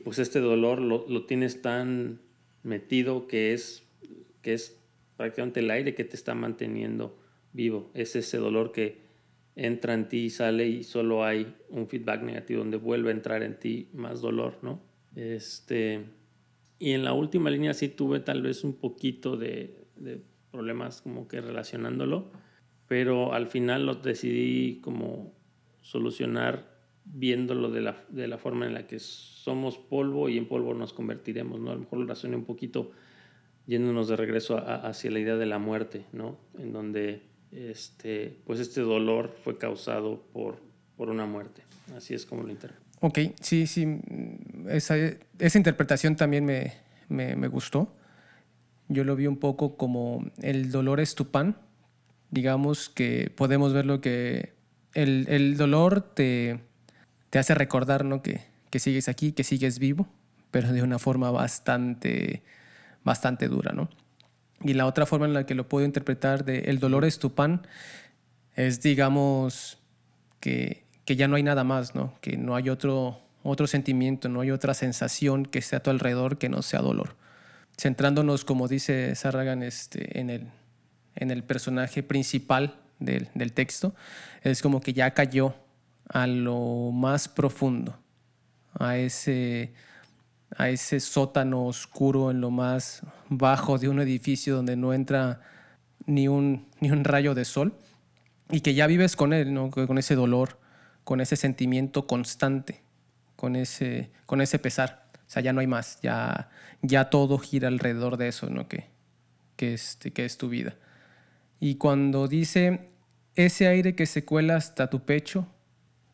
pues 0.03 0.19
este 0.19 0.39
dolor 0.39 0.79
lo, 0.81 1.25
tienes 1.25 1.61
tan 1.61 2.21
metido 2.63 3.27
que 3.27 3.53
es, 3.53 3.87
que 4.41 4.53
es 4.53 4.79
prácticamente 5.17 5.59
el 5.59 5.71
aire 5.71 5.93
que 5.93 6.03
te 6.03 6.15
está 6.15 6.35
manteniendo 6.35 7.17
vivo. 7.53 7.91
Es 7.93 8.15
ese 8.15 8.37
dolor 8.37 8.71
que 8.71 8.99
entra 9.55 9.93
en 9.93 10.07
ti 10.07 10.25
y 10.25 10.29
sale 10.29 10.67
y 10.67 10.83
solo 10.83 11.25
hay 11.25 11.55
un 11.69 11.87
feedback 11.87 12.21
negativo 12.21 12.59
donde 12.59 12.77
vuelve 12.77 13.09
a 13.09 13.13
entrar 13.13 13.43
en 13.43 13.59
ti 13.59 13.89
más 13.93 14.21
dolor, 14.21 14.59
¿no? 14.61 14.81
Este, 15.15 16.05
y 16.79 16.91
en 16.91 17.03
la 17.03 17.13
última 17.13 17.49
línea 17.49 17.73
sí 17.73 17.89
tuve 17.89 18.19
tal 18.19 18.43
vez 18.43 18.63
un 18.63 18.73
poquito 18.73 19.35
de, 19.35 19.87
de 19.95 20.21
problemas 20.51 21.01
como 21.01 21.27
que 21.27 21.41
relacionándolo, 21.41 22.29
pero 22.87 23.33
al 23.33 23.47
final 23.47 23.85
lo 23.85 23.95
decidí 23.95 24.79
como 24.81 25.36
solucionar 25.87 26.77
viéndolo 27.05 27.71
de 27.71 27.81
la, 27.81 28.03
de 28.09 28.27
la 28.27 28.37
forma 28.37 28.65
en 28.65 28.73
la 28.73 28.87
que 28.87 28.99
somos 28.99 29.77
polvo 29.77 30.27
y 30.27 30.37
en 30.37 30.47
polvo 30.47 30.73
nos 30.73 30.91
convertiremos, 30.91 31.61
¿no? 31.61 31.71
A 31.71 31.75
lo 31.75 31.79
mejor 31.79 31.99
lo 31.99 32.05
razoné 32.05 32.35
un 32.35 32.43
poquito 32.43 32.91
yéndonos 33.65 34.09
de 34.09 34.17
regreso 34.17 34.57
hacia 34.57 35.11
la 35.11 35.19
idea 35.19 35.37
de 35.37 35.45
la 35.45 35.59
muerte, 35.59 36.05
¿no? 36.11 36.37
En 36.59 36.73
donde 36.73 37.21
este, 37.51 38.37
pues 38.45 38.59
este 38.59 38.81
dolor 38.81 39.37
fue 39.43 39.57
causado 39.57 40.23
por, 40.33 40.57
por 40.97 41.09
una 41.09 41.25
muerte. 41.25 41.63
Así 41.95 42.13
es 42.13 42.25
como 42.25 42.43
lo 42.43 42.51
interpreto. 42.51 42.83
Ok, 42.99 43.19
sí, 43.39 43.65
sí. 43.65 43.99
Esa, 44.67 44.97
esa 45.39 45.57
interpretación 45.57 46.17
también 46.17 46.43
me, 46.43 46.73
me, 47.07 47.37
me, 47.37 47.47
gustó. 47.47 47.95
Yo 48.89 49.05
lo 49.05 49.15
vi 49.15 49.27
un 49.27 49.37
poco 49.37 49.77
como 49.77 50.29
el 50.41 50.69
dolor 50.69 50.99
es 50.99 51.15
tu 51.15 51.29
pan. 51.29 51.55
Digamos 52.29 52.89
que 52.89 53.31
podemos 53.33 53.73
ver 53.73 53.85
lo 53.85 54.01
que 54.01 54.56
el, 54.93 55.57
dolor 55.57 56.01
te, 56.01 56.59
te, 57.29 57.39
hace 57.39 57.53
recordar 57.53 58.05
¿no? 58.05 58.21
que, 58.21 58.41
que, 58.69 58.79
sigues 58.79 59.09
aquí, 59.09 59.31
que 59.31 59.43
sigues 59.43 59.79
vivo, 59.79 60.07
pero 60.51 60.71
de 60.71 60.81
una 60.81 60.99
forma 60.99 61.31
bastante, 61.31 62.43
bastante 63.03 63.47
dura. 63.47 63.73
¿no? 63.73 63.89
Y 64.61 64.73
la 64.73 64.85
otra 64.85 65.05
forma 65.05 65.25
en 65.25 65.33
la 65.33 65.45
que 65.45 65.55
lo 65.55 65.69
puedo 65.69 65.85
interpretar 65.85 66.45
de 66.45 66.61
el 66.61 66.79
dolor 66.79 67.05
es 67.05 67.19
tu 67.19 67.33
pan 67.33 67.67
es, 68.55 68.81
digamos, 68.81 69.77
que, 70.39 70.83
que 71.05 71.15
ya 71.15 71.27
no 71.27 71.35
hay 71.35 71.43
nada 71.43 71.63
más, 71.63 71.93
¿no? 71.93 72.15
que 72.21 72.37
no 72.37 72.55
hay 72.55 72.69
otro, 72.69 73.21
otro 73.43 73.67
sentimiento, 73.67 74.29
no 74.29 74.41
hay 74.41 74.51
otra 74.51 74.73
sensación 74.73 75.45
que 75.45 75.59
esté 75.59 75.75
a 75.75 75.83
tu 75.83 75.89
alrededor 75.89 76.37
que 76.37 76.49
no 76.49 76.61
sea 76.63 76.81
dolor. 76.81 77.15
Centrándonos, 77.79 78.43
como 78.43 78.67
dice 78.67 79.13
Sarragan, 79.15 79.61
este, 79.61 80.19
en, 80.19 80.31
el, 80.31 80.47
en 81.15 81.29
el 81.29 81.43
personaje 81.43 82.01
principal 82.01 82.79
del, 82.99 83.29
del 83.33 83.53
texto, 83.53 83.95
es 84.41 84.61
como 84.61 84.81
que 84.81 84.93
ya 84.93 85.13
cayó 85.13 85.55
a 86.09 86.27
lo 86.27 86.91
más 86.91 87.27
profundo, 87.27 87.97
a 88.73 88.97
ese, 88.97 89.73
a 90.55 90.69
ese 90.69 90.99
sótano 90.99 91.65
oscuro 91.65 92.31
en 92.31 92.41
lo 92.41 92.51
más 92.51 93.01
bajo 93.29 93.77
de 93.77 93.89
un 93.89 93.99
edificio 93.99 94.55
donde 94.55 94.75
no 94.75 94.93
entra 94.93 95.41
ni 96.05 96.27
un, 96.27 96.67
ni 96.79 96.91
un 96.91 97.03
rayo 97.03 97.35
de 97.35 97.45
sol 97.45 97.73
y 98.49 98.61
que 98.61 98.73
ya 98.73 98.87
vives 98.87 99.15
con 99.15 99.33
él, 99.33 99.53
¿no? 99.53 99.69
con 99.69 99.97
ese 99.97 100.15
dolor, 100.15 100.57
con 101.03 101.21
ese 101.21 101.35
sentimiento 101.35 102.07
constante, 102.07 102.81
con 103.35 103.55
ese, 103.55 104.09
con 104.25 104.41
ese 104.41 104.59
pesar. 104.59 105.05
O 105.15 105.29
sea, 105.29 105.41
ya 105.41 105.51
no 105.51 105.59
hay 105.59 105.67
más, 105.67 105.99
ya, 106.01 106.49
ya 106.81 107.09
todo 107.09 107.37
gira 107.37 107.67
alrededor 107.67 108.15
de 108.15 108.29
eso, 108.29 108.49
¿no? 108.49 108.67
que, 108.67 108.85
que, 109.57 109.73
este, 109.73 110.13
que 110.13 110.23
es 110.23 110.37
tu 110.37 110.47
vida. 110.47 110.75
Y 111.59 111.75
cuando 111.75 112.27
dice, 112.27 112.89
ese 113.35 113.67
aire 113.67 113.95
que 113.95 114.05
se 114.05 114.25
cuela 114.25 114.55
hasta 114.55 114.89
tu 114.89 115.05
pecho 115.05 115.47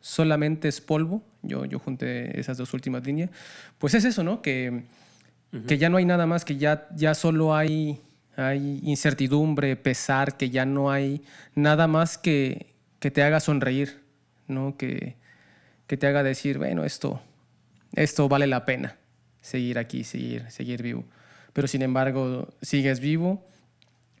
solamente 0.00 0.68
es 0.68 0.80
polvo, 0.80 1.22
yo, 1.42 1.64
yo 1.64 1.78
junté 1.78 2.38
esas 2.38 2.58
dos 2.58 2.72
últimas 2.74 3.04
líneas, 3.04 3.30
pues 3.78 3.94
es 3.94 4.04
eso, 4.04 4.22
¿no? 4.22 4.42
Que, 4.42 4.84
que 5.66 5.78
ya 5.78 5.88
no 5.88 5.96
hay 5.96 6.04
nada 6.04 6.26
más, 6.26 6.44
que 6.44 6.56
ya, 6.56 6.88
ya 6.94 7.14
solo 7.14 7.54
hay, 7.54 8.00
hay 8.36 8.80
incertidumbre, 8.82 9.76
pesar, 9.76 10.36
que 10.36 10.50
ya 10.50 10.66
no 10.66 10.90
hay 10.90 11.22
nada 11.54 11.86
más 11.86 12.18
que, 12.18 12.74
que 12.98 13.10
te 13.10 13.22
haga 13.22 13.40
sonreír, 13.40 14.02
¿no? 14.48 14.76
Que, 14.76 15.16
que 15.86 15.96
te 15.96 16.06
haga 16.06 16.22
decir, 16.22 16.58
bueno, 16.58 16.84
esto, 16.84 17.20
esto 17.94 18.28
vale 18.28 18.46
la 18.46 18.64
pena, 18.64 18.96
seguir 19.40 19.78
aquí, 19.78 20.04
seguir, 20.04 20.50
seguir 20.50 20.82
vivo. 20.82 21.04
Pero 21.52 21.68
sin 21.68 21.82
embargo, 21.82 22.48
sigues 22.62 23.00
vivo, 23.00 23.46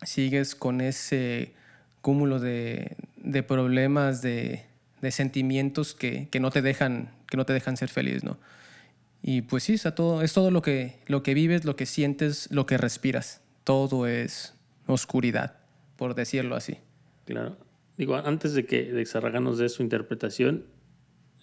sigues 0.04 0.54
con 0.54 0.80
ese 0.80 1.52
cúmulo 2.00 2.38
de, 2.38 2.96
de 3.16 3.42
problemas, 3.42 4.22
de, 4.22 4.64
de 5.00 5.10
sentimientos 5.10 5.94
que, 5.94 6.28
que, 6.30 6.40
no 6.40 6.50
te 6.50 6.62
dejan, 6.62 7.10
que 7.28 7.36
no 7.36 7.46
te 7.46 7.52
dejan 7.52 7.76
ser 7.76 7.88
feliz, 7.88 8.24
¿no? 8.24 8.38
Y 9.22 9.42
pues 9.42 9.62
sí, 9.62 9.74
es 9.74 9.86
todo, 9.94 10.20
es 10.20 10.34
todo 10.34 10.50
lo, 10.50 10.60
que, 10.60 10.96
lo 11.06 11.22
que 11.22 11.32
vives, 11.32 11.64
lo 11.64 11.76
que 11.76 11.86
sientes, 11.86 12.50
lo 12.50 12.66
que 12.66 12.76
respiras. 12.76 13.40
Todo 13.64 14.06
es 14.06 14.54
oscuridad, 14.86 15.56
por 15.96 16.14
decirlo 16.14 16.56
así. 16.56 16.76
Claro. 17.24 17.56
Digo, 17.96 18.16
antes 18.16 18.52
de 18.52 18.66
que 18.66 18.92
de 18.92 19.56
dé 19.56 19.68
su 19.70 19.82
interpretación, 19.82 20.64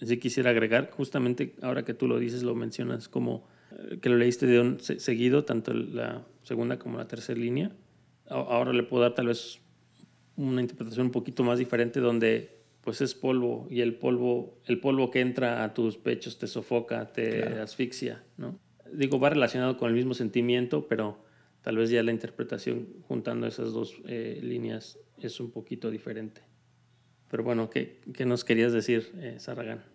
sí 0.00 0.16
quisiera 0.18 0.50
agregar, 0.50 0.90
justamente 0.92 1.56
ahora 1.62 1.84
que 1.84 1.94
tú 1.94 2.06
lo 2.06 2.18
dices, 2.18 2.44
lo 2.44 2.54
mencionas 2.54 3.08
como 3.08 3.48
eh, 3.72 3.98
que 4.00 4.08
lo 4.08 4.16
leíste 4.16 4.46
de 4.46 4.60
un 4.60 4.78
seguido, 4.78 5.44
tanto 5.44 5.72
la 5.72 6.24
segunda 6.42 6.78
como 6.78 6.98
la 6.98 7.08
tercera 7.08 7.40
línea. 7.40 7.72
Ahora 8.28 8.72
le 8.72 8.82
puedo 8.82 9.02
dar 9.02 9.14
tal 9.14 9.26
vez 9.26 9.60
una 10.36 10.60
interpretación 10.60 11.06
un 11.06 11.12
poquito 11.12 11.42
más 11.44 11.58
diferente 11.58 12.00
donde 12.00 12.62
pues 12.82 13.00
es 13.00 13.14
polvo 13.14 13.68
y 13.70 13.80
el 13.80 13.94
polvo, 13.94 14.58
el 14.66 14.80
polvo 14.80 15.10
que 15.10 15.20
entra 15.20 15.62
a 15.62 15.72
tus 15.72 15.96
pechos 15.96 16.38
te 16.38 16.46
sofoca, 16.46 17.12
te 17.12 17.60
asfixia, 17.60 18.24
¿no? 18.36 18.58
Digo, 18.92 19.20
va 19.20 19.30
relacionado 19.30 19.76
con 19.76 19.88
el 19.88 19.94
mismo 19.94 20.14
sentimiento, 20.14 20.88
pero 20.88 21.24
tal 21.62 21.76
vez 21.76 21.90
ya 21.90 22.02
la 22.02 22.10
interpretación 22.10 22.88
juntando 23.06 23.46
esas 23.46 23.72
dos 23.72 23.94
eh, 24.06 24.40
líneas 24.42 24.98
es 25.18 25.38
un 25.40 25.50
poquito 25.50 25.90
diferente. 25.90 26.42
Pero 27.30 27.44
bueno, 27.44 27.70
¿qué, 27.70 28.00
qué 28.12 28.26
nos 28.26 28.44
querías 28.44 28.72
decir, 28.72 29.12
eh, 29.16 29.36
Sarragán? 29.38 29.91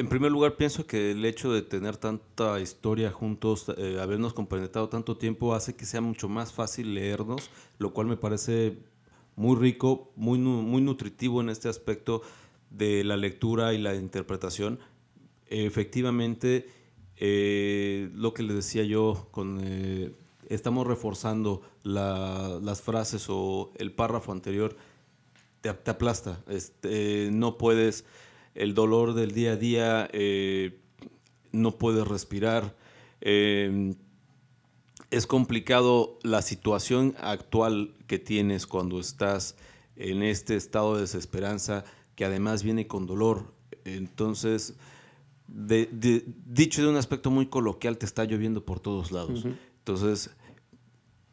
En 0.00 0.08
primer 0.08 0.32
lugar, 0.32 0.56
pienso 0.56 0.86
que 0.86 1.10
el 1.10 1.22
hecho 1.26 1.52
de 1.52 1.60
tener 1.60 1.98
tanta 1.98 2.58
historia 2.58 3.12
juntos, 3.12 3.66
eh, 3.76 3.98
habernos 4.00 4.32
compenetrado 4.32 4.88
tanto 4.88 5.18
tiempo, 5.18 5.54
hace 5.54 5.76
que 5.76 5.84
sea 5.84 6.00
mucho 6.00 6.26
más 6.26 6.54
fácil 6.54 6.94
leernos, 6.94 7.50
lo 7.76 7.92
cual 7.92 8.06
me 8.06 8.16
parece 8.16 8.78
muy 9.36 9.56
rico, 9.56 10.10
muy, 10.16 10.38
muy 10.38 10.80
nutritivo 10.80 11.42
en 11.42 11.50
este 11.50 11.68
aspecto 11.68 12.22
de 12.70 13.04
la 13.04 13.18
lectura 13.18 13.74
y 13.74 13.78
la 13.78 13.94
interpretación. 13.94 14.78
efectivamente, 15.48 16.70
eh, 17.18 18.08
lo 18.14 18.32
que 18.32 18.42
le 18.42 18.54
decía 18.54 18.84
yo, 18.84 19.28
con, 19.32 19.60
eh, 19.62 20.14
estamos 20.48 20.86
reforzando 20.86 21.60
las 21.82 22.80
frases 22.80 23.26
o 23.28 23.70
el 23.76 23.92
párrafo 23.92 24.32
anterior, 24.32 24.78
te, 25.60 25.68
aplasta. 25.68 26.42
Este, 26.48 27.28
no 27.30 27.58
puedes, 27.58 28.06
el 28.54 28.74
dolor 28.74 29.14
del 29.14 29.32
día 29.32 29.52
a 29.52 29.56
día, 29.56 30.08
eh, 30.12 30.80
no 31.52 31.78
puedes 31.78 32.06
respirar 32.06 32.74
es 35.10 35.26
complicado 35.26 36.18
la 36.22 36.40
situación 36.40 37.14
actual 37.18 37.94
que 38.06 38.18
tienes 38.18 38.66
cuando 38.66 39.00
estás 39.00 39.56
en 39.96 40.22
este 40.22 40.56
estado 40.56 40.94
de 40.94 41.02
desesperanza 41.02 41.84
que 42.14 42.24
además 42.24 42.62
viene 42.62 42.86
con 42.86 43.06
dolor. 43.06 43.52
Entonces, 43.84 44.74
dicho 45.48 46.82
de 46.82 46.88
un 46.88 46.96
aspecto 46.96 47.30
muy 47.30 47.46
coloquial, 47.46 47.98
te 47.98 48.06
está 48.06 48.24
lloviendo 48.24 48.64
por 48.64 48.78
todos 48.78 49.10
lados. 49.10 49.44
Entonces, 49.78 50.30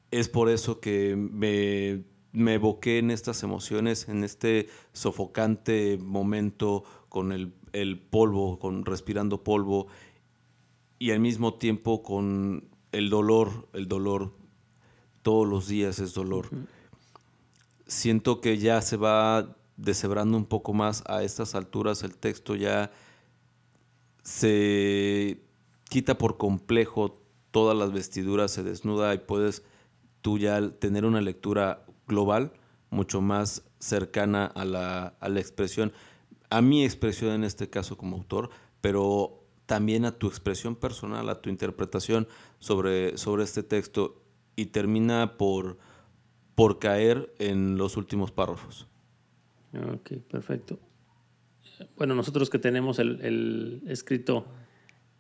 es 0.10 0.28
por 0.28 0.50
eso 0.50 0.80
que 0.80 1.16
me, 1.16 2.04
me 2.32 2.56
evoqué 2.56 3.00
en 3.00 3.12
estas 3.12 3.44
emociones, 3.44 4.08
en 4.10 4.24
este 4.24 4.68
sofocante 4.94 5.98
momento 5.98 6.84
con 7.10 7.32
el, 7.32 7.54
el 7.74 8.00
polvo, 8.00 8.60
con 8.60 8.86
respirando 8.86 9.44
polvo 9.44 9.88
y 11.00 11.12
al 11.12 11.20
mismo 11.20 11.56
tiempo 11.56 12.04
con 12.04 12.70
el 12.92 13.10
dolor, 13.10 13.68
el 13.74 13.88
dolor, 13.88 14.34
todos 15.22 15.48
los 15.48 15.68
días 15.68 16.00
es 16.00 16.14
dolor. 16.14 16.50
Siento 17.86 18.42
que 18.42 18.58
ya 18.58 18.82
se 18.82 18.98
va 18.98 19.56
deshebrando 19.78 20.38
un 20.38 20.46
poco 20.46 20.74
más 20.74 21.04
a 21.08 21.24
estas 21.24 21.56
alturas, 21.56 22.04
el 22.04 22.16
texto 22.16 22.56
ya 22.56 22.92
se 24.24 25.42
quita 25.90 26.18
por 26.18 26.38
complejo 26.38 27.22
todas 27.52 27.78
las 27.78 27.92
vestiduras, 27.92 28.52
se 28.52 28.64
desnuda 28.64 29.14
y 29.14 29.20
puedes 29.20 29.64
tú 30.22 30.38
ya 30.38 30.70
tener 30.72 31.06
una 31.06 31.22
lectura 31.22 31.86
global 32.08 32.54
mucho 32.90 33.22
más 33.22 33.64
cercana 33.80 34.46
a 34.46 34.66
la, 34.66 35.08
a 35.20 35.30
la 35.30 35.40
expresión, 35.40 35.92
a 36.50 36.62
mi 36.62 36.84
expresión 36.84 37.32
en 37.32 37.44
este 37.44 37.70
caso 37.70 37.98
como 37.98 38.18
autor, 38.18 38.50
pero 38.82 39.44
también 39.66 40.06
a 40.06 40.18
tu 40.18 40.28
expresión 40.28 40.76
personal, 40.76 41.30
a 41.30 41.42
tu 41.42 41.50
interpretación 41.50 42.28
sobre, 42.60 43.18
sobre 43.18 43.44
este 43.44 43.64
texto 43.64 44.24
y 44.56 44.68
termina 44.68 45.38
por, 45.38 45.78
por 46.56 46.80
caer 46.80 47.34
en 47.38 47.78
los 47.78 47.98
últimos 47.98 48.32
párrafos. 48.32 48.88
Ok, 49.94 50.14
perfecto. 50.30 50.80
Bueno, 51.98 52.16
nosotros 52.16 52.50
que 52.50 52.60
tenemos 52.60 52.98
el, 52.98 53.84
escrito 53.88 54.48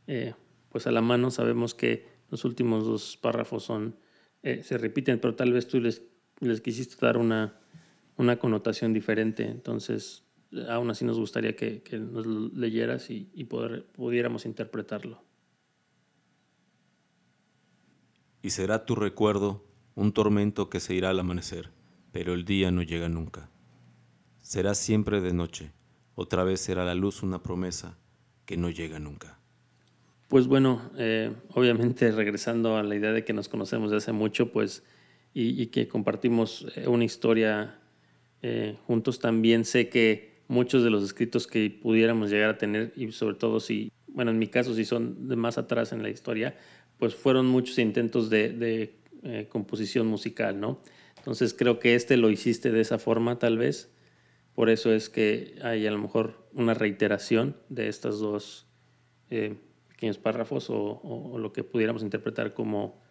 eh, 0.07 0.33
pues 0.69 0.87
a 0.87 0.91
la 0.91 1.01
mano 1.01 1.29
sabemos 1.29 1.75
que 1.75 2.07
los 2.29 2.45
últimos 2.45 2.85
dos 2.85 3.17
párrafos 3.17 3.63
son, 3.63 3.97
eh, 4.41 4.63
se 4.63 4.77
repiten, 4.77 5.19
pero 5.19 5.35
tal 5.35 5.51
vez 5.51 5.67
tú 5.67 5.79
les, 5.79 6.01
les 6.39 6.61
quisiste 6.61 7.03
dar 7.05 7.17
una, 7.17 7.59
una 8.17 8.37
connotación 8.37 8.93
diferente. 8.93 9.45
Entonces, 9.45 10.23
aún 10.69 10.89
así 10.89 11.05
nos 11.05 11.19
gustaría 11.19 11.55
que, 11.55 11.81
nos 11.99 12.25
leyeras 12.25 13.09
y, 13.09 13.43
poder, 13.45 13.85
pudiéramos 13.87 14.45
interpretarlo. 14.45 15.21
Y 18.41 18.51
será 18.51 18.85
tu 18.85 18.95
recuerdo 18.95 19.65
un 19.95 20.11
tormento 20.13 20.69
que 20.69 20.79
se 20.79 20.93
irá 20.93 21.09
al 21.09 21.19
amanecer, 21.19 21.71
pero 22.11 22.33
el 22.33 22.45
día 22.45 22.71
no 22.71 22.83
llega 22.83 23.09
nunca. 23.09 23.49
Será 24.41 24.75
siempre 24.75 25.21
de 25.21 25.33
noche, 25.33 25.71
otra 26.15 26.43
vez 26.43 26.61
será 26.61 26.85
la 26.85 26.95
luz 26.95 27.23
una 27.23 27.41
promesa 27.43 27.97
que 28.45 28.57
no 28.57 28.69
llega 28.69 28.99
nunca. 28.99 29.39
Pues 30.27 30.47
bueno, 30.47 30.91
eh, 30.97 31.33
obviamente 31.53 32.11
regresando 32.11 32.77
a 32.77 32.83
la 32.83 32.95
idea 32.95 33.11
de 33.11 33.23
que 33.23 33.33
nos 33.33 33.49
conocemos 33.49 33.91
de 33.91 33.97
hace 33.97 34.11
mucho, 34.11 34.51
pues, 34.51 34.83
y, 35.33 35.67
que 35.67 35.87
compartimos 35.87 36.65
eh, 36.75 36.87
una 36.87 37.03
historia 37.03 37.79
eh, 38.41 38.75
juntos, 38.87 39.19
también 39.19 39.65
sé 39.65 39.89
que 39.89 40.41
muchos 40.47 40.83
de 40.83 40.89
los 40.89 41.03
escritos 41.03 41.45
que 41.45 41.69
pudiéramos 41.69 42.31
llegar 42.31 42.49
a 42.49 42.57
tener 42.57 42.93
y 42.95 43.11
sobre 43.11 43.35
todo 43.35 43.59
si, 43.59 43.91
bueno, 44.07 44.31
en 44.31 44.39
mi 44.39 44.47
caso 44.47 44.73
si 44.73 44.85
son 44.85 45.27
de 45.27 45.35
más 45.35 45.57
atrás 45.57 45.91
en 45.91 46.01
la 46.01 46.09
historia, 46.09 46.55
pues 46.97 47.15
fueron 47.15 47.47
muchos 47.47 47.77
intentos 47.77 48.29
de, 48.29 48.95
eh, 49.23 49.47
composición 49.49 50.07
musical, 50.07 50.59
¿no? 50.59 50.81
Entonces 51.17 51.53
creo 51.53 51.79
que 51.79 51.95
este 51.95 52.17
lo 52.17 52.29
hiciste 52.29 52.71
de 52.71 52.81
esa 52.81 52.97
forma 52.97 53.37
tal 53.39 53.57
vez, 53.57 53.91
por 54.55 54.69
eso 54.69 54.91
es 54.91 55.09
que 55.09 55.55
hay 55.61 55.85
a 55.85 55.91
lo 55.91 55.99
mejor 55.99 56.47
una 56.53 56.73
reiteración 56.73 57.57
de 57.69 57.89
estos 57.89 58.19
dos 58.19 58.67
eh, 59.29 59.55
pequeños 59.89 60.17
párrafos 60.17 60.67
o, 60.69 61.37
lo 61.37 61.51
que 61.53 61.63
pudiéramos 61.63 62.03
interpretar 62.03 62.53
como, 62.53 63.01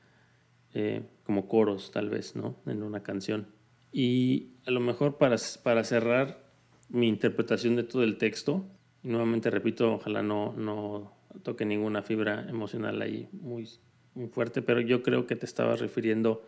eh, 0.79 1.01
como 1.25 1.49
coros 1.49 1.91
tal 1.91 2.11
vez, 2.11 2.37
¿no? 2.37 2.55
En 2.67 2.83
una 2.83 3.03
canción. 3.03 3.47
Y 3.93 4.51
a 4.67 4.71
lo 4.71 4.81
mejor 4.81 5.17
para, 5.17 5.37
para 5.63 5.85
cerrar, 5.85 6.45
mi 6.91 7.09
interpretación 7.09 7.77
de 7.77 7.83
todo 7.83 8.03
el 8.03 8.19
texto. 8.19 8.67
Nuevamente 9.03 9.49
repito, 9.49 9.95
ojalá 9.95 10.23
no, 10.23 10.53
no 10.53 11.17
toque 11.43 11.65
ninguna 11.65 12.03
fibra 12.03 12.47
emocional 12.47 13.01
ahí 13.01 13.27
muy, 13.33 13.67
muy 14.15 14.29
fuerte, 14.29 14.61
pero 14.61 14.83
yo 14.83 15.03
creo 15.03 15.27
que 15.27 15.35
te 15.35 15.47
estabas 15.47 15.81
refiriendo 15.81 16.45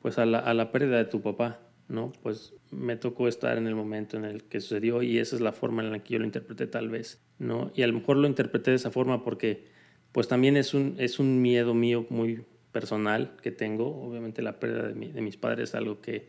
pues 0.00 0.16
a 0.18 0.26
la, 0.26 0.38
a 0.38 0.54
la 0.54 0.70
pérdida 0.70 0.98
de 0.98 1.06
tu 1.06 1.20
papá, 1.20 1.58
¿no? 1.88 2.12
Pues 2.22 2.54
me 2.70 2.94
tocó 2.94 3.26
estar 3.26 3.58
en 3.58 3.66
el 3.66 3.74
momento 3.74 4.16
en 4.16 4.24
el 4.24 4.44
que 4.44 4.60
sucedió 4.60 5.02
y 5.02 5.18
esa 5.18 5.34
es 5.34 5.42
la 5.42 5.52
forma 5.52 5.82
en 5.82 5.90
la 5.90 5.98
que 6.04 6.12
yo 6.12 6.20
lo 6.20 6.24
interpreté 6.24 6.68
tal 6.68 6.88
vez, 6.88 7.20
¿no? 7.40 7.72
Y 7.74 7.82
a 7.82 7.88
lo 7.88 7.94
mejor 7.94 8.16
lo 8.16 8.28
interpreté 8.28 8.70
de 8.70 8.76
esa 8.76 8.92
forma 8.92 9.24
porque 9.24 9.66
pues 10.12 10.28
también 10.28 10.56
es 10.56 10.72
un, 10.72 10.94
es 10.98 11.18
un 11.18 11.42
miedo 11.42 11.74
mío 11.74 12.06
muy 12.10 12.44
personal 12.72 13.36
que 13.42 13.50
tengo, 13.52 14.02
obviamente 14.02 14.42
la 14.42 14.58
pérdida 14.58 14.88
de, 14.88 15.12
de 15.12 15.20
mis 15.20 15.36
padres 15.36 15.70
es 15.70 15.74
algo 15.74 16.00
que 16.00 16.28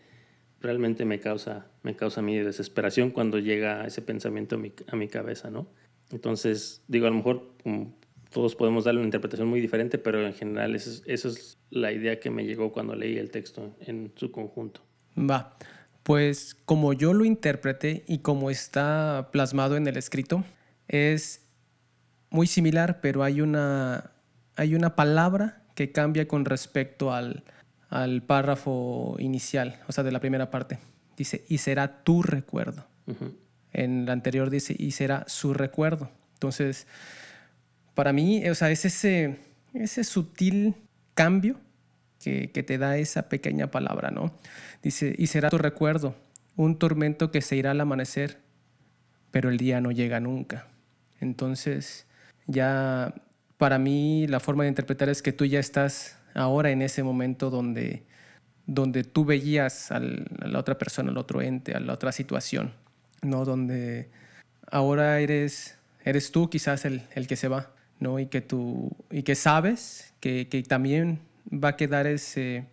realmente 0.64 1.04
me 1.06 1.20
causa, 1.20 1.68
me 1.84 1.96
causa 1.96 2.22
mi 2.22 2.38
desesperación 2.38 3.12
cuando 3.12 3.38
llega 3.38 3.86
ese 3.86 4.02
pensamiento 4.02 4.56
a 4.56 4.58
mi, 4.58 4.72
a 4.88 4.96
mi 4.96 5.10
cabeza, 5.10 5.52
¿no? 5.52 5.68
Entonces, 6.12 6.82
digo, 6.88 7.06
a 7.06 7.10
lo 7.10 7.18
mejor 7.18 7.54
todos 8.30 8.56
podemos 8.56 8.86
darle 8.86 9.00
una 9.00 9.08
interpretación 9.08 9.48
muy 9.48 9.60
diferente, 9.60 9.98
pero 9.98 10.26
en 10.26 10.34
general 10.34 10.76
esa 10.76 11.04
es, 11.06 11.58
la 11.70 11.91
idea 11.91 12.20
que 12.20 12.30
me 12.30 12.46
llegó 12.46 12.72
cuando 12.72 12.96
leí 12.96 13.18
el 13.18 13.32
texto 13.32 13.76
en 13.80 14.12
su 14.16 14.32
conjunto. 14.32 14.82
Va, 15.18 15.58
pues 16.04 16.56
como 16.66 16.94
yo 16.94 17.14
lo 17.14 17.26
interpreté 17.26 18.04
y 18.08 18.20
como 18.20 18.52
está 18.52 19.30
plasmado 19.32 19.76
en 19.76 19.88
el 19.88 19.98
escrito, 19.98 20.44
es 20.88 21.48
muy 22.30 22.46
similar, 22.46 23.02
pero 23.02 23.24
hay 23.24 23.41
una, 23.41 24.12
hay 24.56 24.76
una 24.76 24.96
palabra 24.96 25.62
que 25.76 25.91
cambia 25.91 26.28
con 26.28 26.45
respecto 26.45 27.13
al, 27.13 27.43
al 27.89 28.24
párrafo 28.24 29.15
inicial, 29.19 29.80
o 29.88 29.91
sea, 29.91 30.03
de 30.03 30.11
la 30.11 30.19
primera 30.19 30.49
parte. 30.49 30.80
Dice, 31.15 31.45
y 31.47 31.59
será 31.59 32.03
tu 32.03 32.24
recuerdo. 32.24 32.88
En 33.71 34.05
la 34.05 34.13
anterior 34.13 34.49
dice, 34.49 34.76
y 34.78 34.91
será 34.91 35.26
su 35.28 35.53
recuerdo. 35.53 36.09
Entonces, 36.34 36.88
para 37.93 38.11
mí, 38.11 38.47
o 38.49 38.55
sea, 38.55 38.71
es 38.71 38.86
ese, 38.86 39.38
ese 39.74 40.03
sutil 40.03 40.76
cambio 41.13 41.59
que, 42.19 42.51
que, 42.51 42.63
te 42.63 42.80
da 42.80 42.97
esa 42.97 43.30
pequeña 43.30 43.69
palabra, 43.69 44.09
¿no? 44.09 44.34
Dice, 44.82 45.13
y 45.15 45.28
será 45.28 45.49
tu 45.49 45.59
recuerdo, 45.59 46.15
un 46.55 46.80
tormento 46.80 47.30
que 47.30 47.41
se 47.41 47.55
irá 47.57 47.71
al 47.71 47.82
amanecer, 47.82 48.39
pero 49.30 49.49
el 49.49 49.57
día 49.57 49.82
no 49.82 49.91
llega 49.91 50.19
nunca. 50.19 50.67
Entonces, 51.19 52.07
ya 52.47 53.13
para 53.64 53.80
mí 53.80 54.28
la 54.28 54.41
forma 54.41 54.64
de 54.64 54.68
interpretar 54.68 55.07
es 55.07 55.22
que 55.22 55.32
tú 55.32 55.45
ya 55.45 55.57
estás 55.57 56.18
ahora 56.34 56.72
en 56.72 56.82
ese 56.82 57.01
momento 57.01 57.49
donde, 57.49 58.03
donde 58.66 59.05
tú 59.05 59.24
veías 59.24 59.89
a 59.89 60.01
la 60.01 60.59
otra 60.59 60.78
persona, 60.78 61.11
al 61.11 61.18
otro 61.18 61.41
ente, 61.41 61.74
a 61.74 61.80
la 61.80 61.93
otra 61.93 62.11
situación, 62.11 62.74
¿no? 63.22 63.45
Donde 63.45 64.09
ahora 64.70 65.22
eres 65.22 65.78
eres 66.03 66.34
tú 66.34 66.49
quizás 66.49 66.84
el, 66.84 67.03
el 67.16 67.26
que 67.26 67.38
se 67.38 67.47
va, 67.47 67.72
¿no? 68.01 68.20
Y 68.20 68.26
que, 68.26 68.41
tú, 68.41 68.91
y 69.09 69.24
que 69.24 69.34
sabes 69.34 70.14
que, 70.20 70.49
que 70.49 70.61
también 70.64 71.22
va 71.49 71.70
a 71.70 71.78
quedar 71.78 72.05
ese, 72.05 72.66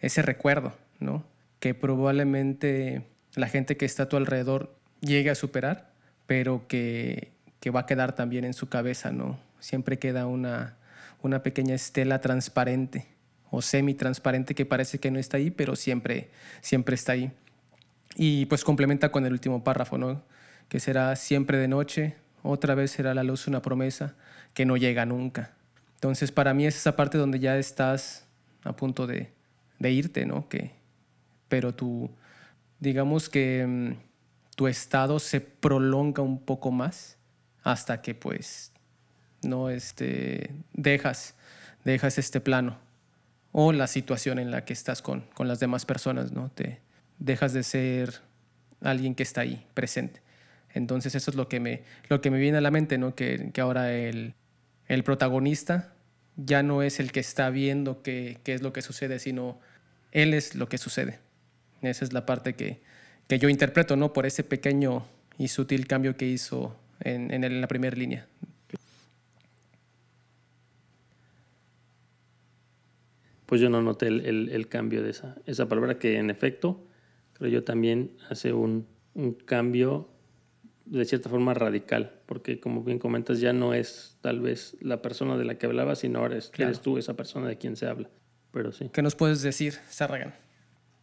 ese 0.00 0.20
recuerdo, 0.20 0.72
¿no? 0.98 1.24
Que 1.60 1.74
probablemente 1.74 3.06
la 3.36 3.46
gente 3.46 3.76
que 3.76 3.84
está 3.84 4.02
a 4.02 4.08
tu 4.08 4.16
alrededor 4.16 4.74
llegue 5.00 5.30
a 5.30 5.36
superar, 5.36 5.92
pero 6.26 6.66
que, 6.66 7.30
que 7.60 7.70
va 7.70 7.82
a 7.82 7.86
quedar 7.86 8.16
también 8.16 8.44
en 8.44 8.52
su 8.52 8.68
cabeza, 8.68 9.12
¿no? 9.12 9.38
Siempre 9.64 9.98
queda 9.98 10.26
una, 10.26 10.76
una 11.22 11.42
pequeña 11.42 11.74
estela 11.74 12.20
transparente 12.20 13.06
o 13.50 13.62
semi-transparente 13.62 14.54
que 14.54 14.66
parece 14.66 15.00
que 15.00 15.10
no 15.10 15.18
está 15.18 15.38
ahí, 15.38 15.50
pero 15.50 15.74
siempre, 15.74 16.28
siempre 16.60 16.94
está 16.94 17.12
ahí. 17.12 17.32
Y 18.14 18.44
pues 18.44 18.62
complementa 18.62 19.10
con 19.10 19.24
el 19.24 19.32
último 19.32 19.64
párrafo, 19.64 19.96
¿no? 19.96 20.22
Que 20.68 20.80
será 20.80 21.16
siempre 21.16 21.56
de 21.56 21.66
noche, 21.66 22.14
otra 22.42 22.74
vez 22.74 22.90
será 22.90 23.14
la 23.14 23.22
luz 23.22 23.46
una 23.46 23.62
promesa 23.62 24.16
que 24.52 24.66
no 24.66 24.76
llega 24.76 25.06
nunca. 25.06 25.54
Entonces 25.94 26.30
para 26.30 26.52
mí 26.52 26.66
es 26.66 26.76
esa 26.76 26.94
parte 26.94 27.16
donde 27.16 27.38
ya 27.38 27.56
estás 27.56 28.26
a 28.64 28.76
punto 28.76 29.06
de, 29.06 29.32
de 29.78 29.92
irte, 29.92 30.26
¿no? 30.26 30.46
Que, 30.50 30.72
pero 31.48 31.74
tú, 31.74 32.10
digamos 32.80 33.30
que 33.30 33.64
mm, 33.66 34.56
tu 34.56 34.68
estado 34.68 35.18
se 35.18 35.40
prolonga 35.40 36.22
un 36.22 36.44
poco 36.44 36.70
más 36.70 37.16
hasta 37.62 38.02
que 38.02 38.14
pues 38.14 38.73
no 39.44 39.70
este, 39.70 40.50
dejas, 40.72 41.34
dejas 41.84 42.18
este 42.18 42.40
plano 42.40 42.78
o 43.52 43.72
la 43.72 43.86
situación 43.86 44.38
en 44.38 44.50
la 44.50 44.64
que 44.64 44.72
estás 44.72 45.00
con, 45.00 45.22
con 45.34 45.46
las 45.46 45.60
demás 45.60 45.84
personas, 45.86 46.32
¿no? 46.32 46.50
Te 46.50 46.80
dejas 47.18 47.52
de 47.52 47.62
ser 47.62 48.20
alguien 48.80 49.14
que 49.14 49.22
está 49.22 49.42
ahí, 49.42 49.64
presente. 49.74 50.20
Entonces 50.72 51.14
eso 51.14 51.30
es 51.30 51.36
lo 51.36 51.48
que 51.48 51.60
me, 51.60 51.82
lo 52.08 52.20
que 52.20 52.30
me 52.30 52.38
viene 52.38 52.58
a 52.58 52.60
la 52.60 52.70
mente, 52.70 52.98
¿no? 52.98 53.14
Que, 53.14 53.50
que 53.52 53.60
ahora 53.60 53.92
el, 53.94 54.34
el, 54.88 55.04
protagonista 55.04 55.94
ya 56.36 56.64
no 56.64 56.82
es 56.82 56.98
el 56.98 57.12
que 57.12 57.20
está 57.20 57.48
viendo 57.50 58.02
qué, 58.02 58.38
qué, 58.42 58.54
es 58.54 58.62
lo 58.62 58.72
que 58.72 58.82
sucede, 58.82 59.20
sino 59.20 59.60
él 60.10 60.34
es 60.34 60.56
lo 60.56 60.68
que 60.68 60.78
sucede. 60.78 61.20
Esa 61.80 62.04
es 62.04 62.12
la 62.12 62.26
parte 62.26 62.54
que, 62.54 62.80
que 63.28 63.38
yo 63.38 63.48
interpreto, 63.48 63.94
¿no? 63.94 64.12
Por 64.12 64.26
ese 64.26 64.42
pequeño 64.42 65.06
y 65.38 65.48
sutil 65.48 65.86
cambio 65.86 66.16
que 66.16 66.26
hizo 66.26 66.76
en, 67.00 67.32
en, 67.32 67.60
la 67.60 67.68
primera 67.68 67.96
línea. 67.96 68.26
Pues 73.46 73.60
yo 73.60 73.68
no 73.70 73.82
noté 73.82 74.06
el, 74.08 74.24
el, 74.24 74.48
el, 74.50 74.68
cambio 74.68 75.02
de 75.02 75.10
esa, 75.10 75.36
esa 75.46 75.68
palabra 75.68 75.98
que 75.98 76.18
en 76.18 76.30
efecto 76.30 76.86
creo 77.34 77.50
yo 77.50 77.64
también 77.64 78.16
hace 78.30 78.52
un, 78.52 78.86
un, 79.14 79.34
cambio 79.34 80.08
de 80.86 81.04
cierta 81.04 81.28
forma 81.28 81.54
radical, 81.54 82.20
porque 82.26 82.60
como 82.60 82.82
bien 82.82 82.98
comentas 82.98 83.40
ya 83.40 83.52
no 83.52 83.74
es 83.74 84.18
tal 84.20 84.40
vez 84.40 84.76
la 84.80 85.02
persona 85.02 85.36
de 85.36 85.44
la 85.44 85.56
que 85.56 85.66
hablaba, 85.66 85.96
sino 85.96 86.20
ahora 86.20 86.36
es, 86.36 86.50
claro. 86.50 86.70
eres 86.70 86.80
tú 86.80 86.98
esa 86.98 87.14
persona 87.14 87.48
de 87.48 87.58
quien 87.58 87.76
se 87.76 87.86
habla. 87.86 88.10
Pero 88.52 88.70
sí. 88.70 88.88
¿Qué 88.92 89.02
nos 89.02 89.14
puedes 89.14 89.42
decir, 89.42 89.74
Sarragan? 89.88 90.34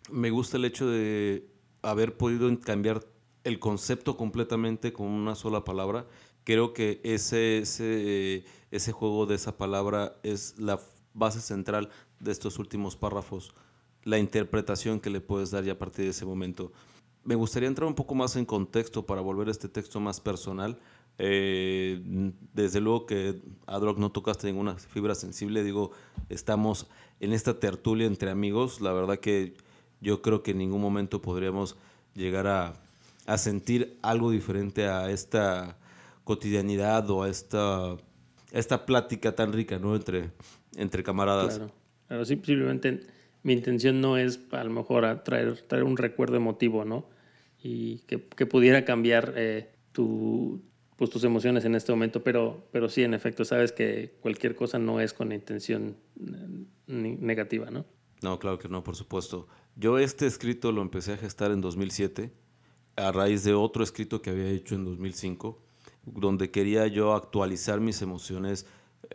Me 0.09 0.29
gusta 0.29 0.57
el 0.57 0.65
hecho 0.65 0.89
de 0.89 1.47
haber 1.81 2.15
podido 2.15 2.57
cambiar 2.59 3.01
el 3.43 3.59
concepto 3.59 4.17
completamente 4.17 4.93
con 4.93 5.07
una 5.07 5.35
sola 5.35 5.63
palabra. 5.63 6.05
Creo 6.43 6.73
que 6.73 7.01
ese, 7.03 7.59
ese, 7.59 8.45
ese 8.71 8.91
juego 8.91 9.25
de 9.25 9.35
esa 9.35 9.57
palabra 9.57 10.15
es 10.23 10.57
la 10.59 10.79
base 11.13 11.41
central 11.41 11.89
de 12.22 12.32
estos 12.32 12.59
últimos 12.59 12.95
párrafos, 12.95 13.53
la 14.03 14.17
interpretación 14.17 14.99
que 14.99 15.09
le 15.09 15.22
puedes 15.22 15.51
dar 15.51 15.63
ya 15.63 15.74
a 15.74 15.78
partir 15.78 16.05
de 16.05 16.11
ese 16.11 16.26
momento. 16.26 16.72
Me 17.24 17.36
gustaría 17.36 17.67
entrar 17.67 17.88
un 17.88 17.95
poco 17.95 18.15
más 18.15 18.36
en 18.36 18.45
contexto 18.45 19.05
para 19.05 19.22
volver 19.22 19.47
a 19.47 19.51
este 19.51 19.69
texto 19.69 19.99
más 19.99 20.19
personal. 20.19 20.80
Eh, 21.17 22.01
desde 22.53 22.80
luego 22.80 23.05
que 23.05 23.41
Adrock 23.67 23.99
no 23.99 24.11
tocaste 24.11 24.47
ninguna 24.47 24.76
fibra 24.78 25.13
sensible, 25.13 25.63
digo, 25.63 25.91
estamos 26.30 26.88
en 27.19 27.34
esta 27.34 27.59
tertulia 27.59 28.07
entre 28.07 28.32
amigos, 28.32 28.82
la 28.82 28.91
verdad 28.91 29.19
que 29.19 29.55
yo 29.99 30.22
creo 30.24 30.41
que 30.41 30.51
en 30.51 30.57
ningún 30.57 30.82
momento 30.82 31.22
podríamos 31.22 31.76
llegar 32.15 32.47
a, 32.47 32.74
a 33.28 33.38
sentir 33.38 33.99
algo 34.01 34.32
diferente 34.32 34.88
a 34.88 35.11
esta 35.11 35.78
cotidianidad 36.24 37.09
o 37.09 37.24
a 37.24 37.30
esta, 37.30 37.97
esta 38.51 38.86
plática 38.86 39.36
tan 39.36 39.53
rica 39.53 39.78
¿no? 39.78 39.95
entre, 39.95 40.32
entre 40.76 41.03
camaradas. 41.03 41.57
Claro. 41.57 41.80
Pero 42.12 42.26
simplemente 42.26 42.99
mi 43.41 43.53
intención 43.53 44.01
no 44.01 44.18
es 44.18 44.41
a 44.51 44.66
lo 44.66 44.70
mejor 44.70 45.24
traer, 45.24 45.62
traer 45.62 45.86
un 45.86 45.95
recuerdo 45.95 46.36
emotivo, 46.36 46.84
¿no? 46.84 47.07
Y 47.64 47.99
que, 47.99 48.28
que 48.28 48.45
pudiera 48.45 48.84
cambiar 48.84 49.34
eh, 49.38 49.72
tu, 49.93 50.62
pues, 50.97 51.09
tus 51.09 51.24
emociones 51.24 51.64
en 51.64 51.74
este 51.74 51.93
momento, 51.93 52.22
pero, 52.22 52.68
pero 52.74 52.89
sí, 52.89 53.03
en 53.03 53.14
efecto, 53.14 53.45
sabes 53.45 53.72
que 53.72 54.18
cualquier 54.20 54.57
cosa 54.57 54.78
no 54.78 54.99
es 54.99 55.14
con 55.14 55.32
intención 55.32 55.95
negativa, 56.86 57.72
¿no? 57.72 57.86
No, 58.22 58.39
claro 58.39 58.59
que 58.59 58.68
no, 58.68 58.84
por 58.84 58.97
supuesto. 58.97 59.47
Yo 59.78 59.97
este 59.97 60.28
escrito 60.28 60.74
lo 60.74 60.82
empecé 60.82 61.14
a 61.14 61.18
gestar 61.18 61.51
en 61.51 61.62
2007 61.62 62.34
a 62.97 63.14
raíz 63.14 63.45
de 63.45 63.53
otro 63.53 63.86
escrito 63.86 64.22
que 64.22 64.32
había 64.32 64.49
hecho 64.49 64.76
en 64.76 64.84
2005, 64.84 65.64
donde 66.03 66.51
quería 66.51 66.88
yo 66.88 67.14
actualizar 67.14 67.80
mis 67.80 68.01
emociones, 68.01 68.66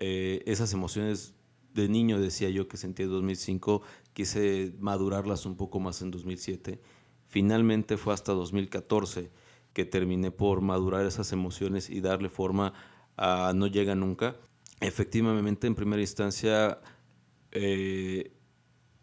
eh, 0.01 0.43
esas 0.47 0.73
emociones 0.73 1.36
de 1.77 1.89
niño 1.89 2.19
decía 2.19 2.49
yo 2.51 2.67
que 2.69 2.77
sentía 2.77 3.05
en 3.05 3.13
2005, 3.13 3.83
quise 4.15 4.73
madurarlas 4.81 5.47
un 5.47 5.57
poco 5.57 5.79
más 5.79 6.03
en 6.03 6.11
2007. 6.11 6.81
Finalmente 7.27 7.97
fue 7.97 8.15
hasta 8.15 8.33
2014 8.33 9.31
que 9.73 9.85
terminé 9.85 10.31
por 10.31 10.63
madurar 10.63 11.05
esas 11.05 11.33
emociones 11.33 11.91
y 11.91 12.01
darle 12.01 12.31
forma 12.31 12.73
a 13.17 13.53
No 13.55 13.67
llega 13.67 13.95
nunca. 13.95 14.37
Efectivamente, 14.81 15.67
en 15.67 15.75
primera 15.75 16.01
instancia, 16.01 16.81
eh, 17.53 18.33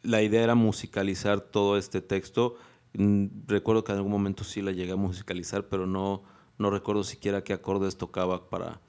la 0.02 0.22
idea 0.22 0.44
era 0.44 0.56
musicalizar 0.56 1.42
todo 1.42 1.78
este 1.78 2.02
texto. 2.02 2.56
Mm, 2.94 3.28
recuerdo 3.48 3.84
que 3.84 3.92
en 3.92 4.00
algún 4.00 4.12
momento 4.12 4.44
sí 4.44 4.62
la 4.62 4.72
llegué 4.72 4.94
a 4.94 4.96
musicalizar, 4.96 5.68
pero 5.68 5.86
no, 5.86 6.24
no 6.58 6.70
recuerdo 6.72 7.04
siquiera 7.04 7.44
qué 7.44 7.54
acordes 7.54 7.98
tocaba 7.98 8.50
para, 8.50 8.82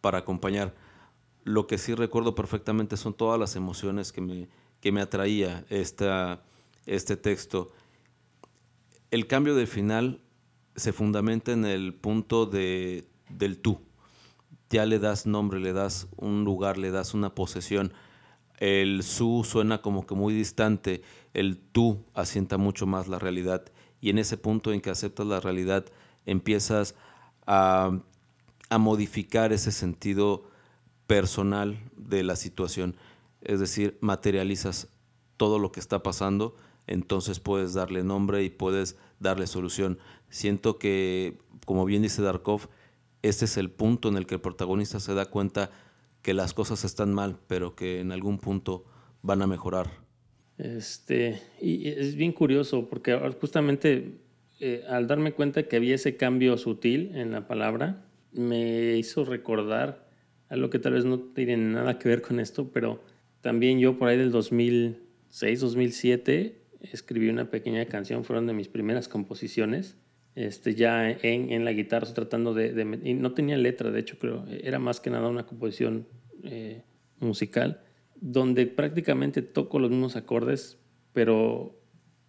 para 0.00 0.18
acompañar 0.18 0.74
lo 1.50 1.66
que 1.66 1.78
sí 1.78 1.94
recuerdo 1.94 2.34
perfectamente 2.34 2.96
son 2.96 3.14
todas 3.14 3.38
las 3.38 3.56
emociones 3.56 4.12
que 4.12 4.20
me, 4.20 4.48
que 4.80 4.92
me 4.92 5.00
atraía 5.00 5.64
esta, 5.68 6.42
este 6.86 7.16
texto. 7.16 7.72
El 9.10 9.26
cambio 9.26 9.54
del 9.54 9.66
final 9.66 10.20
se 10.76 10.92
fundamenta 10.92 11.52
en 11.52 11.64
el 11.64 11.94
punto 11.94 12.46
de, 12.46 13.08
del 13.28 13.58
tú. 13.58 13.80
Ya 14.70 14.86
le 14.86 14.98
das 14.98 15.26
nombre, 15.26 15.58
le 15.58 15.72
das 15.72 16.06
un 16.16 16.44
lugar, 16.44 16.78
le 16.78 16.90
das 16.90 17.12
una 17.12 17.34
posesión. 17.34 17.92
El 18.58 19.02
su 19.02 19.44
suena 19.44 19.82
como 19.82 20.06
que 20.06 20.14
muy 20.14 20.32
distante, 20.32 21.02
el 21.34 21.58
tú 21.58 22.04
asienta 22.14 22.56
mucho 22.56 22.86
más 22.86 23.08
la 23.08 23.18
realidad. 23.18 23.64
Y 24.00 24.10
en 24.10 24.18
ese 24.18 24.36
punto 24.36 24.72
en 24.72 24.80
que 24.80 24.90
aceptas 24.90 25.26
la 25.26 25.40
realidad, 25.40 25.86
empiezas 26.24 26.94
a, 27.46 27.98
a 28.68 28.78
modificar 28.78 29.52
ese 29.52 29.72
sentido 29.72 30.49
personal 31.10 31.76
de 31.96 32.22
la 32.22 32.36
situación. 32.36 32.94
Es 33.40 33.58
decir, 33.58 33.98
materializas 34.00 34.86
todo 35.36 35.58
lo 35.58 35.72
que 35.72 35.80
está 35.80 36.04
pasando, 36.04 36.54
entonces 36.86 37.40
puedes 37.40 37.74
darle 37.74 38.04
nombre 38.04 38.44
y 38.44 38.48
puedes 38.48 38.96
darle 39.18 39.48
solución. 39.48 39.98
Siento 40.28 40.78
que, 40.78 41.38
como 41.66 41.84
bien 41.84 42.02
dice 42.02 42.22
Darkov, 42.22 42.68
este 43.22 43.46
es 43.46 43.56
el 43.56 43.72
punto 43.72 44.08
en 44.08 44.18
el 44.18 44.26
que 44.26 44.36
el 44.36 44.40
protagonista 44.40 45.00
se 45.00 45.12
da 45.14 45.26
cuenta 45.26 45.72
que 46.22 46.32
las 46.32 46.54
cosas 46.54 46.84
están 46.84 47.12
mal, 47.12 47.40
pero 47.48 47.74
que 47.74 47.98
en 47.98 48.12
algún 48.12 48.38
punto 48.38 48.84
van 49.20 49.42
a 49.42 49.48
mejorar. 49.48 49.90
Este, 50.58 51.42
y 51.60 51.88
es 51.88 52.14
bien 52.14 52.32
curioso 52.32 52.88
porque 52.88 53.18
justamente 53.40 54.20
eh, 54.60 54.84
al 54.88 55.08
darme 55.08 55.32
cuenta 55.32 55.64
que 55.64 55.74
había 55.74 55.96
ese 55.96 56.16
cambio 56.16 56.56
sutil 56.56 57.16
en 57.16 57.32
la 57.32 57.48
palabra, 57.48 58.04
me 58.30 58.96
hizo 58.96 59.24
recordar 59.24 60.08
algo 60.50 60.68
que 60.68 60.78
tal 60.78 60.92
vez 60.92 61.04
no 61.04 61.20
tiene 61.20 61.56
nada 61.56 61.98
que 61.98 62.08
ver 62.08 62.20
con 62.20 62.40
esto, 62.40 62.70
pero 62.72 63.00
también 63.40 63.78
yo 63.78 63.96
por 63.96 64.08
ahí 64.08 64.18
del 64.18 64.32
2006, 64.32 65.60
2007 65.60 66.60
escribí 66.82 67.28
una 67.28 67.50
pequeña 67.50 67.84
canción, 67.86 68.24
fueron 68.24 68.46
de 68.46 68.52
mis 68.52 68.68
primeras 68.68 69.08
composiciones, 69.08 69.96
este, 70.34 70.74
ya 70.74 71.10
en, 71.10 71.52
en 71.52 71.64
la 71.64 71.72
guitarra, 71.72 72.12
tratando 72.12 72.52
de, 72.52 73.00
y 73.04 73.14
no 73.14 73.32
tenía 73.32 73.56
letra, 73.56 73.90
de 73.90 74.00
hecho 74.00 74.18
creo, 74.18 74.44
era 74.48 74.78
más 74.78 75.00
que 75.00 75.10
nada 75.10 75.28
una 75.28 75.46
composición 75.46 76.06
eh, 76.44 76.82
musical, 77.20 77.82
donde 78.20 78.66
prácticamente 78.66 79.42
toco 79.42 79.78
los 79.78 79.90
mismos 79.90 80.16
acordes, 80.16 80.78
pero 81.12 81.78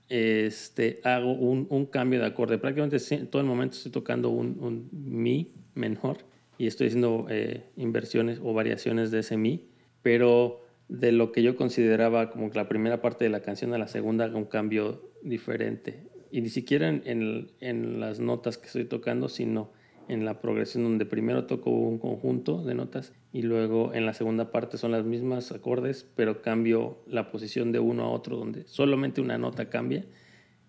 este, 0.09 0.99
hago 1.03 1.33
un, 1.33 1.67
un 1.69 1.85
cambio 1.85 2.19
de 2.19 2.25
acorde. 2.25 2.57
Prácticamente 2.57 2.97
en 3.11 3.27
todo 3.27 3.41
el 3.41 3.47
momento 3.47 3.75
estoy 3.77 3.91
tocando 3.91 4.29
un, 4.29 4.57
un 4.59 4.89
mi 4.91 5.51
menor 5.73 6.30
y 6.61 6.67
estoy 6.67 6.89
haciendo 6.89 7.25
eh, 7.27 7.63
inversiones 7.75 8.39
o 8.39 8.53
variaciones 8.53 9.09
de 9.09 9.21
ese 9.21 9.35
mi, 9.35 9.71
pero 10.03 10.61
de 10.89 11.11
lo 11.11 11.31
que 11.31 11.41
yo 11.41 11.55
consideraba 11.55 12.29
como 12.29 12.51
la 12.53 12.69
primera 12.69 13.01
parte 13.01 13.23
de 13.23 13.31
la 13.31 13.41
canción 13.41 13.73
a 13.73 13.79
la 13.79 13.87
segunda, 13.87 14.27
un 14.27 14.45
cambio 14.45 15.09
diferente. 15.23 16.03
Y 16.29 16.41
ni 16.41 16.49
siquiera 16.49 16.87
en, 16.87 17.01
en, 17.05 17.51
en 17.61 17.99
las 17.99 18.19
notas 18.19 18.59
que 18.59 18.67
estoy 18.67 18.85
tocando, 18.85 19.27
sino 19.27 19.71
en 20.07 20.23
la 20.23 20.39
progresión 20.39 20.83
donde 20.83 21.07
primero 21.07 21.45
toco 21.45 21.71
un 21.71 21.97
conjunto 21.97 22.63
de 22.63 22.75
notas 22.75 23.11
y 23.33 23.41
luego 23.41 23.95
en 23.95 24.05
la 24.05 24.13
segunda 24.13 24.51
parte 24.51 24.77
son 24.77 24.91
las 24.91 25.03
mismas 25.03 25.51
acordes, 25.51 26.07
pero 26.15 26.43
cambio 26.43 26.99
la 27.07 27.31
posición 27.31 27.71
de 27.71 27.79
uno 27.79 28.03
a 28.03 28.09
otro 28.11 28.37
donde 28.37 28.67
solamente 28.67 29.19
una 29.19 29.39
nota 29.39 29.67
cambia 29.71 30.05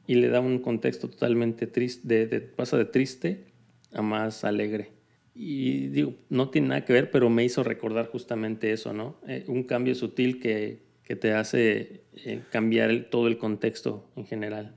y 0.06 0.14
le 0.14 0.28
da 0.28 0.40
un 0.40 0.58
contexto 0.60 1.10
totalmente 1.10 1.66
triste, 1.66 2.26
de, 2.26 2.40
pasa 2.40 2.78
de 2.78 2.86
triste 2.86 3.44
a 3.92 4.00
más 4.00 4.42
alegre. 4.44 5.01
Y 5.34 5.88
digo, 5.88 6.14
no 6.28 6.50
tiene 6.50 6.68
nada 6.68 6.84
que 6.84 6.92
ver, 6.92 7.10
pero 7.10 7.30
me 7.30 7.44
hizo 7.44 7.62
recordar 7.62 8.08
justamente 8.08 8.72
eso, 8.72 8.92
¿no? 8.92 9.16
Eh, 9.26 9.44
un 9.48 9.62
cambio 9.62 9.94
sutil 9.94 10.40
que, 10.40 10.82
que 11.02 11.16
te 11.16 11.32
hace 11.32 12.04
eh, 12.14 12.42
cambiar 12.50 13.06
todo 13.10 13.28
el 13.28 13.38
contexto 13.38 14.10
en 14.16 14.26
general. 14.26 14.76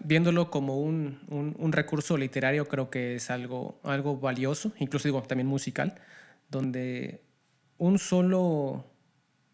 Viéndolo 0.00 0.50
como 0.50 0.80
un, 0.80 1.20
un, 1.28 1.72
recurso 1.72 2.16
literario, 2.16 2.66
creo 2.66 2.90
que 2.90 3.14
es 3.14 3.30
algo, 3.30 3.80
algo 3.84 4.18
valioso, 4.18 4.72
incluso 4.78 5.08
digo 5.08 5.22
también 5.22 5.46
musical, 5.46 5.94
donde 6.50 7.22
un 7.78 7.98
solo, 7.98 8.84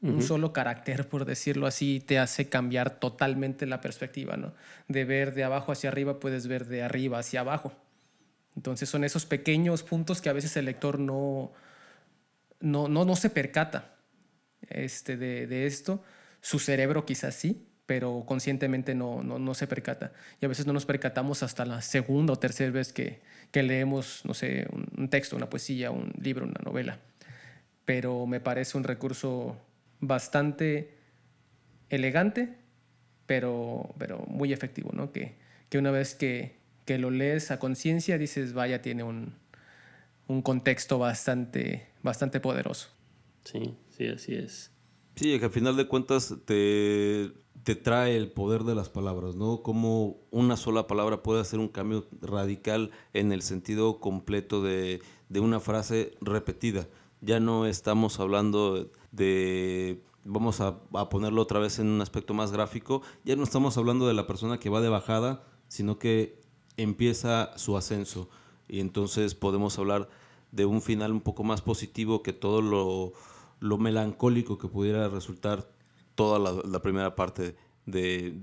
un 0.01 0.23
solo 0.23 0.53
carácter, 0.53 1.09
por 1.09 1.27
decirlo 1.27 1.67
así, 1.67 2.01
te 2.01 2.19
hace 2.19 2.49
cambiar 2.49 2.99
totalmente 2.99 3.67
la 3.67 3.81
perspectiva, 3.81 4.39
¿no? 4.39 4.55
De 4.89 5.05
ver 5.05 5.35
de 5.35 5.45
abajo 5.45 5.73
hacia 5.73 5.91
arriba, 5.91 6.19
puedes 6.19 6.47
ver 6.47 6.67
de 6.67 6.83
arriba 6.83 7.19
hacia 7.19 7.41
abajo. 7.41 7.73
Entonces 8.57 8.89
son 8.89 9.05
esos 9.05 9.27
pequeños 9.27 9.83
puntos 9.83 10.21
que 10.21 10.29
a 10.29 10.33
veces 10.33 10.57
el 10.57 10.65
lector 10.65 10.99
no, 10.99 11.53
no, 12.61 12.89
no, 12.89 13.05
no 13.05 13.17
se 13.17 13.31
percata 13.31 13.97
este, 14.69 15.17
de, 15.17 15.47
de, 15.47 15.67
esto. 15.67 16.03
Su 16.41 16.59
cerebro 16.59 17.07
quizás 17.07 17.35
sí, 17.35 17.69
pero 17.87 18.25
conscientemente 18.27 18.95
no, 18.95 19.23
no, 19.23 19.39
no, 19.39 19.55
se 19.55 19.67
percata. 19.67 20.13
Y 20.41 20.45
a 20.45 20.49
veces 20.49 20.67
no 20.67 20.73
nos 20.73 20.87
percatamos 20.87 21.43
hasta 21.43 21.65
la 21.65 21.83
segunda 21.83 22.33
o 22.33 22.39
tercera 22.39 22.71
vez 22.71 22.93
que, 22.93 23.21
que 23.51 23.63
leemos, 23.63 24.23
no 24.25 24.35
sé, 24.35 24.67
un, 24.97 25.09
texto, 25.09 25.37
una 25.37 25.51
poesía, 25.51 25.91
un 25.91 26.13
libro, 26.21 26.47
una 26.47 26.61
novela. 26.65 26.99
Pero 27.85 28.27
me 28.27 28.41
parece 28.41 28.79
un 28.79 28.85
recurso 28.85 29.57
bastante 30.01 30.99
elegante, 31.89 32.57
pero, 33.27 33.95
pero 33.99 34.19
muy 34.29 34.53
efectivo, 34.53 34.91
¿no? 34.93 35.13
Que, 35.13 35.35
que 35.69 35.79
una 35.79 35.91
vez 35.91 36.15
que, 36.15 36.60
que 36.85 36.99
lo 36.99 37.11
lees 37.11 37.51
a 37.51 37.59
conciencia 37.59 38.19
dices, 38.19 38.53
vaya, 38.53 38.83
tiene 38.83 39.03
un, 39.03 39.35
un 40.27 40.43
contexto 40.43 40.99
bastante, 40.99 41.89
bastante 42.03 42.41
poderoso. 42.41 42.89
Sí, 43.45 43.75
sí, 43.91 44.07
así 44.07 44.35
es. 44.35 44.71
Sí, 45.17 45.39
que 45.39 45.45
al 45.45 45.51
final 45.51 45.77
de 45.77 45.87
cuentas 45.87 46.35
te, 46.45 47.33
te 47.65 47.75
trae 47.75 48.17
el 48.17 48.31
poder 48.33 48.63
de 48.65 48.75
las 48.75 48.89
palabras, 48.89 49.35
¿no? 49.35 49.63
Como 49.63 50.19
una 50.31 50.57
sola 50.57 50.87
palabra 50.87 51.23
puede 51.23 51.41
hacer 51.41 51.59
un 51.59 51.69
cambio 51.69 52.07
radical 52.23 52.91
en 53.13 53.33
el 53.33 53.43
sentido 53.43 54.01
completo 54.01 54.63
de, 54.63 55.03
de 55.29 55.41
una 55.41 55.61
frase 55.61 56.15
repetida. 56.21 56.89
Ya 57.21 57.41
no 57.41 57.67
estamos 57.67 58.19
hablando 58.19 58.91
de, 59.13 60.03
vamos 60.25 60.61
a, 60.61 60.81
a, 60.95 61.09
ponerlo 61.09 61.43
otra 61.43 61.59
vez 61.59 61.79
en 61.79 61.89
un 61.89 62.01
aspecto 62.01 62.33
más 62.33 62.53
gráfico, 62.53 63.03
ya 63.25 63.37
no 63.37 63.43
estamos 63.43 63.77
hablando 63.77 64.07
de 64.07 64.15
la 64.15 64.27
persona 64.27 64.59
que 64.59 64.71
va 64.71 64.81
de 64.81 64.89
bajada, 64.89 65.45
sino 65.69 65.99
que 65.99 66.41
empieza 66.83 67.57
su 67.57 67.77
ascenso. 67.77 68.29
Y 68.69 68.81
entonces 68.81 69.35
podemos 69.35 69.79
hablar 69.79 70.09
de 70.53 70.65
un 70.65 70.83
final 70.83 71.13
un 71.13 71.21
poco 71.21 71.45
más 71.45 71.61
positivo 71.61 72.23
que 72.23 72.33
todo 72.33 72.63
lo, 72.63 73.79
melancólico 73.79 74.59
que 74.59 74.69
pudiera 74.69 75.09
resultar 75.09 75.69
toda 76.15 76.63
la, 76.65 76.83
primera 76.83 77.15
parte 77.15 77.57
de, 77.87 78.35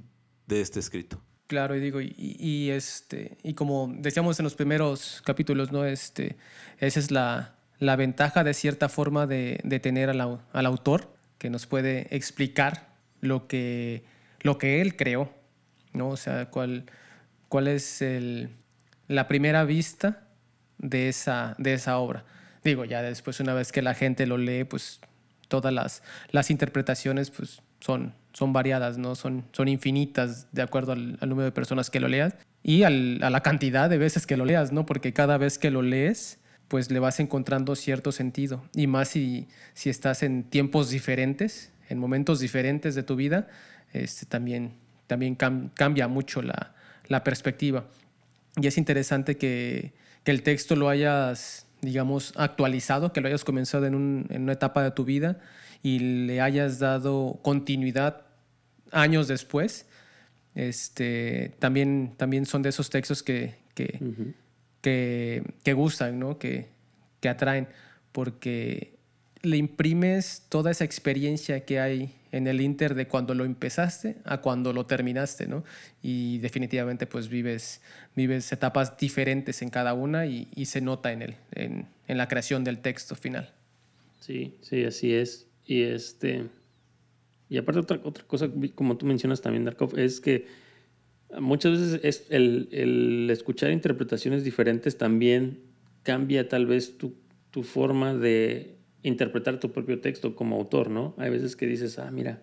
este 0.49 0.79
escrito. 0.79 1.21
Claro, 1.47 1.75
y 1.75 1.79
digo, 1.79 1.99
y, 2.01 2.69
este, 2.71 3.38
y 3.43 3.53
como 3.53 3.93
decíamos 3.99 4.39
en 4.39 4.43
los 4.43 4.55
primeros 4.55 5.21
capítulos, 5.25 5.71
¿no? 5.71 5.85
Este, 5.85 6.35
esa 6.79 6.99
es 6.99 7.11
la, 7.11 7.55
ventaja 7.79 8.43
de 8.43 8.53
cierta 8.53 8.89
forma 8.89 9.27
de, 9.27 9.59
de 9.63 9.79
tener 9.79 10.09
al, 10.09 10.65
autor, 10.65 11.13
que 11.38 11.49
nos 11.49 11.67
puede 11.67 12.13
explicar 12.15 12.89
lo 13.21 13.47
que, 13.47 14.03
lo 14.41 14.57
que 14.57 14.81
él 14.81 14.95
creó, 14.95 15.31
¿no? 15.93 16.09
O 16.09 16.17
sea, 16.17 16.49
cuál, 16.49 16.85
cuál 17.50 17.68
es 17.68 18.02
el, 18.02 18.50
la 19.08 19.28
primera 19.28 19.64
vista 19.64 20.28
de 20.78 21.10
esa, 21.10 21.56
de 21.58 21.74
esa 21.74 21.98
obra. 21.98 22.26
Digo, 22.64 22.86
ya 22.86 23.02
después 23.02 23.39
una 23.39 23.54
vez 23.54 23.72
que 23.72 23.82
la 23.82 23.93
gente 23.93 24.26
lo 24.26 24.38
lee, 24.38 24.64
pues 24.64 25.00
todas 25.48 25.74
las, 25.74 26.04
las 26.32 26.52
interpretaciones 26.52 27.32
pues, 27.32 27.62
son, 27.80 28.14
son 28.34 28.54
variadas, 28.54 28.98
¿no? 28.98 29.16
son, 29.16 29.45
son 29.52 29.68
infinitas 29.68 30.48
de 30.52 30.62
acuerdo 30.62 30.91
al, 30.91 31.18
número 31.22 31.45
de 31.45 31.52
personas 31.52 31.89
que 31.89 32.00
lo 32.00 32.08
leas 32.08 32.36
y 32.64 32.84
a 32.84 32.89
la 32.89 33.41
cantidad 33.41 33.89
de 33.89 33.98
veces 33.98 34.28
que 34.28 34.36
lo 34.36 34.45
leas, 34.45 34.72
¿no? 34.72 34.86
porque 34.86 35.14
cada 35.14 35.38
vez 35.38 35.58
que 35.58 35.72
lo 35.72 35.82
lees 35.82 36.39
pues 36.68 36.91
le 36.91 37.00
vas 37.00 37.20
encontrando 37.22 37.76
cierto 37.76 38.12
sentido 38.12 38.66
y 38.76 38.88
más 38.88 39.10
si, 39.10 39.48
si 39.74 39.89
estás 39.89 40.22
en 40.22 40.43
tiempos 40.43 40.89
diferentes, 40.89 41.72
en 41.88 41.98
momentos 41.98 42.41
diferentes 42.41 42.93
de 42.93 43.04
tu 43.04 43.16
vida, 43.16 43.48
este, 43.93 44.26
también, 44.26 44.74
también 45.08 45.36
cambia 45.36 46.10
mucho 46.10 46.41
la, 46.41 46.76
la 47.08 47.24
perspectiva. 47.24 47.86
Y 48.55 48.68
es 48.68 48.78
interesante 48.78 49.38
que, 49.38 49.93
que 50.24 50.32
el 50.32 50.43
texto 50.43 50.76
lo 50.76 50.89
hayas 50.89 51.68
digamos, 51.82 52.34
actualizado, 52.36 53.14
que 53.14 53.22
lo 53.22 53.28
hayas 53.28 53.43
comenzado 53.43 53.86
en, 53.86 53.95
una 53.95 54.53
etapa 54.53 54.84
de 54.84 54.91
tu 54.91 55.05
vida 55.05 55.39
y 55.84 55.99
le 55.99 56.41
hayas 56.41 56.80
dado 56.80 57.39
continuidad 57.41 58.24
años 58.91 59.28
después, 59.28 59.86
este, 60.55 61.53
también, 61.60 62.14
también 62.18 62.45
son 62.45 62.62
de 62.64 62.70
esos 62.70 62.89
textos 62.89 63.22
que, 63.22 63.55
que, 63.76 65.43
que, 65.64 65.74
gustan, 65.74 66.18
¿no? 66.20 66.39
que, 66.39 66.70
que 67.20 67.30
atraen, 67.30 67.68
porque 68.12 68.95
le 69.43 69.58
imprimes 69.58 70.45
toda 70.49 70.72
esa 70.72 70.84
experiencia 70.84 71.64
que 71.64 71.80
hay 71.80 72.16
en 72.32 72.47
el 72.47 72.61
Inter 72.61 72.95
de 72.95 73.07
cuando 73.07 73.34
lo 73.34 73.45
empezaste 73.45 74.17
a 74.25 74.41
cuando 74.41 74.73
lo 74.73 74.86
terminaste, 74.86 75.47
¿no? 75.47 75.63
Y 76.01 76.39
definitivamente 76.39 77.07
pues 77.07 77.30
vives, 77.30 77.82
vives 78.15 78.51
etapas 78.51 78.97
diferentes 78.97 79.61
en 79.61 79.69
cada 79.69 79.93
una 79.93 80.25
y, 80.25 80.47
se 80.65 80.82
nota 80.82 81.11
en, 81.11 81.21
el, 81.21 81.36
en, 81.53 81.88
en, 82.07 82.17
la 82.17 82.28
creación 82.28 82.63
del 82.63 82.80
texto 82.80 83.15
final. 83.15 83.53
Sí, 84.19 84.57
sí, 84.61 84.84
así 84.84 85.13
es. 85.13 85.47
Y 85.65 85.84
este... 85.84 86.45
Y 87.49 87.57
aparte 87.57 87.80
otra, 87.80 88.01
otra 88.03 88.25
cosa, 88.25 88.49
como 88.75 88.97
tú 88.97 89.05
mencionas 89.05 89.41
también, 89.41 89.63
Darkov, 89.63 89.97
es 89.97 90.19
que 90.19 90.47
muchas 91.39 91.73
veces 91.73 91.99
es 92.03 92.25
el, 92.30 92.67
el 92.71 93.30
escuchar 93.30 93.71
interpretaciones 93.71 94.43
diferentes 94.43 94.97
también 94.97 95.61
cambia 96.03 96.47
tal 96.47 96.65
vez 96.65 96.97
tu, 96.97 97.15
tu 97.51 97.63
forma 97.63 98.13
de 98.13 98.76
interpretar 99.08 99.60
tu 99.60 99.72
propio 99.72 99.99
texto 99.99 100.36
como 100.36 100.58
autor, 100.58 100.89
¿no? 100.89 101.16
Hay 101.18 101.30
veces 101.30 101.55
que 101.55 101.66
dices, 101.66 101.99
ah, 101.99 102.12
mira, 102.12 102.41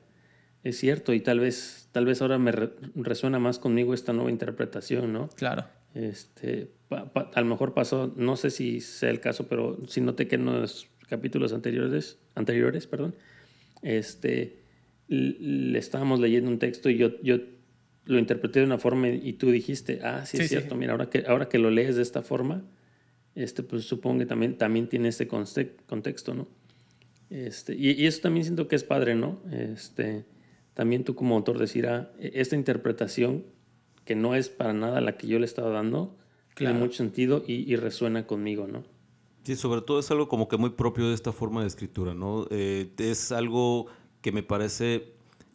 es 0.63 0.79
cierto 0.79 1.13
y 1.13 1.21
tal 1.21 1.41
vez, 1.41 1.89
tal 1.93 2.07
vez 2.07 2.23
ahora 2.23 2.39
me 2.39 2.53
resuena 2.95 3.39
más 3.39 3.59
conmigo 3.59 3.95
esta 3.95 4.13
nueva 4.13 4.31
interpretación, 4.31 5.13
¿no? 5.13 5.29
Claro. 5.29 5.67
Este, 5.95 6.73
a 6.91 7.41
lo 7.41 7.47
mejor 7.47 7.75
pasó, 7.75 8.13
no 8.17 8.37
sé 8.37 8.51
si 8.51 8.81
sea 8.81 9.11
el 9.11 9.21
caso, 9.21 9.47
pero 9.47 9.79
si 9.87 10.01
noté 10.01 10.27
que 10.27 10.35
en 10.37 10.47
los 10.47 10.89
capítulos 11.09 11.53
anteriores, 11.53 12.19
anteriores, 12.35 12.87
perdón, 12.87 13.15
este, 13.83 14.59
le 15.09 15.79
estábamos 15.79 16.19
leyendo 16.19 16.51
un 16.51 16.59
texto 16.59 16.89
y 16.91 16.97
yo, 16.97 17.21
yo 17.23 17.39
lo 18.07 18.19
interpreté 18.19 18.61
de 18.61 18.67
una 18.67 18.79
forma 18.79 19.09
y 19.09 19.35
tú 19.35 19.51
dijiste, 19.51 20.01
ah, 20.03 20.25
sí, 20.27 20.39
es 20.39 20.49
cierto, 20.49 20.75
mira, 20.75 20.93
ahora 20.93 21.11
que, 21.11 21.25
ahora 21.27 21.49
que 21.49 21.59
lo 21.59 21.71
lees 21.71 21.97
de 21.97 22.03
esta 22.03 22.23
forma, 22.23 22.65
este, 23.35 23.63
pues 23.63 23.85
supongo 23.85 24.21
que 24.21 24.27
también, 24.27 24.57
también 24.57 24.89
tiene 24.89 25.09
este 25.09 25.27
contexto, 25.29 26.35
¿no? 26.35 26.49
Este, 27.31 27.75
y, 27.75 28.07
eso 28.07 28.23
también 28.23 28.45
siento 28.45 28.69
que 28.69 28.77
es 28.77 28.85
padre, 28.85 29.15
¿no? 29.15 29.41
Este, 29.51 30.25
también 30.75 31.05
tú 31.05 31.15
como 31.15 31.35
autor 31.37 31.59
decir, 31.59 31.87
ah, 31.87 32.13
e, 32.19 32.33
esta 32.35 32.57
interpretación 32.57 33.45
que 34.05 34.15
no 34.15 34.35
es 34.35 34.49
para 34.49 34.73
nada 34.73 35.01
la 35.01 35.17
que 35.17 35.27
yo 35.27 35.39
le 35.39 35.47
estaba 35.47 35.71
dando, 35.71 36.17
tiene 36.55 36.75
mucho 36.75 36.99
sentido 36.99 37.43
y, 37.47 37.75
resuena 37.75 38.27
conmigo, 38.27 38.69
¿no? 38.69 38.85
Sí, 39.43 39.57
sobre 39.57 39.81
todo 39.81 39.99
es 39.99 40.11
algo 40.11 40.29
como 40.29 40.47
que 40.47 40.57
muy 40.57 40.71
propio 40.71 41.09
de 41.09 41.15
esta 41.15 41.33
forma 41.33 41.63
de 41.63 41.67
escritura, 41.67 42.15
¿no? 42.15 42.47
Eh, 42.51 42.93
es 42.99 43.33
algo 43.33 43.87
que 44.21 44.31
me 44.31 44.43
parece 44.43 45.15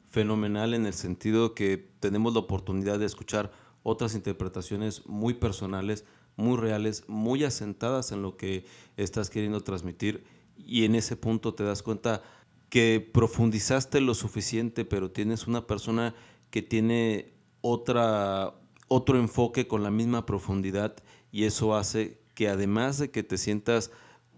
fenomenal 0.10 0.74
en 0.74 0.86
el 0.86 0.94
sentido 0.94 1.56
que 1.56 1.90
tenemos 2.00 2.34
la 2.34 2.40
oportunidad 2.40 3.00
de 3.00 3.06
escuchar 3.06 3.52
otras 3.84 4.14
interpretaciones 4.16 5.08
muy 5.08 5.36
personales, 5.36 6.06
muy 6.40 6.58
reales, 6.58 7.04
muy 7.08 7.44
asentadas 7.44 8.12
en 8.12 8.22
lo 8.22 8.38
que 8.38 8.66
estás 8.98 9.30
queriendo 9.30 9.62
transmitir 9.62 10.24
y 10.58 10.86
en 10.86 10.96
ese 10.96 11.16
punto 11.16 11.54
te 11.54 11.64
das 11.64 11.84
cuenta 11.84 12.24
que 12.70 13.08
profundizaste 13.14 14.00
lo 14.02 14.14
suficiente, 14.14 14.86
pero 14.86 15.12
tienes 15.12 15.48
una 15.48 15.68
persona 15.68 16.16
que 16.50 16.62
tiene 16.62 17.34
otra, 17.62 18.56
otro 18.88 19.20
enfoque 19.20 19.68
con 19.68 19.84
la 19.84 19.92
misma 19.92 20.26
profundidad 20.26 20.96
y 21.32 21.44
eso 21.44 21.76
hace 21.76 22.22
que 22.36 22.48
además 22.48 22.98
de 22.98 23.12
que 23.12 23.24
te 23.24 23.38
sientas 23.38 23.92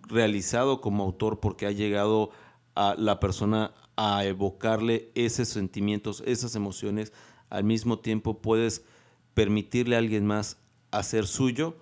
realizado 0.07 0.81
como 0.81 1.03
autor 1.03 1.39
porque 1.39 1.67
ha 1.67 1.71
llegado 1.71 2.31
a 2.73 2.95
la 2.97 3.19
persona 3.19 3.73
a 3.95 4.25
evocarle 4.25 5.11
esos 5.13 5.49
sentimientos, 5.49 6.23
esas 6.25 6.55
emociones, 6.55 7.13
al 7.49 7.63
mismo 7.63 7.99
tiempo 7.99 8.41
puedes 8.41 8.83
permitirle 9.33 9.95
a 9.95 9.99
alguien 9.99 10.25
más 10.25 10.57
hacer 10.89 11.27
suyo 11.27 11.75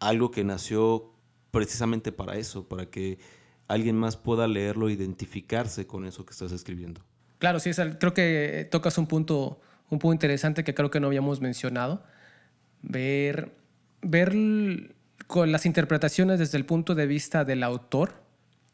algo 0.00 0.30
que 0.30 0.44
nació 0.44 1.12
precisamente 1.50 2.12
para 2.12 2.36
eso, 2.36 2.68
para 2.68 2.86
que 2.86 3.18
alguien 3.66 3.96
más 3.96 4.16
pueda 4.16 4.46
leerlo 4.46 4.88
e 4.88 4.92
identificarse 4.92 5.86
con 5.86 6.04
eso 6.04 6.24
que 6.24 6.32
estás 6.32 6.52
escribiendo. 6.52 7.02
Claro, 7.38 7.60
sí, 7.60 7.70
creo 7.98 8.14
que 8.14 8.68
tocas 8.70 8.98
un 8.98 9.06
punto, 9.06 9.60
un 9.90 9.98
punto 9.98 10.14
interesante 10.14 10.64
que 10.64 10.74
creo 10.74 10.90
que 10.90 11.00
no 11.00 11.06
habíamos 11.06 11.40
mencionado. 11.40 12.02
Ver, 12.82 13.54
ver 14.02 14.34
las 14.34 15.66
interpretaciones 15.66 16.38
desde 16.38 16.58
el 16.58 16.64
punto 16.64 16.94
de 16.94 17.06
vista 17.06 17.44
del 17.44 17.62
autor 17.62 18.22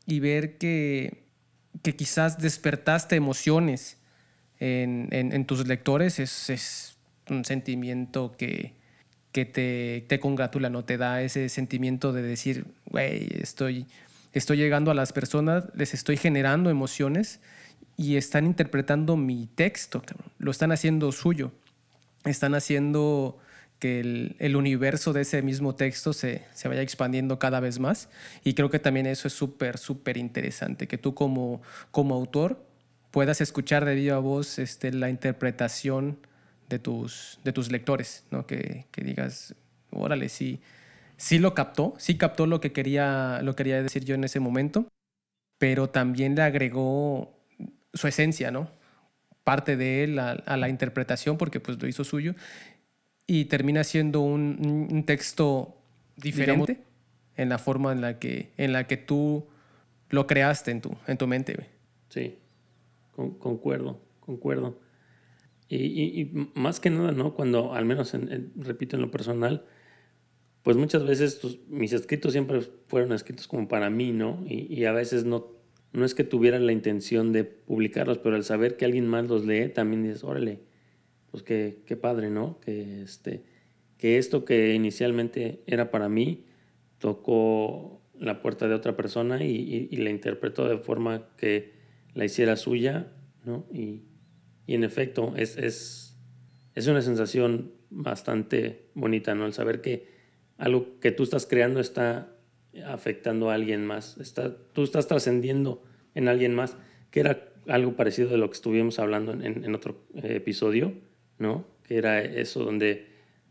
y 0.07 0.20
ver 0.20 0.57
que, 0.59 1.25
que 1.83 1.97
quizás 1.97 2.39
despertaste 2.39 3.16
emociones 3.16 3.99
en, 4.61 5.45
tus 5.47 5.66
lectores 5.66 6.18
es, 6.18 6.51
es, 6.51 6.91
un 7.31 7.45
sentimiento 7.45 8.35
que, 8.37 8.75
que 9.35 9.45
te, 9.45 10.05
te, 10.07 10.20
congratula, 10.20 10.70
¿no? 10.70 10.85
Te 10.85 10.97
da 10.97 11.20
ese 11.20 11.49
sentimiento 11.49 12.12
de 12.12 12.22
decir, 12.22 12.66
güey, 12.87 13.26
estoy, 13.41 13.85
estoy 14.32 14.59
llegando 14.59 14.93
a 14.93 14.95
las 14.95 15.12
personas, 15.12 15.64
les 15.74 15.93
estoy 15.93 16.16
generando 16.16 16.70
emociones 16.70 17.41
y 17.97 18.14
están 18.14 18.47
interpretando 18.47 19.16
mi 19.16 19.49
texto, 19.53 20.05
lo 20.39 20.53
están 20.53 20.70
haciendo 20.70 21.11
suyo, 21.11 21.51
están 22.24 22.55
haciendo 22.55 23.37
que 23.80 23.99
el, 23.99 24.37
el 24.39 24.55
universo 24.55 25.12
de 25.12 25.22
ese 25.22 25.43
mismo 25.43 25.74
texto 25.74 26.12
se, 26.12 26.45
se, 26.55 26.68
vaya 26.68 26.82
expandiendo 26.82 27.41
cada 27.41 27.59
vez 27.59 27.80
más. 27.80 28.11
Y 28.45 28.55
creo 28.55 28.70
que 28.70 28.78
también 28.78 29.07
eso 29.07 29.26
es 29.26 29.35
súper, 29.35 29.78
súper 29.78 30.16
interesante, 30.16 30.87
que 30.87 30.97
tú 30.97 31.12
como, 31.12 31.61
como 31.91 32.14
autor 32.14 32.64
puedas 33.11 33.41
escuchar 33.41 33.85
de 33.85 33.97
viva 33.97 34.18
voz 34.18 34.61
este, 34.61 34.93
la 34.93 35.11
interpretación 35.11 36.18
de 36.69 36.79
tus, 36.79 37.41
de 37.45 37.53
tus 37.53 37.71
lectores, 37.71 38.25
¿no? 38.31 38.47
que, 38.47 38.87
que 38.91 39.03
digas, 39.03 39.55
órale, 39.91 40.29
sí, 40.29 40.61
sí 41.17 41.39
lo 41.39 41.55
captó, 41.55 41.95
sí 41.99 42.17
captó 42.17 42.47
lo 42.47 42.61
que 42.61 42.73
quería, 42.73 43.41
lo 43.43 43.57
quería 43.57 43.83
decir 43.83 44.05
yo 44.05 44.15
en 44.15 44.25
ese 44.25 44.41
momento, 44.41 44.89
pero 45.59 45.91
también 45.91 46.35
le 46.35 46.43
agregó 46.43 47.35
su 47.93 48.09
esencia, 48.09 48.51
¿no? 48.51 48.69
Parte 49.45 49.77
de 49.77 50.05
él 50.05 50.19
a, 50.19 50.57
la 50.57 50.69
interpretación 50.69 51.37
porque 51.37 51.61
pues 51.61 51.81
lo 51.81 51.87
hizo 51.87 52.03
suyo 52.03 52.35
y 53.27 53.45
termina 53.45 53.85
siendo 53.85 54.21
un, 54.21 54.89
un 54.91 55.05
texto 55.05 55.77
diferente 56.17 56.83
en 57.37 57.49
la 57.49 57.59
forma 57.59 57.93
en 57.93 58.01
la 58.01 58.19
que, 58.19 58.53
en 58.57 58.73
la 58.73 58.87
que 58.87 58.97
tú 58.97 59.47
lo 60.11 60.27
creaste 60.27 60.71
en 60.71 60.81
tu, 60.81 60.97
en 61.07 61.19
tu 61.19 61.27
mente. 61.27 61.69
Sí, 62.09 62.39
concuerdo, 63.15 64.01
concuerdo. 64.21 64.79
Y, 65.69 65.77
y, 65.77 66.51
más 66.55 66.79
que 66.81 66.91
nada, 66.91 67.12
¿no? 67.12 67.35
Cuando, 67.35 67.75
al 67.75 67.85
menos, 67.85 68.15
repito, 68.57 68.97
en 68.97 69.03
lo 69.03 69.11
personal, 69.11 69.65
pues 70.62 70.77
muchas 70.77 71.07
veces 71.07 71.41
mis 71.69 71.93
escritos 71.93 72.33
siempre 72.33 72.61
fueron 72.87 73.12
escritos 73.12 73.49
como 73.49 73.69
para 73.69 73.91
mí, 73.91 74.12
¿no? 74.12 74.45
Y, 74.49 74.73
y, 74.73 74.85
a 74.85 74.93
veces 74.93 75.25
no, 75.25 75.53
no 75.93 76.05
es 76.05 76.15
que 76.15 76.25
tuviera 76.25 76.59
la 76.59 76.73
intención 76.73 77.33
de 77.33 77.45
publicarlos, 77.45 78.19
pero 78.19 78.37
al 78.37 78.45
saber 78.45 78.77
que 78.77 78.85
alguien 78.85 79.07
más 79.07 79.29
los 79.29 79.47
lee, 79.47 79.69
también 79.69 80.03
dices, 80.03 80.25
órale, 80.25 80.61
pues 81.31 81.43
qué, 81.43 81.83
qué 81.87 81.97
padre, 81.97 82.31
¿no? 82.31 82.61
Que, 82.61 83.03
este, 83.03 83.43
que 83.99 84.19
esto 84.19 84.45
que 84.45 84.75
inicialmente 84.75 85.62
era 85.67 85.91
para 85.91 86.09
mí, 86.09 86.45
tocó 86.99 88.01
la 88.19 88.41
puerta 88.41 88.69
de 88.69 88.75
otra 88.75 88.97
persona 88.97 89.45
y, 89.45 89.89
y 89.91 89.97
la 89.97 90.11
interpretó 90.11 90.69
de 90.69 90.79
forma 90.79 91.29
que 91.37 91.73
la 92.15 92.25
hiciera 92.25 92.57
suya, 92.57 93.12
¿no? 93.45 93.67
Y, 93.73 94.03
y 94.67 94.75
en 94.75 94.85
efecto, 94.85 95.35
es, 95.37 95.57
es, 95.57 96.17
es, 96.75 96.87
una 96.87 97.03
sensación 97.03 97.73
bastante 97.91 98.89
bonita, 98.95 99.35
¿no? 99.35 99.47
El 99.47 99.53
saber 99.53 99.81
que 99.81 100.09
algo 100.57 100.99
que 101.01 101.12
tú 101.12 101.25
estás 101.25 101.47
creando 101.47 101.81
está 101.81 102.35
afectando 102.87 103.51
a 103.51 103.55
alguien 103.55 103.85
más, 103.85 104.19
está, 104.19 104.57
tú 104.73 104.83
estás 104.83 105.07
trascendiendo 105.07 105.83
en 106.15 106.29
alguien 106.29 106.55
más, 106.55 106.77
que 107.11 107.21
era 107.21 107.53
algo 107.69 107.97
parecido 107.97 108.31
de 108.31 108.39
lo 108.39 108.49
que 108.49 108.55
estuvimos 108.55 108.99
hablando 108.99 109.33
en, 109.33 109.65
en, 109.65 109.75
otro 109.75 110.05
eh, 110.15 110.37
episodio, 110.37 110.95
¿no? 111.39 111.67
Que 111.83 111.97
era 111.97 112.23
eso 112.23 112.65
donde 112.65 113.07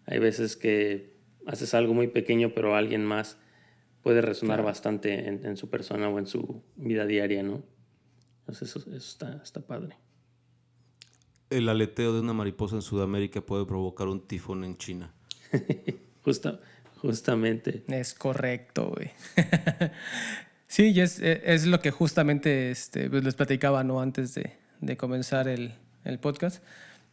hay 0.05 0.20
veces 0.20 0.55
que 0.55 1.14
haces 1.45 1.74
algo 1.74 1.93
muy 1.93 2.07
pequeño, 2.07 2.53
pero 2.53 2.76
alguien 2.76 3.05
más 3.05 3.38
puede 4.01 4.22
resonar 4.22 4.64
bastante 4.64 5.28
en, 5.28 5.45
en, 5.45 5.57
su 5.57 5.70
persona 5.70 6.09
o 6.09 6.20
en 6.20 6.26
su 6.26 6.61
vida 6.76 7.05
diaria, 7.05 7.43
¿no? 7.43 7.64
Entonces 8.39 8.70
eso, 8.70 8.80
eso 8.80 8.95
está, 8.95 9.41
está 9.41 9.61
padre. 9.61 9.95
El 11.54 11.70
aleteo 11.70 12.14
de 12.14 12.22
una 12.22 12.34
mariposa 12.34 12.76
en 12.76 12.82
Sudamérica 12.82 13.41
puede 13.41 13.66
provocar 13.66 14.08
un 14.08 14.22
tifón 14.28 14.64
en 14.64 14.76
China. 14.76 15.14
Justa, 16.24 16.60
justamente. 16.97 17.84
Es 17.88 18.16
correcto, 18.16 18.89
güey. 18.95 19.12
sí, 20.68 20.91
y 20.91 21.01
es, 21.01 21.20
es, 21.20 21.68
lo 21.68 21.80
que 21.80 21.91
justamente 21.91 22.72
este, 22.72 23.08
pues, 23.08 23.24
les 23.24 23.36
platicaba 23.36 23.84
¿no? 23.84 24.01
antes 24.01 24.34
de, 24.34 24.54
de 24.82 24.97
comenzar 24.97 25.47
el, 25.47 25.76
el, 26.06 26.18
podcast, 26.18 26.64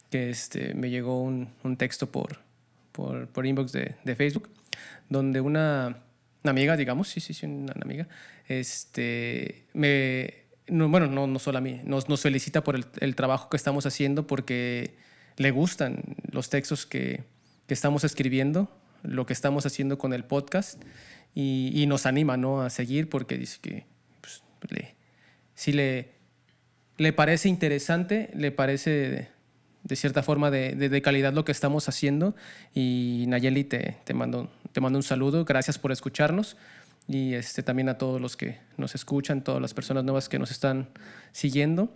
que 0.09 0.31
este, 0.31 0.73
me 0.73 0.89
llegó 0.89 1.21
un, 1.21 1.49
un 1.63 1.77
texto 1.77 2.11
por, 2.11 2.39
por, 2.93 3.27
por, 3.27 3.45
inbox 3.45 3.73
de, 3.73 3.95
de 4.03 4.15
Facebook, 4.15 4.49
donde 5.07 5.39
una, 5.39 6.01
una, 6.43 6.51
amiga, 6.51 6.77
digamos, 6.77 7.09
sí, 7.09 7.19
sí, 7.19 7.35
sí, 7.35 7.45
una, 7.45 7.73
amiga, 7.79 8.07
este, 8.47 9.67
me, 9.73 10.40
no, 10.71 10.87
bueno, 10.87 11.27
no, 11.27 11.37
solo 11.37 11.57
a 11.57 11.61
mí, 11.61 11.81
nos, 11.83 12.05
felicita 12.21 12.63
por 12.63 12.75
el, 12.75 13.15
trabajo 13.15 13.49
que 13.49 13.57
estamos 13.57 13.85
haciendo 13.85 14.25
porque 14.25 14.95
le 15.35 15.51
gustan 15.51 16.01
los 16.31 16.49
textos 16.49 16.85
que, 16.85 17.25
estamos 17.67 18.03
escribiendo, 18.03 18.69
lo 19.01 19.25
que 19.25 19.31
estamos 19.31 19.65
haciendo 19.65 19.97
con 19.97 20.11
el 20.11 20.25
podcast 20.25 20.81
y, 21.33 21.85
nos 21.87 22.05
anima 22.05 22.35
¿no? 22.35 22.61
a 22.61 22.69
seguir 22.69 23.07
porque 23.07 23.37
dice 23.37 23.59
que 23.61 23.85
pues, 24.19 24.43
si 25.55 25.71
le, 25.71 26.11
le 26.97 27.13
parece 27.13 27.47
interesante, 27.47 28.29
le 28.33 28.51
parece 28.51 29.29
de, 29.83 29.95
cierta 29.95 30.21
forma 30.21 30.51
de, 30.51 31.01
calidad 31.01 31.33
lo 31.33 31.45
que 31.45 31.53
estamos 31.53 31.87
haciendo. 31.87 32.35
Y 32.73 33.23
Nayeli 33.27 33.63
te 33.63 34.13
mando 34.13 34.49
un 34.73 35.03
saludo, 35.03 35.45
gracias 35.45 35.77
por 35.77 35.91
escucharnos 35.93 36.57
y 37.07 37.33
este, 37.33 37.63
también 37.63 37.89
a 37.89 37.97
todos 37.97 38.21
los 38.21 38.37
que 38.37 38.59
nos 38.77 38.95
escuchan, 38.95 39.43
todas 39.43 39.61
las 39.61 39.73
personas 39.73 40.03
nuevas 40.03 40.29
que 40.29 40.39
nos 40.39 40.51
están 40.51 40.89
siguiendo. 41.31 41.93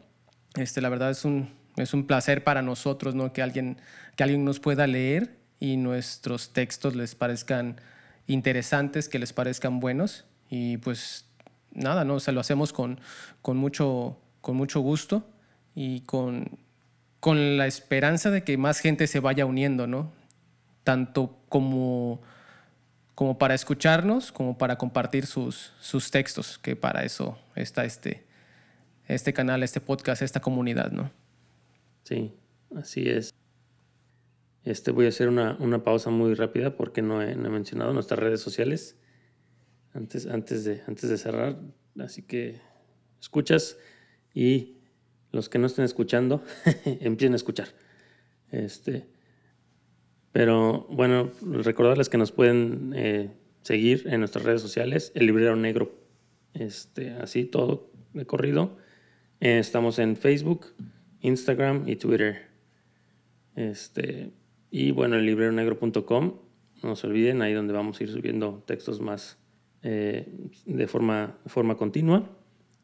Este, 0.55 0.81
la 0.81 0.89
verdad 0.89 1.11
es 1.11 1.25
un, 1.25 1.53
es 1.77 1.93
un 1.93 2.07
placer 2.07 2.43
para 2.43 2.61
nosotros 2.61 3.15
¿no? 3.15 3.33
que, 3.33 3.41
alguien, 3.41 3.77
que 4.15 4.23
alguien 4.23 4.43
nos 4.45 4.59
pueda 4.59 4.87
leer 4.87 5.37
y 5.59 5.77
nuestros 5.77 6.53
textos 6.53 6.95
les 6.95 7.15
parezcan 7.15 7.79
interesantes, 8.27 9.09
que 9.09 9.19
les 9.19 9.33
parezcan 9.33 9.79
buenos. 9.79 10.25
Y 10.49 10.77
pues 10.77 11.25
nada, 11.71 12.03
¿no? 12.03 12.15
O 12.15 12.31
lo 12.31 12.39
hacemos 12.39 12.73
con, 12.73 12.99
con, 13.41 13.57
mucho, 13.57 14.19
con 14.41 14.55
mucho 14.55 14.79
gusto 14.79 15.29
y 15.75 16.01
con, 16.01 16.59
con 17.19 17.57
la 17.57 17.67
esperanza 17.67 18.31
de 18.31 18.43
que 18.43 18.57
más 18.57 18.79
gente 18.79 19.07
se 19.07 19.19
vaya 19.19 19.45
uniendo, 19.45 19.87
¿no? 19.87 20.13
Tanto 20.83 21.39
como 21.49 22.21
como 23.15 23.37
para 23.37 23.53
escucharnos, 23.53 24.31
como 24.31 24.57
para 24.57 24.77
compartir 24.77 25.25
sus, 25.25 25.73
sus 25.79 26.11
textos, 26.11 26.57
que 26.57 26.75
para 26.75 27.05
eso 27.05 27.39
está 27.55 27.85
este, 27.85 28.25
este 29.07 29.33
canal, 29.33 29.63
este 29.63 29.79
podcast, 29.79 30.21
esta 30.21 30.41
comunidad, 30.41 30.91
¿no? 30.91 31.11
Sí, 32.03 32.33
así 32.75 33.09
es. 33.09 33.33
Este, 34.65 34.91
voy 34.91 35.05
a 35.05 35.09
hacer 35.09 35.29
una, 35.29 35.55
una 35.59 35.83
pausa 35.83 36.09
muy 36.09 36.33
rápida 36.33 36.75
porque 36.75 37.01
no 37.01 37.21
he, 37.21 37.35
no 37.35 37.47
he, 37.47 37.51
mencionado 37.51 37.93
nuestras 37.93 38.19
redes 38.19 38.41
sociales 38.41 38.97
antes, 39.93 40.27
antes, 40.27 40.65
de, 40.65 40.81
antes 40.87 41.09
de 41.09 41.17
cerrar. 41.17 41.57
Así 41.97 42.21
que 42.21 42.59
escuchas 43.21 43.77
y 44.33 44.79
los 45.31 45.47
que 45.47 45.57
no 45.57 45.67
estén 45.67 45.85
escuchando 45.85 46.43
empiecen 46.85 47.33
a 47.33 47.37
escuchar. 47.37 47.69
Este, 48.51 49.07
pero 50.35 50.85
bueno, 50.89 51.31
recordarles 51.41 52.09
que 52.09 52.17
nos 52.17 52.33
pueden 52.33 52.91
eh, 52.93 53.29
seguir 53.61 54.03
en 54.07 54.19
nuestras 54.19 54.43
redes 54.43 54.61
sociales, 54.61 55.13
el 55.15 55.27
librero 55.27 55.55
negro, 55.55 55.95
este, 56.53 57.11
así 57.11 57.45
todo 57.45 57.89
de 58.11 58.25
corrido. 58.25 58.75
Eh, 59.39 59.59
estamos 59.59 59.97
en 59.97 60.17
Facebook, 60.17 60.73
Instagram 61.21 61.87
y 61.87 61.95
Twitter. 61.95 62.47
Este, 63.55 64.33
y 64.69 64.91
bueno, 64.91 65.15
el 65.15 65.25
libreronegro.com, 65.25 66.33
no 66.83 66.95
se 66.97 67.07
olviden, 67.07 67.41
ahí 67.41 67.53
donde 67.53 67.71
vamos 67.71 68.01
a 68.01 68.03
ir 68.03 68.09
subiendo 68.09 68.61
textos 68.67 68.99
más 68.99 69.37
eh, 69.83 70.27
de 70.65 70.87
forma, 70.87 71.37
forma 71.45 71.77
continua. 71.77 72.29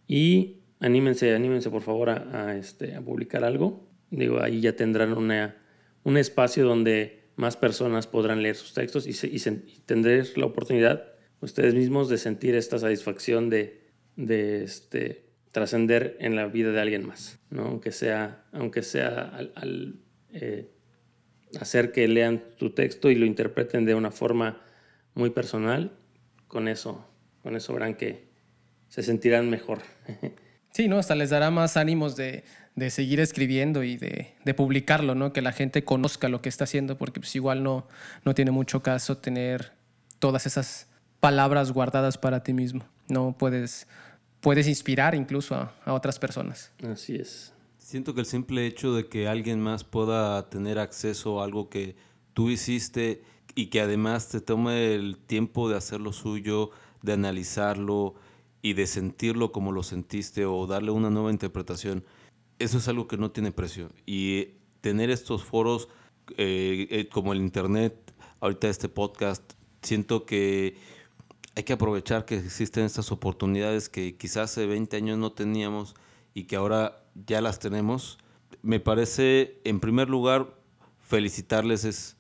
Y 0.08 0.62
anímense, 0.80 1.36
anímense 1.36 1.70
por 1.70 1.82
favor 1.82 2.12
a, 2.12 2.48
a, 2.48 2.56
este, 2.56 2.96
a 2.96 3.02
publicar 3.02 3.44
algo. 3.44 3.90
Digo, 4.10 4.42
ahí 4.42 4.62
ya 4.62 4.78
tendrán 4.78 5.18
una, 5.18 5.58
un 6.06 6.16
espacio 6.16 6.66
donde 6.66 7.21
más 7.42 7.58
personas 7.58 8.06
podrán 8.06 8.44
leer 8.44 8.56
sus 8.56 8.76
textos 8.76 9.08
y, 9.08 9.28
y, 9.28 9.38
y 9.38 9.80
tendrán 9.88 10.24
la 10.36 10.46
oportunidad 10.46 11.08
ustedes 11.40 11.74
mismos 11.74 12.08
de 12.08 12.20
sentir 12.20 12.54
esta 12.54 12.78
satisfacción 12.78 13.50
de, 13.50 13.90
de 14.16 14.64
este, 14.64 15.26
trascender 15.52 16.18
en 16.20 16.36
la 16.36 16.46
vida 16.46 16.72
de 16.72 16.80
alguien 16.80 17.04
más, 17.04 17.40
¿no? 17.50 17.64
aunque 17.64 17.92
sea, 17.92 18.46
aunque 18.52 18.84
sea 18.84 19.24
al, 19.24 19.54
al 19.56 19.96
eh, 20.34 20.70
hacer 21.60 21.92
que 21.92 22.08
lean 22.08 22.44
tu 22.60 22.76
texto 22.76 23.10
y 23.10 23.16
lo 23.16 23.26
interpreten 23.26 23.86
de 23.86 23.96
una 23.96 24.12
forma 24.12 24.62
muy 25.16 25.32
personal, 25.32 25.98
con 26.48 26.68
eso, 26.68 27.10
con 27.42 27.56
eso 27.56 27.74
verán 27.74 27.96
que 27.96 28.30
se 28.88 29.02
sentirán 29.02 29.50
mejor. 29.50 29.80
Sí, 30.74 30.88
¿no? 30.88 31.00
Hasta 31.00 31.16
les 31.16 31.32
dará 31.32 31.52
más 31.52 31.76
ánimos 31.76 32.16
de, 32.16 32.46
de 32.76 32.90
seguir 32.90 33.20
escribiendo 33.20 33.84
y 33.84 33.98
de, 33.98 34.34
de, 34.44 34.54
publicarlo, 34.54 35.16
¿no? 35.16 35.34
Que 35.34 35.42
la 35.42 35.52
gente 35.52 35.84
conozca 35.84 36.30
lo 36.30 36.42
que 36.42 36.50
está 36.50 36.64
haciendo, 36.64 36.98
porque 36.98 37.20
pues 37.20 37.36
igual 37.36 37.64
no, 37.64 37.88
no 38.24 38.34
tiene 38.34 38.52
mucho 38.52 38.82
caso 38.82 39.18
tener 39.18 39.74
todas 40.20 40.46
esas 40.46 40.88
palabras 41.20 41.72
guardadas 41.72 42.18
para 42.18 42.44
ti 42.44 42.54
mismo. 42.54 42.86
No 43.10 43.36
puedes, 43.38 43.88
puedes 44.40 44.68
inspirar 44.68 45.16
incluso 45.16 45.56
a, 45.56 45.76
a 45.86 45.94
otras 45.94 46.18
personas. 46.18 46.72
Así 46.84 47.16
es. 47.16 47.54
Siento 47.78 48.14
que 48.14 48.22
el 48.22 48.26
simple 48.26 48.66
hecho 48.66 48.96
de 48.96 49.08
que 49.08 49.28
alguien 49.28 49.60
más 49.60 49.84
pueda 49.84 50.50
tener 50.50 50.80
acceso 50.80 51.42
a 51.42 51.46
algo 51.46 51.70
que 51.70 51.96
tú 52.34 52.50
hiciste 52.50 53.22
y 53.54 53.68
que 53.68 53.82
además 53.82 54.30
te 54.30 54.40
tome 54.40 54.94
el 54.94 55.18
tiempo 55.18 55.70
de 55.70 55.76
hacerlo 55.76 56.14
suyo, 56.14 56.72
de 57.02 57.14
analizarlo 57.14 58.16
y 58.62 58.74
de 58.74 58.88
sentirlo 58.88 59.52
como 59.52 59.72
lo 59.72 59.84
sentiste 59.84 60.46
o 60.46 60.68
darle 60.68 60.92
una 60.92 61.10
nueva 61.10 61.32
interpretación, 61.32 62.06
eso 62.64 62.78
es 62.78 62.88
algo 62.88 63.08
que 63.08 63.18
no 63.18 63.32
tiene 63.32 63.52
precio. 63.52 63.90
Y 64.06 64.50
tener 64.82 65.10
estos 65.10 65.44
foros 65.44 65.88
eh, 66.38 66.88
eh, 66.90 67.10
como 67.10 67.34
el 67.34 67.40
Internet, 67.40 68.14
ahorita 68.40 68.70
este 68.70 68.90
podcast, 68.90 69.54
siento 69.82 70.26
que 70.26 70.76
hay 71.56 71.64
que 71.64 71.74
aprovechar 71.74 72.26
que 72.26 72.38
existen 72.38 72.86
estas 72.86 73.12
oportunidades 73.12 73.90
que 73.90 74.16
quizás 74.16 74.52
hace 74.52 74.66
20 74.66 74.98
años 74.98 75.18
no 75.18 75.34
teníamos 75.34 75.96
y 76.34 76.46
que 76.46 76.56
ahora 76.56 77.04
ya 77.28 77.42
las 77.42 77.60
tenemos. 77.60 78.18
Me 78.62 78.80
parece, 78.80 79.60
en 79.64 79.80
primer 79.80 80.10
lugar, 80.10 80.56
felicitarles 81.02 81.84
es 81.84 82.18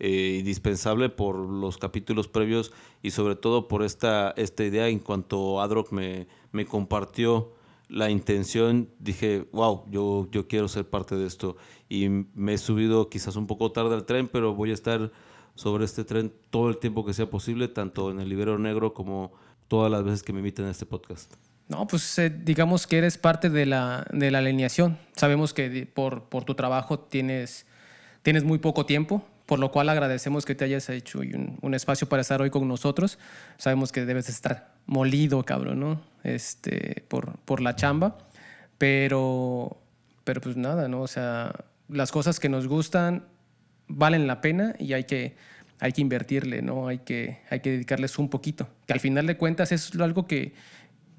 eh, 0.00 0.36
indispensable 0.40 1.08
por 1.08 1.36
los 1.36 1.78
capítulos 1.78 2.28
previos 2.28 2.72
y 3.02 3.12
sobre 3.12 3.36
todo 3.36 3.68
por 3.68 3.82
esta, 3.82 4.32
esta 4.36 4.64
idea 4.64 4.88
en 4.88 4.98
cuanto 4.98 5.60
Adrock 5.60 5.92
me, 5.92 6.26
me 6.52 6.66
compartió 6.66 7.52
la 7.88 8.10
intención, 8.10 8.88
dije, 8.98 9.46
wow, 9.52 9.84
yo, 9.90 10.28
yo 10.30 10.48
quiero 10.48 10.68
ser 10.68 10.88
parte 10.88 11.16
de 11.16 11.26
esto. 11.26 11.56
Y 11.88 12.08
me 12.08 12.54
he 12.54 12.58
subido 12.58 13.08
quizás 13.08 13.36
un 13.36 13.46
poco 13.46 13.72
tarde 13.72 13.94
al 13.94 14.04
tren, 14.04 14.28
pero 14.28 14.54
voy 14.54 14.70
a 14.70 14.74
estar 14.74 15.12
sobre 15.54 15.84
este 15.84 16.04
tren 16.04 16.32
todo 16.50 16.68
el 16.68 16.78
tiempo 16.78 17.04
que 17.04 17.14
sea 17.14 17.30
posible, 17.30 17.68
tanto 17.68 18.10
en 18.10 18.20
el 18.20 18.28
Libero 18.28 18.58
Negro 18.58 18.94
como 18.94 19.32
todas 19.68 19.90
las 19.90 20.02
veces 20.02 20.22
que 20.22 20.32
me 20.32 20.40
inviten 20.40 20.64
a 20.66 20.70
este 20.70 20.86
podcast. 20.86 21.34
No, 21.68 21.86
pues 21.86 22.18
eh, 22.18 22.30
digamos 22.30 22.86
que 22.86 22.98
eres 22.98 23.16
parte 23.16 23.48
de 23.48 23.64
la, 23.64 24.06
de 24.12 24.30
la 24.30 24.38
alineación. 24.38 24.98
Sabemos 25.16 25.54
que 25.54 25.86
por, 25.86 26.24
por 26.24 26.44
tu 26.44 26.54
trabajo 26.54 26.98
tienes, 26.98 27.66
tienes 28.22 28.44
muy 28.44 28.58
poco 28.58 28.84
tiempo, 28.84 29.24
por 29.46 29.58
lo 29.58 29.70
cual 29.70 29.88
agradecemos 29.88 30.44
que 30.44 30.54
te 30.54 30.64
hayas 30.64 30.88
hecho 30.90 31.20
un, 31.20 31.58
un, 31.62 31.74
espacio 31.74 32.08
para 32.08 32.22
estar 32.22 32.42
hoy 32.42 32.50
con 32.50 32.68
nosotros. 32.68 33.18
Sabemos 33.56 33.92
que 33.92 34.04
debes 34.04 34.28
estar 34.28 34.73
molido, 34.86 35.44
cabrón, 35.44 35.80
¿no? 35.80 36.00
Este, 36.22 37.04
por, 37.08 37.38
por 37.40 37.60
la 37.60 37.76
chamba, 37.76 38.18
pero, 38.78 39.78
pero 40.24 40.40
pues 40.40 40.56
nada, 40.56 40.88
¿no? 40.88 41.02
O 41.02 41.06
sea, 41.06 41.52
las 41.88 42.12
cosas 42.12 42.40
que 42.40 42.48
nos 42.48 42.66
gustan 42.66 43.24
valen 43.88 44.26
la 44.26 44.40
pena 44.40 44.74
y 44.78 44.94
hay 44.94 45.04
que, 45.04 45.36
hay 45.80 45.92
que 45.92 46.00
invertirle, 46.00 46.62
¿no? 46.62 46.88
Hay 46.88 46.98
que, 46.98 47.38
hay 47.50 47.60
que 47.60 47.70
dedicarles 47.70 48.18
un 48.18 48.30
poquito. 48.30 48.68
Que 48.86 48.94
al 48.94 49.00
final 49.00 49.26
de 49.26 49.36
cuentas 49.36 49.72
es 49.72 49.94
algo 50.00 50.26
que, 50.26 50.54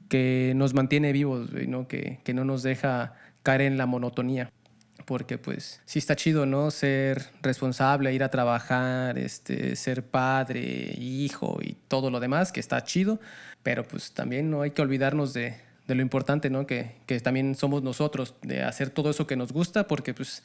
que 0.10 0.54
nos 0.56 0.74
mantiene 0.74 1.12
vivos, 1.12 1.52
¿no? 1.52 1.88
Que, 1.88 2.20
que 2.24 2.34
no 2.34 2.46
nos 2.46 2.64
deja 2.64 3.14
caer 3.44 3.62
en 3.62 3.78
la 3.78 3.86
monotonía 3.86 4.52
porque 5.06 5.38
pues 5.38 5.82
sí 5.86 6.00
está 6.00 6.16
chido, 6.16 6.46
¿no? 6.46 6.72
Ser 6.72 7.30
responsable, 7.42 8.14
ir 8.14 8.24
a 8.24 8.30
trabajar, 8.30 9.18
este, 9.18 9.76
ser 9.76 10.04
padre, 10.04 10.96
hijo 10.98 11.60
y 11.62 11.78
todo 11.88 12.10
lo 12.10 12.20
demás, 12.20 12.52
que 12.52 12.60
está 12.60 12.84
chido, 12.84 13.20
pero 13.66 13.84
pues 13.84 14.12
también 14.12 14.52
no 14.52 14.62
hay 14.62 14.70
que 14.70 14.84
olvidarnos 14.84 15.34
de, 15.34 15.56
de 15.88 15.96
lo 15.96 16.04
importante, 16.04 16.52
¿no? 16.52 16.68
Que, 16.68 16.92
que, 17.08 17.20
también 17.20 17.56
somos 17.56 17.82
nosotros, 17.82 18.36
de 18.44 18.62
hacer 18.62 18.92
todo 18.92 19.10
eso 19.10 19.26
que 19.26 19.36
nos 19.36 19.52
gusta, 19.52 19.88
porque 19.88 20.14
pues, 20.14 20.44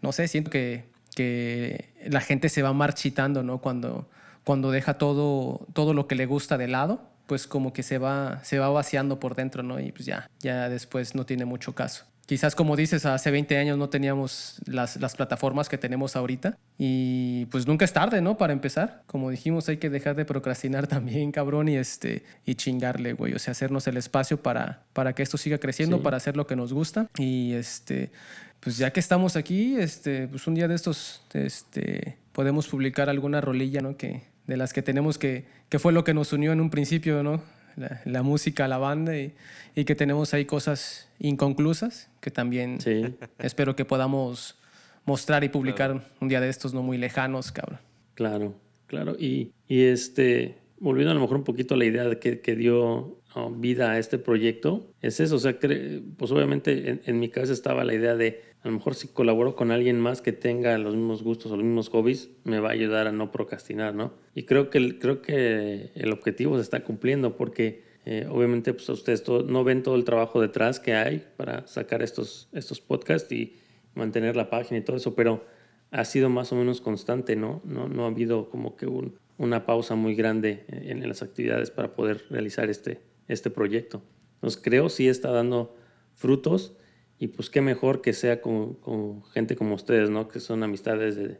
no 0.00 0.12
sé, 0.12 0.28
siento 0.28 0.48
que, 0.48 0.84
que 1.16 1.88
la 2.06 2.20
gente 2.20 2.48
se 2.48 2.62
va 2.62 2.72
marchitando, 2.72 3.42
¿no? 3.42 3.58
Cuando, 3.58 4.08
cuando 4.44 4.70
deja 4.70 4.94
todo, 4.94 5.66
todo 5.72 5.92
lo 5.92 6.06
que 6.06 6.14
le 6.14 6.24
gusta 6.24 6.56
de 6.56 6.68
lado, 6.68 7.02
pues 7.26 7.48
como 7.48 7.72
que 7.72 7.82
se 7.82 7.98
va, 7.98 8.38
se 8.44 8.60
va 8.60 8.68
vaciando 8.68 9.18
por 9.18 9.34
dentro, 9.34 9.64
¿no? 9.64 9.80
Y 9.80 9.90
pues 9.90 10.06
ya, 10.06 10.30
ya 10.38 10.68
después 10.68 11.16
no 11.16 11.26
tiene 11.26 11.44
mucho 11.44 11.74
caso. 11.74 12.04
Quizás 12.32 12.54
como 12.54 12.76
dices, 12.76 13.04
hace 13.04 13.30
20 13.30 13.58
años 13.58 13.76
no 13.76 13.90
teníamos 13.90 14.56
las, 14.64 14.96
las, 14.96 15.16
plataformas 15.16 15.68
que 15.68 15.76
tenemos 15.76 16.16
ahorita 16.16 16.56
y 16.78 17.44
pues 17.50 17.66
nunca 17.66 17.84
es 17.84 17.92
tarde, 17.92 18.22
¿no? 18.22 18.38
Para 18.38 18.54
empezar. 18.54 19.02
Como 19.06 19.28
dijimos, 19.28 19.68
hay 19.68 19.76
que 19.76 19.90
dejar 19.90 20.16
de 20.16 20.24
procrastinar 20.24 20.86
también, 20.88 21.30
cabrón, 21.30 21.68
y, 21.68 21.76
este, 21.76 22.22
y 22.46 22.54
chingarle, 22.54 23.12
güey. 23.12 23.34
O 23.34 23.38
sea, 23.38 23.52
hacernos 23.52 23.86
el 23.86 23.98
espacio 23.98 24.42
para, 24.42 24.82
para 24.94 25.12
que 25.12 25.22
esto 25.22 25.36
siga 25.36 25.58
creciendo, 25.58 25.98
sí. 25.98 26.02
para 26.02 26.16
hacer 26.16 26.38
lo 26.38 26.46
que 26.46 26.56
nos 26.56 26.72
gusta. 26.72 27.10
Y 27.18 27.52
este, 27.52 28.12
pues 28.60 28.78
ya 28.78 28.94
que 28.94 29.00
estamos 29.00 29.36
aquí, 29.36 29.76
este, 29.76 30.26
pues 30.26 30.46
un 30.46 30.54
día 30.54 30.68
de 30.68 30.74
estos 30.74 31.20
este, 31.34 32.16
podemos 32.32 32.66
publicar 32.66 33.10
alguna 33.10 33.42
rolilla, 33.42 33.82
¿no? 33.82 33.98
Que, 33.98 34.22
de 34.46 34.56
las 34.56 34.72
que 34.72 34.80
tenemos 34.80 35.18
que, 35.18 35.44
que 35.68 35.78
fue 35.78 35.92
lo 35.92 36.02
que 36.02 36.14
nos 36.14 36.32
unió 36.32 36.52
en 36.54 36.62
un 36.62 36.70
principio, 36.70 37.22
¿no? 37.22 37.42
La, 37.76 38.00
la, 38.04 38.22
música, 38.22 38.68
la 38.68 38.78
banda 38.78 39.16
y, 39.16 39.34
y, 39.74 39.84
que 39.84 39.94
tenemos 39.94 40.34
ahí 40.34 40.44
cosas 40.44 41.08
inconclusas 41.18 42.10
que 42.20 42.30
también 42.30 42.80
sí. 42.80 43.14
espero 43.38 43.76
que 43.76 43.84
podamos 43.84 44.58
mostrar 45.04 45.44
y 45.44 45.48
publicar 45.48 45.92
claro. 45.92 46.06
un 46.20 46.28
día 46.28 46.40
de 46.40 46.48
estos 46.48 46.74
no 46.74 46.82
muy 46.82 46.98
lejanos, 46.98 47.52
cabrón. 47.52 47.80
Claro, 48.14 48.54
claro. 48.86 49.16
Y, 49.18 49.52
y 49.66 49.82
este, 49.82 50.58
volviendo 50.78 51.10
a 51.12 51.14
lo 51.14 51.20
mejor 51.20 51.38
un 51.38 51.44
poquito 51.44 51.74
a 51.74 51.76
la 51.76 51.84
idea 51.84 52.04
de 52.04 52.18
que, 52.18 52.40
que 52.40 52.56
dio 52.56 53.20
oh, 53.34 53.50
vida 53.50 53.92
a 53.92 53.98
este 53.98 54.18
proyecto, 54.18 54.92
es 55.00 55.20
eso, 55.20 55.36
o 55.36 55.38
sea, 55.38 55.58
que, 55.58 56.02
pues 56.16 56.30
obviamente 56.30 56.90
en, 56.90 57.02
en 57.04 57.20
mi 57.20 57.28
cabeza 57.28 57.52
estaba 57.52 57.84
la 57.84 57.94
idea 57.94 58.14
de 58.14 58.51
a 58.62 58.68
lo 58.68 58.74
mejor 58.74 58.94
si 58.94 59.08
colaboro 59.08 59.56
con 59.56 59.72
alguien 59.72 59.98
más 59.98 60.22
que 60.22 60.32
tenga 60.32 60.78
los 60.78 60.94
mismos 60.94 61.22
gustos 61.24 61.50
o 61.50 61.56
los 61.56 61.64
mismos 61.64 61.88
hobbies, 61.88 62.30
me 62.44 62.60
va 62.60 62.68
a 62.68 62.72
ayudar 62.72 63.08
a 63.08 63.12
no 63.12 63.32
procrastinar, 63.32 63.94
¿no? 63.94 64.12
Y 64.34 64.44
creo 64.44 64.70
que, 64.70 64.98
creo 65.00 65.20
que 65.20 65.90
el 65.94 66.12
objetivo 66.12 66.56
se 66.56 66.62
está 66.62 66.84
cumpliendo 66.84 67.36
porque 67.36 67.82
eh, 68.04 68.26
obviamente 68.30 68.72
pues, 68.72 68.88
ustedes 68.88 69.24
todo, 69.24 69.42
no 69.42 69.64
ven 69.64 69.82
todo 69.82 69.96
el 69.96 70.04
trabajo 70.04 70.40
detrás 70.40 70.78
que 70.78 70.94
hay 70.94 71.26
para 71.36 71.66
sacar 71.66 72.02
estos, 72.02 72.48
estos 72.52 72.80
podcasts 72.80 73.32
y 73.32 73.56
mantener 73.94 74.36
la 74.36 74.48
página 74.48 74.78
y 74.78 74.82
todo 74.82 74.96
eso, 74.96 75.14
pero 75.16 75.44
ha 75.90 76.04
sido 76.04 76.30
más 76.30 76.52
o 76.52 76.56
menos 76.56 76.80
constante, 76.80 77.34
¿no? 77.34 77.62
No, 77.64 77.88
no 77.88 78.04
ha 78.04 78.08
habido 78.08 78.48
como 78.48 78.76
que 78.76 78.86
un, 78.86 79.18
una 79.38 79.66
pausa 79.66 79.96
muy 79.96 80.14
grande 80.14 80.64
en, 80.68 81.02
en, 81.02 81.08
las 81.08 81.22
actividades 81.22 81.72
para 81.72 81.94
poder 81.94 82.24
realizar 82.30 82.70
este, 82.70 83.00
este 83.26 83.50
proyecto. 83.50 84.02
Entonces 84.36 84.60
creo 84.62 84.88
sí 84.88 85.08
está 85.08 85.32
dando 85.32 85.76
frutos 86.14 86.76
y 87.22 87.28
pues 87.28 87.50
qué 87.50 87.60
mejor 87.60 88.02
que 88.02 88.14
sea 88.14 88.40
con, 88.40 88.74
con, 88.74 89.22
gente 89.26 89.54
como 89.54 89.76
ustedes, 89.76 90.10
¿no? 90.10 90.26
Que 90.26 90.40
son 90.40 90.64
amistades 90.64 91.14
de 91.14 91.38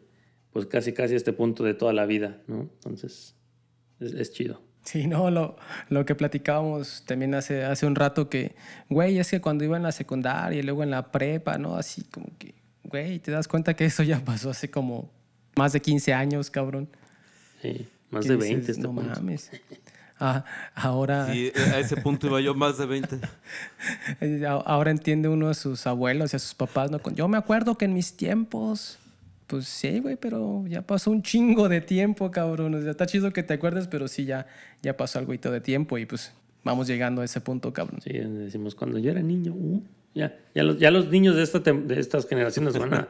pues 0.53 0.67
casi 0.67 0.93
casi 0.93 1.17
este 1.17 1.33
punto 1.33 1.65
de 1.65 1.75
toda 1.75 1.93
la 1.93 2.07
vida, 2.07 2.41
¿no? 2.47 2.71
Entonces 2.75 3.35
es, 3.99 4.13
es 4.13 4.33
chido. 4.33 4.63
Sí, 4.85 5.09
no, 5.09 5.29
lo, 5.33 5.57
lo, 5.89 6.05
que 6.05 6.15
platicábamos 6.15 7.05
también 7.05 7.35
hace, 7.35 7.65
hace 7.65 7.85
un 7.85 7.97
rato 7.97 8.31
que, 8.31 8.55
güey, 8.91 9.19
es 9.19 9.29
que 9.29 9.41
cuando 9.41 9.65
iba 9.65 9.77
en 9.77 9.83
la 9.83 9.91
secundaria 9.91 10.61
y 10.61 10.63
luego 10.63 10.85
en 10.85 10.91
la 10.93 11.11
prepa, 11.11 11.59
¿no? 11.59 11.75
Así 11.75 12.05
como 12.05 12.29
que, 12.39 12.55
güey, 12.85 13.19
te 13.19 13.33
das 13.33 13.49
cuenta 13.49 13.75
que 13.75 13.85
eso 13.85 14.05
ya 14.05 14.21
pasó 14.25 14.51
hace 14.51 14.71
como 14.71 15.11
más 15.57 15.73
de 15.73 15.81
15 15.83 16.15
años, 16.15 16.49
cabrón. 16.49 16.91
Sí, 17.61 17.89
más 18.09 18.25
de 18.29 18.37
20. 18.37 18.61
Dices, 18.61 18.79
no 18.79 18.95
punto. 18.95 19.11
mames. 19.17 19.51
Ah, 20.25 20.45
ahora. 20.77 21.33
Sí, 21.33 21.51
a 21.57 21.81
ese 21.81 21.97
punto 21.97 22.29
iba 22.29 22.41
yo 22.41 22.55
más 22.55 22.79
de 22.79 22.87
20. 22.87 23.19
ahora 24.47 24.93
entiende 24.93 25.29
uno 25.29 25.49
a 25.49 25.55
sus 25.55 25.85
abuelos 25.89 26.33
y 26.33 26.37
a 26.37 26.39
sus 26.39 26.55
papás, 26.55 26.93
¿no? 26.93 27.01
Yo 27.13 27.27
me 27.27 27.37
acuerdo 27.37 27.77
que 27.77 27.87
en 27.87 27.95
mis 27.95 28.17
tiempos. 28.17 29.01
Pues 29.49 29.67
sí, 29.67 29.99
güey, 29.99 30.17
pero 30.17 30.65
ya 30.69 30.81
pasó 30.81 31.11
un 31.11 31.23
chingo 31.23 31.69
de 31.69 31.81
tiempo, 31.81 32.31
cabrón. 32.31 32.75
O 32.77 32.81
sea, 32.81 32.93
está 32.93 33.05
chido 33.05 33.33
que 33.33 33.43
te 33.43 33.53
acuerdes, 33.53 33.89
pero 33.89 34.07
sí, 34.07 34.25
ya, 34.25 34.47
ya 34.81 34.97
pasó 34.97 35.19
algo 35.19 35.33
de 35.33 35.61
tiempo 35.61 35.99
y 35.99 36.07
pues 36.07 36.33
vamos 36.63 36.87
llegando 36.87 37.21
a 37.21 37.25
ese 37.25 37.41
punto, 37.41 37.73
cabrón. 37.73 38.01
Sí, 38.01 38.13
decimos, 38.13 38.77
cuando 38.77 38.99
yo 38.99 39.11
era 39.11 39.21
niño, 39.21 39.53
uh, 39.53 39.83
ya, 40.15 40.39
ya, 40.55 40.63
los, 40.63 40.79
ya 40.79 40.91
los 40.93 41.09
niños 41.11 41.35
de, 41.35 41.43
esta, 41.43 41.59
de 41.59 42.01
estas 42.01 42.27
generaciones 42.29 42.79
van 42.79 42.95
a 42.95 43.09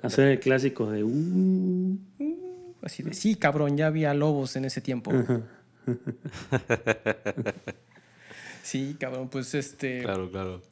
hacer 0.00 0.28
el 0.28 0.40
clásico 0.40 0.90
de, 0.90 1.02
uh, 1.02 1.08
uh, 1.10 2.38
así 2.82 3.02
de, 3.02 3.12
sí, 3.12 3.34
cabrón, 3.34 3.76
ya 3.76 3.88
había 3.88 4.14
lobos 4.14 4.54
en 4.56 4.64
ese 4.64 4.80
tiempo. 4.80 5.10
Uh 5.10 5.14
-huh. 5.14 5.42
sí, 8.62 8.96
cabrón, 8.98 9.28
pues 9.28 9.54
este. 9.54 10.00
Claro, 10.00 10.30
claro. 10.30 10.62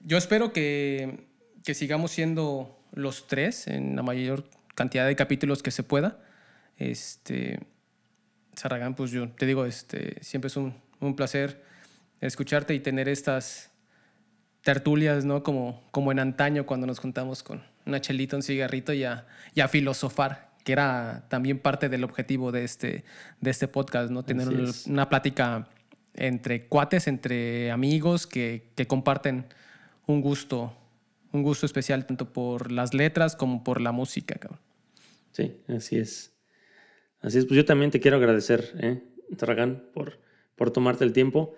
Yo 0.00 0.16
espero 0.16 0.52
que, 0.52 1.28
que, 1.64 1.74
sigamos 1.74 2.10
siendo 2.10 2.78
los 2.92 3.26
tres 3.26 3.66
en 3.66 3.96
la 3.96 4.02
mayor 4.02 4.48
cantidad 4.74 5.06
de 5.06 5.16
capítulos 5.16 5.62
que 5.62 5.70
se 5.70 5.82
pueda. 5.82 6.22
Este. 6.76 7.60
Saragán, 8.54 8.94
pues 8.94 9.10
yo 9.10 9.30
te 9.30 9.46
digo, 9.46 9.64
este, 9.64 10.22
siempre 10.22 10.48
es 10.48 10.56
un, 10.56 10.74
un 11.00 11.16
placer 11.16 11.64
escucharte 12.20 12.74
y 12.74 12.80
tener 12.80 13.08
estas 13.08 13.72
tertulias, 14.62 15.24
¿no? 15.24 15.42
Como, 15.42 15.82
como 15.90 16.12
en 16.12 16.18
antaño 16.18 16.66
cuando 16.66 16.86
nos 16.86 16.98
juntamos 16.98 17.42
con 17.42 17.62
una 17.84 18.00
chelita, 18.00 18.36
un 18.36 18.42
cigarrito 18.42 18.92
y 18.92 19.04
a, 19.04 19.26
y 19.54 19.60
a 19.60 19.68
filosofar, 19.68 20.51
que 20.64 20.72
era 20.72 21.26
también 21.28 21.58
parte 21.58 21.88
del 21.88 22.04
objetivo 22.04 22.52
de 22.52 22.64
este, 22.64 23.04
de 23.40 23.50
este 23.50 23.68
podcast, 23.68 24.10
¿no? 24.10 24.24
Tener 24.24 24.48
es. 24.60 24.86
una 24.86 25.08
plática 25.08 25.68
entre 26.14 26.66
cuates, 26.66 27.08
entre 27.08 27.70
amigos 27.70 28.26
que, 28.26 28.70
que 28.74 28.86
comparten 28.86 29.46
un 30.06 30.20
gusto, 30.20 30.72
un 31.32 31.42
gusto 31.42 31.66
especial 31.66 32.06
tanto 32.06 32.32
por 32.32 32.70
las 32.70 32.94
letras 32.94 33.36
como 33.36 33.64
por 33.64 33.80
la 33.80 33.92
música, 33.92 34.36
cabrón. 34.36 34.60
Sí, 35.32 35.56
así 35.68 35.98
es. 35.98 36.32
Así 37.20 37.38
es, 37.38 37.46
pues 37.46 37.56
yo 37.56 37.64
también 37.64 37.90
te 37.90 38.00
quiero 38.00 38.16
agradecer, 38.16 38.72
¿eh? 38.78 39.02
Tarragán, 39.36 39.84
por, 39.94 40.18
por 40.56 40.70
tomarte 40.70 41.04
el 41.04 41.12
tiempo. 41.12 41.54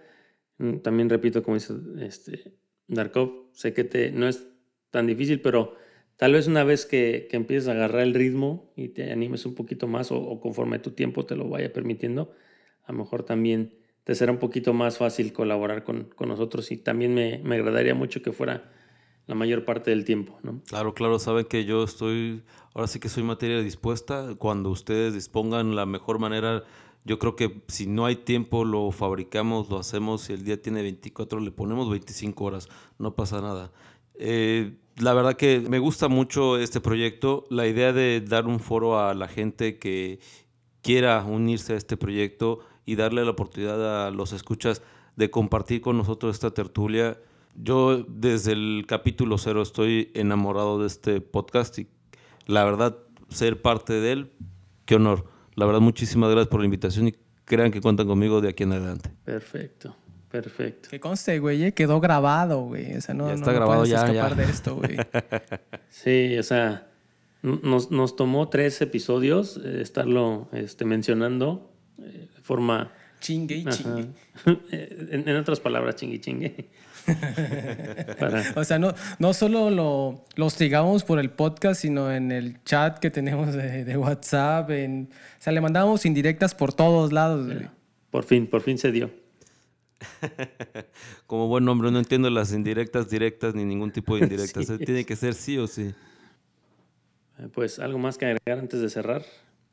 Mm, 0.59 0.79
También 0.79 1.09
repito, 1.11 1.43
como 1.43 1.57
dice 1.57 1.75
este, 2.01 2.55
Darkov, 2.87 3.49
sé 3.53 3.73
que 3.73 3.85
te, 3.85 4.13
no 4.13 4.29
es 4.29 4.47
tan 4.91 5.07
difícil, 5.07 5.41
pero 5.41 5.77
tal 6.17 6.33
vez 6.33 6.47
una 6.47 6.65
vez 6.65 6.87
que, 6.87 7.27
que 7.31 7.37
empieces 7.37 7.69
a 7.69 7.73
agarrar 7.73 8.03
el 8.03 8.15
ritmo 8.15 8.73
y 8.77 8.89
te 8.89 9.13
animes 9.13 9.47
un 9.47 9.55
poquito 9.55 9.87
más 9.87 10.13
o, 10.13 10.17
o 10.19 10.41
conforme 10.41 10.79
tu 10.79 10.93
tiempo 10.93 11.27
te 11.27 11.37
lo 11.37 11.49
vaya 11.49 11.73
permitiendo, 11.73 12.33
a 12.85 12.93
lo 12.93 12.99
mejor 12.99 13.25
también 13.25 13.75
te 14.05 14.15
será 14.15 14.33
un 14.33 14.39
poquito 14.39 14.75
más 14.75 14.99
fácil 14.99 15.33
colaborar 15.33 15.83
con, 15.83 16.05
con 16.15 16.29
nosotros 16.29 16.71
y 16.71 16.77
también 16.77 17.15
me, 17.15 17.39
me 17.39 17.57
agradaría 17.57 17.95
mucho 17.95 18.23
que 18.23 18.33
fuera 18.33 18.71
la 19.27 19.35
mayor 19.35 19.65
parte 19.65 19.91
del 19.91 20.05
tiempo, 20.05 20.39
¿no? 20.43 20.61
Claro, 20.67 20.95
claro, 20.95 21.19
saben 21.19 21.47
que 21.47 21.65
yo 21.65 21.83
estoy, 21.83 22.43
ahora 22.75 22.87
sí 22.87 23.01
que 23.01 23.09
soy 23.09 23.23
materia 23.23 23.61
dispuesta. 23.63 24.35
Cuando 24.37 24.69
ustedes 24.69 25.15
dispongan 25.15 25.75
la 25.75 25.87
mejor 25.87 26.19
manera, 26.19 26.65
yo 27.05 27.19
creo 27.19 27.35
que 27.35 27.63
si 27.69 27.87
no 27.87 28.05
hay 28.05 28.17
tiempo, 28.17 28.67
lo 28.67 28.91
fabricamos, 28.91 29.71
lo 29.71 29.79
hacemos. 29.79 30.23
Si 30.23 30.35
el 30.35 30.45
día 30.45 30.61
tiene 30.61 30.83
24, 30.83 31.41
le 31.41 31.51
ponemos 31.51 31.89
25 31.91 32.45
horas, 32.45 32.69
no 32.99 33.15
pasa 33.15 33.41
nada. 33.41 33.73
Eh, 34.17 34.77
la 34.97 35.13
verdad 35.13 35.35
que 35.35 35.61
me 35.61 35.79
gusta 35.79 36.09
mucho 36.09 36.59
este 36.59 36.81
proyecto, 36.81 37.45
la 37.51 37.67
idea 37.67 37.93
de 37.93 38.21
dar 38.21 38.47
un 38.47 38.61
foro 38.61 39.01
a 39.01 39.15
la 39.15 39.29
gente 39.29 39.79
que 39.79 40.21
quiera 40.83 41.25
unirse 41.25 41.73
a 41.73 41.77
este 41.77 41.97
proyecto 41.97 42.61
y 42.87 42.97
darle 42.97 43.25
la 43.25 43.31
oportunidad 43.31 44.07
a 44.07 44.11
los 44.11 44.33
escuchas 44.33 44.83
de 45.17 45.31
compartir 45.31 45.81
con 45.81 45.97
nosotros 45.97 46.35
esta 46.35 46.53
tertulia. 46.53 47.19
Yo 47.57 48.05
desde 48.09 48.53
el 48.53 48.85
capítulo 48.87 49.39
cero 49.39 49.63
estoy 49.63 50.11
enamorado 50.15 50.81
de 50.81 50.87
este 50.87 51.21
podcast 51.21 51.79
y 51.79 51.89
la 52.47 52.65
verdad 52.65 52.99
ser 53.29 53.63
parte 53.63 53.95
de 53.95 54.13
él, 54.13 54.33
qué 54.85 54.97
honor. 54.97 55.25
La 55.55 55.67
verdad 55.67 55.81
muchísimas 55.81 56.31
gracias 56.31 56.49
por 56.49 56.61
la 56.61 56.67
invitación 56.67 57.09
y 57.09 57.15
crean 57.45 57.71
que 57.71 57.81
cuentan 57.81 58.07
conmigo 58.07 58.41
de 58.41 58.51
aquí 58.51 58.65
en 58.65 58.73
adelante. 58.73 59.11
Perfecto, 59.25 59.97
perfecto. 60.43 60.89
Que 60.91 60.99
conste, 60.99 61.39
güey, 61.39 61.65
eh, 61.65 61.73
quedó 61.73 62.01
grabado, 62.01 62.63
güey. 62.65 62.97
O 62.97 63.01
sea, 63.01 63.15
no, 63.15 63.27
Ya 63.29 63.35
no- 63.35 63.39
está 63.39 63.51
no 63.53 63.57
grabado, 63.57 63.81
puedes 63.83 63.91
ya, 63.93 64.05
escapar 64.07 64.37
ya. 64.37 64.45
de 64.45 64.51
esto, 64.51 64.77
güey. 64.77 64.97
Sí, 65.91 66.37
o 66.39 66.43
sea, 66.43 66.89
nos, 67.43 67.91
nos 67.93 68.17
tomó 68.17 68.49
tres 68.49 68.81
episodios 68.83 69.61
eh, 69.65 69.79
estarlo 69.81 70.49
este, 70.53 70.85
mencionando 70.85 71.71
eh, 72.03 72.29
de 72.35 72.43
forma... 72.43 72.91
Chingue 73.21 73.57
y 73.57 73.63
ajá, 73.67 73.71
chingue. 73.77 74.09
en, 75.15 75.29
en 75.29 75.37
otras 75.37 75.61
palabras, 75.61 75.97
chingue. 75.97 76.69
Para, 78.19 78.43
O 78.57 78.65
sea, 78.65 78.79
no, 78.79 78.93
no 79.19 79.33
solo 79.33 79.71
lo, 79.71 80.25
lo 80.37 80.47
hostigamos 80.47 81.05
por 81.05 81.19
el 81.19 81.31
podcast, 81.31 81.81
sino 81.81 82.13
en 82.13 82.33
el 82.33 82.63
chat 82.65 82.99
que 82.99 83.11
tenemos 83.11 83.55
de, 83.55 83.85
de 83.85 83.97
WhatsApp. 83.97 84.71
En, 84.73 85.09
o 85.13 85.43
sea, 85.43 85.53
le 85.55 85.61
mandamos 85.63 86.05
indirectas 86.05 86.55
por 86.55 86.73
todos 86.75 87.13
lados. 87.13 87.47
güey. 87.47 87.69
por 88.11 88.25
fin, 88.25 88.47
por 88.47 88.61
fin 88.63 88.77
se 88.79 88.91
dio. 88.93 89.11
Como 91.27 91.49
buen 91.49 91.69
hombre 91.69 91.91
no 91.91 91.99
entiendo 91.99 92.31
las 92.31 92.53
indirectas, 92.53 93.09
directas 93.09 93.55
ni 93.55 93.65
ningún 93.65 93.93
tipo 93.93 94.17
de 94.17 94.23
indirectas. 94.25 94.67
Sí. 94.67 94.79
Tiene 94.79 95.05
que 95.05 95.17
ser 95.17 95.35
sí 95.35 95.59
o 95.59 95.67
sí. 95.67 95.95
Eh, 97.39 97.49
Pues 97.53 97.79
algo 97.79 97.99
más 97.99 98.19
que 98.19 98.27
agregar 98.27 98.59
antes 98.59 98.81
de 98.81 98.89
cerrar 98.91 99.25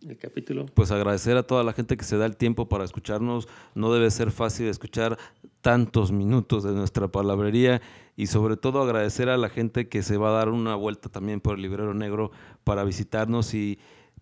el 0.08 0.18
capítulo. 0.18 0.66
Pues 0.74 0.92
agradecer 0.92 1.38
a 1.38 1.44
toda 1.44 1.64
la 1.64 1.74
gente 1.74 1.96
que 1.98 2.04
se 2.04 2.18
da 2.18 2.26
el 2.26 2.38
tiempo 2.38 2.68
para 2.68 2.84
escucharnos. 2.84 3.48
No 3.76 3.94
debe 3.94 4.10
ser 4.10 4.32
fácil 4.32 4.68
escuchar 4.68 5.18
tantos 5.62 6.12
minutos 6.12 6.64
de 6.64 6.72
nuestra 6.72 7.08
palabrería 7.08 7.82
y 8.16 8.28
sobre 8.28 8.58
todo 8.58 8.82
agradecer 8.82 9.30
a 9.30 9.38
la 9.38 9.50
gente 9.50 9.90
que 9.90 10.02
se 10.02 10.18
va 10.18 10.30
a 10.30 10.34
dar 10.34 10.50
una 10.50 10.76
vuelta 10.76 11.10
también 11.10 11.40
por 11.40 11.56
el 11.56 11.62
Librero 11.62 11.94
Negro 11.94 12.32
para 12.64 12.84
visitarnos 12.84 13.54
y 13.54 13.80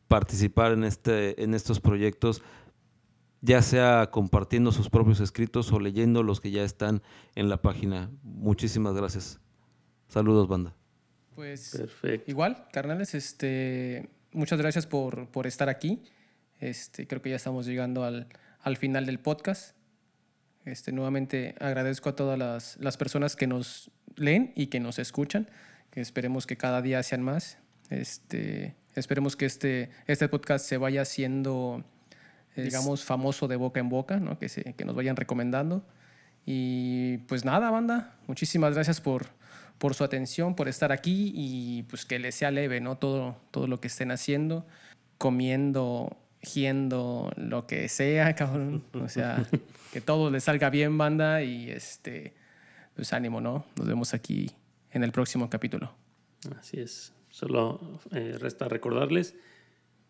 participar 0.08 0.74
en, 0.74 0.84
este, 0.84 1.42
en 1.44 1.54
estos 1.54 1.80
proyectos, 1.80 2.42
ya 3.42 3.62
sea 3.62 4.10
compartiendo 4.12 4.72
sus 4.72 4.90
propios 4.90 5.20
escritos 5.20 5.72
o 5.72 5.80
leyendo 5.80 6.24
los 6.24 6.42
que 6.42 6.52
ya 6.52 6.64
están 6.64 7.02
en 7.36 7.50
la 7.50 7.62
página. 7.62 8.10
Muchísimas 8.24 8.94
gracias. 8.96 9.40
Saludos, 10.08 10.48
banda. 10.48 10.76
Pues 11.36 11.76
Perfecto. 11.78 12.30
igual, 12.30 12.68
carnales, 12.74 13.16
este, 13.16 14.10
muchas 14.34 14.60
gracias 14.60 14.86
por, 14.86 15.30
por 15.30 15.48
estar 15.48 15.70
aquí. 15.70 16.04
Este, 16.60 17.08
creo 17.08 17.22
que 17.22 17.30
ya 17.30 17.38
estamos 17.38 17.66
llegando 17.66 18.04
al, 18.04 18.28
al 18.62 18.76
final 18.76 19.06
del 19.06 19.20
podcast. 19.20 19.76
Este, 20.66 20.92
nuevamente 20.92 21.56
agradezco 21.60 22.10
a 22.10 22.16
todas 22.16 22.38
las, 22.38 22.78
las 22.82 22.98
personas 22.98 23.36
que 23.36 23.48
nos 23.48 23.92
leen 24.16 24.52
y 24.56 24.68
que 24.68 24.80
nos 24.80 25.00
escuchan. 25.00 25.50
Que 25.92 26.02
esperemos 26.02 26.46
que 26.46 26.58
cada 26.58 26.82
día 26.82 27.02
sean 27.04 27.24
más. 27.24 27.58
Este, 27.90 28.76
esperemos 28.96 29.36
que 29.36 29.46
este, 29.46 29.90
este 30.06 30.28
podcast 30.28 30.66
se 30.66 30.78
vaya 30.78 31.02
haciendo, 31.02 31.84
eh, 32.60 32.64
digamos, 32.64 33.04
famoso 33.04 33.48
de 33.48 33.56
boca 33.56 33.80
en 33.80 33.90
boca, 33.90 34.18
¿no? 34.18 34.38
que, 34.38 34.50
se, 34.50 34.74
que 34.74 34.86
nos 34.86 34.96
vayan 34.96 35.16
recomendando. 35.16 35.84
Y 36.46 37.20
pues 37.28 37.46
nada, 37.46 37.70
banda, 37.70 38.16
muchísimas 38.28 38.74
gracias 38.74 39.02
por, 39.02 39.28
por 39.78 39.94
su 39.94 40.04
atención, 40.04 40.56
por 40.56 40.68
estar 40.68 40.92
aquí 40.92 41.32
y 41.36 41.84
pues 41.84 42.06
que 42.06 42.20
les 42.20 42.36
sea 42.36 42.52
leve, 42.52 42.82
¿no? 42.82 42.98
Todo, 42.98 43.38
todo 43.52 43.68
lo 43.68 43.80
que 43.80 43.88
estén 43.88 44.12
haciendo, 44.12 44.66
comiendo, 45.18 46.18
giendo, 46.42 47.32
lo 47.36 47.68
que 47.68 47.88
sea, 47.90 48.36
cabrón. 48.36 48.84
O 48.94 49.10
sea, 49.10 49.46
que 49.94 50.02
todo 50.02 50.32
les 50.32 50.44
salga 50.44 50.70
bien, 50.70 50.98
banda, 50.98 51.44
y 51.44 51.70
este, 51.70 52.34
pues 52.96 53.14
ánimo, 53.14 53.42
¿no? 53.42 53.66
Nos 53.76 53.88
vemos 53.88 54.14
aquí 54.14 54.52
en 54.92 55.04
el 55.04 55.12
próximo 55.12 55.50
capítulo. 55.50 55.94
Así 56.60 56.80
es. 56.80 57.14
Solo 57.30 58.00
eh, 58.12 58.38
resta 58.40 58.68
recordarles, 58.68 59.36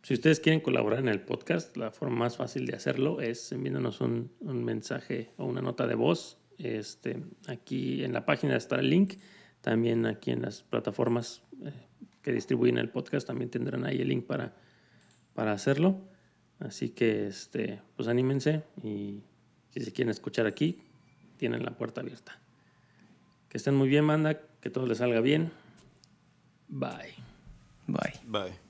si 0.01 0.13
ustedes 0.13 0.39
quieren 0.39 0.61
colaborar 0.61 0.99
en 0.99 1.09
el 1.09 1.21
podcast, 1.21 1.75
la 1.77 1.91
forma 1.91 2.15
más 2.15 2.37
fácil 2.37 2.65
de 2.65 2.75
hacerlo 2.75 3.21
es 3.21 3.51
enviándonos 3.51 4.01
un, 4.01 4.31
un 4.39 4.63
mensaje 4.63 5.33
o 5.37 5.45
una 5.45 5.61
nota 5.61 5.87
de 5.87 5.95
voz. 5.95 6.37
Este, 6.57 7.23
aquí 7.47 8.03
en 8.03 8.13
la 8.13 8.25
página 8.25 8.55
está 8.55 8.77
el 8.77 8.89
link. 8.89 9.15
También 9.61 10.05
aquí 10.05 10.31
en 10.31 10.41
las 10.41 10.63
plataformas 10.63 11.41
eh, 11.65 11.73
que 12.21 12.31
distribuyen 12.31 12.77
el 12.77 12.89
podcast 12.89 13.27
también 13.27 13.49
tendrán 13.49 13.85
ahí 13.85 14.01
el 14.01 14.07
link 14.07 14.25
para, 14.25 14.55
para 15.33 15.51
hacerlo. 15.51 16.01
Así 16.59 16.89
que 16.89 17.27
este, 17.27 17.81
pues 17.95 18.07
anímense 18.07 18.63
y 18.83 19.23
si 19.71 19.81
se 19.81 19.93
quieren 19.93 20.09
escuchar 20.09 20.45
aquí, 20.45 20.81
tienen 21.37 21.63
la 21.63 21.77
puerta 21.77 22.01
abierta. 22.01 22.39
Que 23.47 23.57
estén 23.57 23.75
muy 23.75 23.87
bien, 23.87 24.05
manda, 24.05 24.41
que 24.61 24.69
todo 24.69 24.85
les 24.85 24.99
salga 24.99 25.21
bien. 25.21 25.51
Bye. 26.67 27.15
Bye. 27.87 28.13
Bye. 28.27 28.68